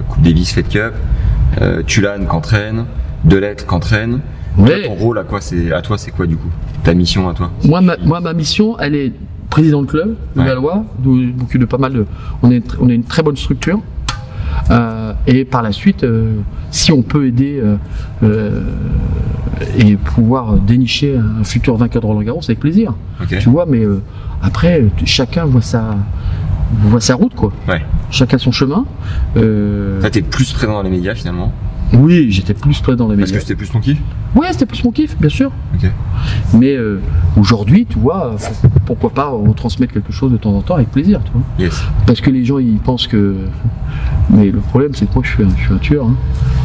Coupe 0.10 0.24
Davis, 0.24 0.52
Fed 0.52 0.68
Cup, 0.68 0.94
Tulane 1.86 2.26
qu'entraîne, 2.26 2.86
Delette 3.26 3.66
qu'entraîne. 3.68 4.22
Ouais. 4.58 4.88
ton 4.88 4.96
rôle 4.96 5.20
à 5.20 5.24
quoi 5.24 5.40
c'est 5.40 5.72
à 5.72 5.82
toi 5.84 5.98
c'est 6.00 6.10
quoi 6.12 6.26
du 6.26 6.36
coup? 6.36 6.50
Ta 6.84 6.94
mission 6.96 7.30
à 7.30 7.34
toi? 7.36 7.52
Moi, 7.64 7.80
ma, 7.82 7.96
moi, 7.98 8.20
ma 8.20 8.34
mission, 8.34 8.78
elle 8.80 8.96
est 8.96 9.14
président 9.52 9.84
de 9.84 9.88
club, 9.88 10.16
le 10.36 10.42
Ouais. 10.42 10.74
M'occupe 11.38 11.62
de 11.62 11.66
pas 11.66 11.78
mal 11.78 11.94
de. 11.94 12.06
On 12.42 12.50
est, 12.52 12.64
on 12.80 12.90
est 12.90 12.96
une 12.96 13.04
très 13.04 13.22
bonne 13.22 13.38
structure. 13.38 13.80
Euh, 14.72 15.14
et 15.28 15.46
par 15.46 15.62
la 15.62 15.72
suite, 15.72 16.04
euh, 16.04 16.38
si 16.72 16.92
on 16.92 17.02
peut 17.02 17.28
aider 17.28 17.62
euh, 18.24 18.62
et 19.78 19.96
pouvoir 19.96 20.54
dénicher 20.54 21.18
un 21.18 21.44
futur 21.44 21.76
vainqueur 21.76 22.02
de 22.02 22.08
Roland 22.08 22.22
Garros, 22.22 22.42
avec 22.44 22.60
plaisir. 22.60 22.94
Tu 23.28 23.50
vois, 23.50 23.66
mais 23.66 23.84
après, 24.42 24.86
chacun 25.06 25.46
voit 25.46 25.62
sa, 25.62 25.96
voit 26.84 27.02
sa 27.02 27.16
route, 27.16 27.36
quoi. 27.36 27.52
Ouais. 27.68 27.82
Chacun 28.12 28.38
son 28.38 28.52
chemin. 28.52 28.86
Euh, 29.38 30.02
Là 30.02 30.10
t'es 30.10 30.22
plus 30.22 30.52
présent 30.54 30.74
dans 30.74 30.82
les 30.82 30.90
médias 30.90 31.16
finalement. 31.16 31.52
Oui, 31.94 32.28
j'étais 32.32 32.54
plus 32.54 32.80
près 32.82 32.96
dans 32.96 33.08
les 33.08 33.16
médias. 33.16 33.34
que 33.36 33.40
c'était 33.42 33.56
plus 33.56 33.70
ton 33.70 33.80
kiff. 33.80 33.98
Ouais, 34.36 34.48
c'était 34.52 34.66
plus 34.68 34.84
mon 34.84 34.92
kiff, 34.92 35.18
bien 35.18 35.30
sûr. 35.30 35.52
Mais 36.54 36.76
euh, 36.76 37.02
aujourd'hui, 37.38 37.86
tu 37.90 37.98
vois, 37.98 38.36
pourquoi 38.86 39.10
pas 39.12 39.28
retransmettre 39.30 39.94
quelque 39.94 40.12
chose 40.12 40.32
de 40.32 40.38
temps 40.38 40.54
en 40.54 40.62
temps 40.62 40.76
avec 40.76 40.92
plaisir, 40.92 41.20
tu 41.26 41.32
vois. 41.32 41.42
Yes. 41.58 41.82
Parce 42.06 42.22
que 42.22 42.30
les 42.30 42.46
gens, 42.46 42.60
ils 42.60 42.78
pensent 42.78 43.08
que. 43.08 43.36
Mais 44.30 44.52
le 44.52 44.60
problème, 44.60 44.92
c'est 44.94 45.08
que 45.10 45.14
moi, 45.16 45.24
je 45.26 45.32
suis 45.32 45.44
un, 45.44 45.50
je 45.58 45.64
suis 45.64 45.74
un 45.74 45.78
tueur. 45.78 46.06
Hein. 46.06 46.16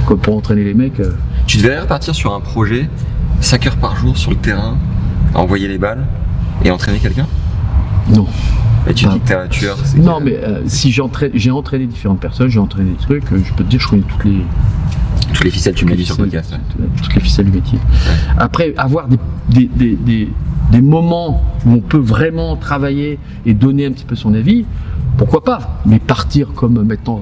Comme 0.07 0.19
pour 0.19 0.37
entraîner 0.37 0.65
les 0.65 0.75
mecs. 0.75 1.01
euh, 1.01 1.13
Tu 1.47 1.57
devrais 1.59 1.81
repartir 1.81 2.15
sur 2.15 2.35
un 2.35 2.41
projet 2.41 2.89
5 3.41 3.67
heures 3.67 3.77
par 3.77 3.97
jour 3.97 4.17
sur 4.19 4.31
le 4.31 4.37
terrain, 4.37 4.77
à 5.35 5.39
envoyer 5.41 5.69
les 5.69 5.79
balles 5.79 6.05
et 6.65 6.71
entraîner 6.71 6.99
quelqu'un? 6.99 7.27
Non. 8.15 8.27
Tu 8.95 9.07
Bah. 9.07 9.13
dis 9.15 9.21
que 9.21 9.27
t'es 9.29 9.35
un 9.35 9.49
tueur. 9.49 9.77
Non, 9.97 10.19
que 10.19 10.25
mais 10.25 10.37
euh, 10.37 10.61
si 10.67 10.93
j'entraîne, 10.93 11.31
j'ai 11.35 11.51
entraîné 11.51 11.87
différentes 11.87 12.21
personnes, 12.21 12.49
j'ai 12.49 12.59
entraîné 12.59 12.91
des 12.91 12.97
trucs, 12.97 13.25
euh, 13.33 13.39
je 13.45 13.53
peux 13.55 13.65
te 13.65 13.71
dire, 13.71 13.81
je 13.81 13.89
connais 13.89 14.03
toutes 14.03 14.25
les, 14.25 14.45
Toutes 15.33 15.45
les 15.45 15.51
ficelles 15.51 15.75
tu 15.75 15.85
me 15.85 15.91
l'as 15.91 15.97
dit 15.97 16.05
sur 16.05 16.17
le 16.19 16.25
podcast. 16.25 16.53
ouais. 16.53 16.87
toutes 17.03 17.15
les 17.15 17.21
ficelles 17.21 17.47
du 17.47 17.53
métier. 17.53 17.79
Après, 18.37 18.75
avoir 18.77 19.09
des, 19.09 19.19
des, 19.49 19.67
des, 19.75 19.97
des, 19.97 20.29
des 20.71 20.81
moments 20.81 21.43
où 21.67 21.73
on 21.73 21.81
peut 21.81 21.99
vraiment 21.99 22.57
travailler 22.57 23.19
et 23.47 23.55
donner 23.55 23.87
un 23.87 23.93
petit 23.93 24.05
peu 24.05 24.17
son 24.17 24.35
avis, 24.35 24.65
pourquoi 25.17 25.45
pas? 25.45 25.81
Mais 25.87 25.99
partir 25.99 26.53
comme 26.55 26.83
maintenant 26.85 27.21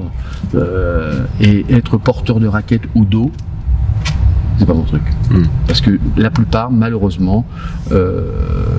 euh, 0.55 1.25
et 1.40 1.64
être 1.70 1.96
porteur 1.98 2.40
de 2.40 2.46
raquettes 2.46 2.88
au 2.94 3.05
dos, 3.05 3.31
c'est 4.59 4.66
pas 4.66 4.75
mon 4.75 4.85
truc. 4.85 5.03
Hmm. 5.31 5.42
Parce 5.66 5.81
que 5.81 5.98
la 6.16 6.31
plupart, 6.31 6.70
malheureusement, 6.70 7.44
euh, 7.90 8.33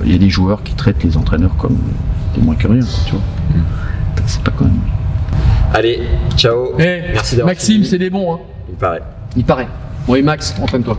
il 0.04 0.12
y 0.12 0.14
a 0.14 0.18
des 0.18 0.30
joueurs 0.30 0.62
qui 0.62 0.74
traitent 0.74 1.02
les 1.04 1.16
entraîneurs 1.16 1.56
comme 1.56 1.76
des 2.34 2.40
moins 2.40 2.54
que 2.56 2.66
rien, 2.68 2.80
tu 3.06 3.12
vois. 3.12 3.22
C'est 4.26 4.42
pas 4.42 4.52
quand 4.56 4.64
même. 4.64 4.80
Allez, 5.72 6.02
ciao. 6.36 6.74
Merci 6.76 7.36
d'avoir 7.36 7.52
Eh, 7.52 7.56
Maxime, 7.56 7.84
c'est 7.84 7.98
des 7.98 8.10
bons, 8.10 8.34
hein. 8.34 8.40
Il 8.68 8.76
paraît. 8.76 9.02
Il 9.36 9.44
paraît. 9.44 9.68
Bon, 10.06 10.14
et 10.14 10.22
Max, 10.22 10.54
entraîne-toi. 10.60 10.98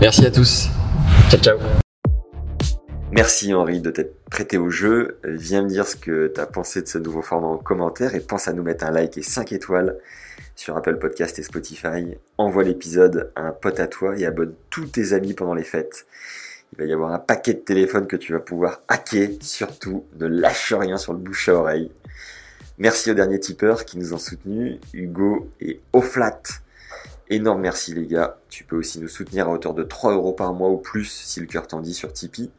Merci 0.00 0.26
à 0.26 0.30
tous. 0.30 0.68
Ciao, 1.30 1.40
ciao. 1.40 1.58
Merci 3.10 3.54
Henri 3.54 3.80
de 3.80 3.90
t'être 3.90 4.22
prêté 4.30 4.58
au 4.58 4.68
jeu. 4.70 5.18
Viens 5.24 5.62
me 5.62 5.68
dire 5.68 5.86
ce 5.86 5.96
que 5.96 6.30
tu 6.32 6.40
as 6.40 6.46
pensé 6.46 6.82
de 6.82 6.86
ce 6.86 6.98
nouveau 6.98 7.22
format 7.22 7.48
en 7.48 7.56
commentaire 7.56 8.14
et 8.14 8.20
pense 8.20 8.48
à 8.48 8.52
nous 8.52 8.62
mettre 8.62 8.84
un 8.84 8.90
like 8.90 9.16
et 9.16 9.22
5 9.22 9.52
étoiles 9.52 9.96
sur 10.54 10.76
Apple 10.76 10.98
Podcast 10.98 11.38
et 11.38 11.42
Spotify. 11.42 12.16
Envoie 12.36 12.64
l'épisode 12.64 13.30
à 13.34 13.42
un 13.42 13.52
pote 13.52 13.80
à 13.80 13.86
toi 13.86 14.14
et 14.18 14.26
abonne 14.26 14.52
tous 14.70 14.84
tes 14.86 15.14
amis 15.14 15.32
pendant 15.32 15.54
les 15.54 15.64
fêtes. 15.64 16.06
Il 16.72 16.78
va 16.78 16.84
y 16.84 16.92
avoir 16.92 17.12
un 17.12 17.18
paquet 17.18 17.54
de 17.54 17.60
téléphones 17.60 18.06
que 18.06 18.16
tu 18.16 18.32
vas 18.32 18.40
pouvoir 18.40 18.82
hacker. 18.88 19.30
Surtout, 19.40 20.04
ne 20.18 20.26
lâche 20.26 20.72
rien 20.72 20.96
sur 20.96 21.12
le 21.12 21.18
bouche 21.18 21.48
à 21.48 21.54
oreille. 21.54 21.90
Merci 22.78 23.10
aux 23.10 23.14
derniers 23.14 23.40
tipeurs 23.40 23.84
qui 23.84 23.98
nous 23.98 24.14
ont 24.14 24.18
soutenus, 24.18 24.78
Hugo 24.92 25.50
et 25.60 25.80
Oflat. 25.92 26.42
Énorme 27.30 27.60
merci 27.60 27.92
les 27.92 28.06
gars. 28.06 28.38
Tu 28.48 28.64
peux 28.64 28.76
aussi 28.76 29.00
nous 29.00 29.08
soutenir 29.08 29.48
à 29.48 29.52
hauteur 29.52 29.74
de 29.74 29.82
3 29.82 30.14
euros 30.14 30.32
par 30.32 30.52
mois 30.54 30.70
ou 30.70 30.76
plus 30.76 31.04
si 31.06 31.40
le 31.40 31.46
cœur 31.46 31.66
t'en 31.66 31.80
dit 31.80 31.92
sur 31.92 32.12
Tipeee. 32.12 32.50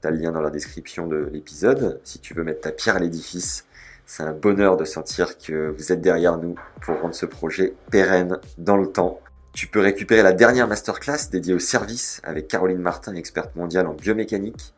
T'as 0.00 0.10
le 0.10 0.18
lien 0.18 0.32
dans 0.32 0.42
la 0.42 0.50
description 0.50 1.06
de 1.06 1.28
l'épisode 1.32 2.00
si 2.04 2.18
tu 2.18 2.34
veux 2.34 2.44
mettre 2.44 2.60
ta 2.60 2.72
pierre 2.72 2.96
à 2.96 2.98
l'édifice. 2.98 3.66
C'est 4.04 4.24
un 4.24 4.32
bonheur 4.32 4.76
de 4.76 4.84
sentir 4.84 5.38
que 5.38 5.74
vous 5.76 5.92
êtes 5.92 6.00
derrière 6.00 6.36
nous 6.36 6.54
pour 6.82 7.00
rendre 7.00 7.14
ce 7.14 7.24
projet 7.24 7.74
pérenne 7.90 8.38
dans 8.58 8.76
le 8.76 8.88
temps. 8.88 9.20
Tu 9.52 9.66
peux 9.66 9.80
récupérer 9.80 10.22
la 10.22 10.32
dernière 10.32 10.66
masterclass 10.66 11.28
dédiée 11.30 11.52
au 11.52 11.58
service 11.58 12.20
avec 12.24 12.48
Caroline 12.48 12.78
Martin, 12.78 13.14
experte 13.14 13.54
mondiale 13.54 13.86
en 13.86 13.92
biomécanique. 13.92 14.72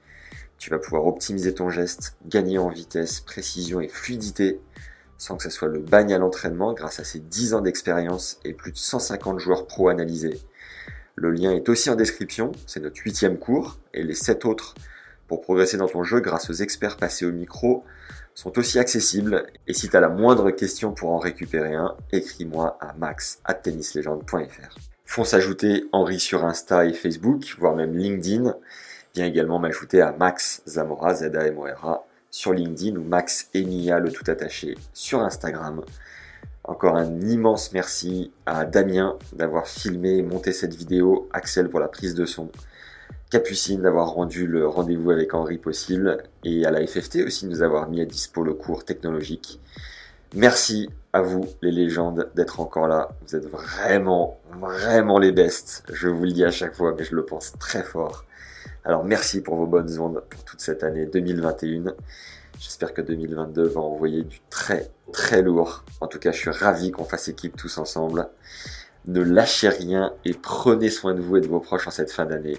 Tu 0.59 0.70
vas 0.70 0.79
pouvoir 0.79 1.07
optimiser 1.07 1.55
ton 1.55 1.70
geste, 1.70 2.16
gagner 2.27 2.59
en 2.59 2.68
vitesse, 2.68 3.20
précision 3.20 3.81
et 3.81 3.89
fluidité 3.89 4.61
sans 5.16 5.37
que 5.37 5.45
ce 5.45 5.51
soit 5.51 5.68
le 5.68 5.79
bagne 5.79 6.12
à 6.12 6.18
l'entraînement 6.18 6.72
grâce 6.72 6.99
à 6.99 7.05
ses 7.05 7.20
10 7.20 7.55
ans 7.55 7.61
d'expérience 7.61 8.41
et 8.45 8.53
plus 8.53 8.72
de 8.72 8.77
150 8.77 9.39
joueurs 9.39 9.66
pro 9.68 9.89
analysés. 9.89 10.41
Le 11.14 11.31
lien 11.31 11.53
est 11.53 11.68
aussi 11.68 11.89
en 11.89 11.95
description, 11.95 12.51
c'est 12.66 12.81
notre 12.81 13.01
huitième 13.01 13.39
cours 13.39 13.79
et 13.95 14.03
les 14.03 14.14
sept 14.14 14.45
autres 14.45 14.75
pour 15.29 15.41
progresser 15.41 15.77
dans 15.77 15.89
ton 15.89 16.03
jeu 16.03 16.18
grâce 16.18 16.51
aux 16.51 16.55
experts 16.55 16.97
passés 16.97 17.25
au 17.25 17.33
micro 17.33 17.85
sont 18.35 18.59
aussi 18.59 18.78
accessibles. 18.78 19.47
Et 19.66 19.74
si 19.74 19.89
tu 19.89 19.97
as 19.97 20.01
la 20.01 20.09
moindre 20.09 20.51
question 20.51 20.93
pour 20.93 21.11
en 21.11 21.18
récupérer 21.18 21.74
un, 21.74 21.97
écris-moi 22.12 22.76
à 22.80 22.93
max 22.95 23.41
tennislegende.fr. 23.62 24.76
Fonce 25.05 25.35
ajouter 25.35 25.85
Henri 25.93 26.18
sur 26.18 26.45
Insta 26.45 26.87
et 26.87 26.93
Facebook, 26.93 27.55
voire 27.59 27.76
même 27.76 27.97
LinkedIn. 27.97 28.55
Viens 29.14 29.26
également 29.26 29.59
m'ajouter 29.59 30.01
à 30.01 30.12
Max 30.12 30.62
Zamora, 30.66 31.14
z 31.14 31.24
a 31.37 31.47
m 31.47 31.59
sur 32.30 32.53
LinkedIn 32.53 32.97
ou 32.97 33.05
Max 33.05 33.49
Emilia, 33.55 34.01
le 34.01 34.11
tout 34.11 34.28
attaché, 34.28 34.76
sur 34.93 35.20
Instagram. 35.20 35.85
Encore 36.64 36.97
un 36.97 37.20
immense 37.20 37.72
merci 37.72 38.32
à 38.47 38.64
Damien 38.64 39.16
d'avoir 39.35 39.68
filmé 39.68 40.16
et 40.16 40.22
monté 40.22 40.53
cette 40.53 40.74
vidéo, 40.74 41.28
Axel 41.32 41.68
pour 41.68 41.78
la 41.78 41.89
prise 41.89 42.14
de 42.14 42.24
son, 42.24 42.51
Capucine 43.35 43.82
d'avoir 43.82 44.11
rendu 44.11 44.47
le 44.47 44.68
rendez-vous 44.68 45.11
avec 45.11 45.35
Henri 45.35 45.59
possible 45.59 46.22
et 46.45 46.64
à 46.66 46.70
la 46.70 46.87
FFT 46.87 47.24
aussi 47.26 47.47
de 47.47 47.51
nous 47.51 47.62
avoir 47.62 47.89
mis 47.89 48.01
à 48.01 48.05
dispo 48.05 48.45
le 48.45 48.55
cours 48.55 48.85
technologique. 48.85 49.61
Merci 50.37 50.89
à 51.12 51.20
vous 51.20 51.45
les 51.61 51.72
légendes 51.72 52.30
d'être 52.37 52.61
encore 52.61 52.87
là. 52.87 53.09
Vous 53.26 53.35
êtes 53.35 53.47
vraiment, 53.47 54.39
vraiment 54.53 55.18
les 55.18 55.32
bestes. 55.32 55.82
Je 55.93 56.07
vous 56.07 56.22
le 56.22 56.30
dis 56.30 56.45
à 56.45 56.53
chaque 56.53 56.76
fois, 56.76 56.95
mais 56.97 57.03
je 57.03 57.16
le 57.16 57.24
pense 57.24 57.55
très 57.59 57.82
fort. 57.82 58.24
Alors 58.85 59.05
merci 59.05 59.41
pour 59.41 59.57
vos 59.57 59.66
bonnes 59.66 59.99
ondes 59.99 60.22
pour 60.30 60.45
toute 60.45 60.61
cette 60.61 60.85
année 60.85 61.07
2021. 61.07 61.93
J'espère 62.61 62.95
que 62.95 63.03
2022 63.03 63.64
va 63.64 63.80
envoyer 63.80 64.22
du 64.22 64.39
très 64.49 64.93
très 65.12 65.43
lourd. 65.43 65.85
En 66.01 66.07
tout 66.07 66.20
cas, 66.20 66.30
je 66.30 66.39
suis 66.39 66.51
ravi 66.51 66.93
qu'on 66.93 67.03
fasse 67.03 67.26
équipe 67.26 67.57
tous 67.57 67.78
ensemble. 67.78 68.28
Ne 69.07 69.22
lâchez 69.22 69.70
rien 69.70 70.12
et 70.24 70.35
prenez 70.35 70.89
soin 70.89 71.14
de 71.14 71.20
vous 71.20 71.39
et 71.39 71.41
de 71.41 71.49
vos 71.49 71.59
proches 71.59 71.89
en 71.89 71.91
cette 71.91 72.12
fin 72.12 72.26
d'année. 72.26 72.59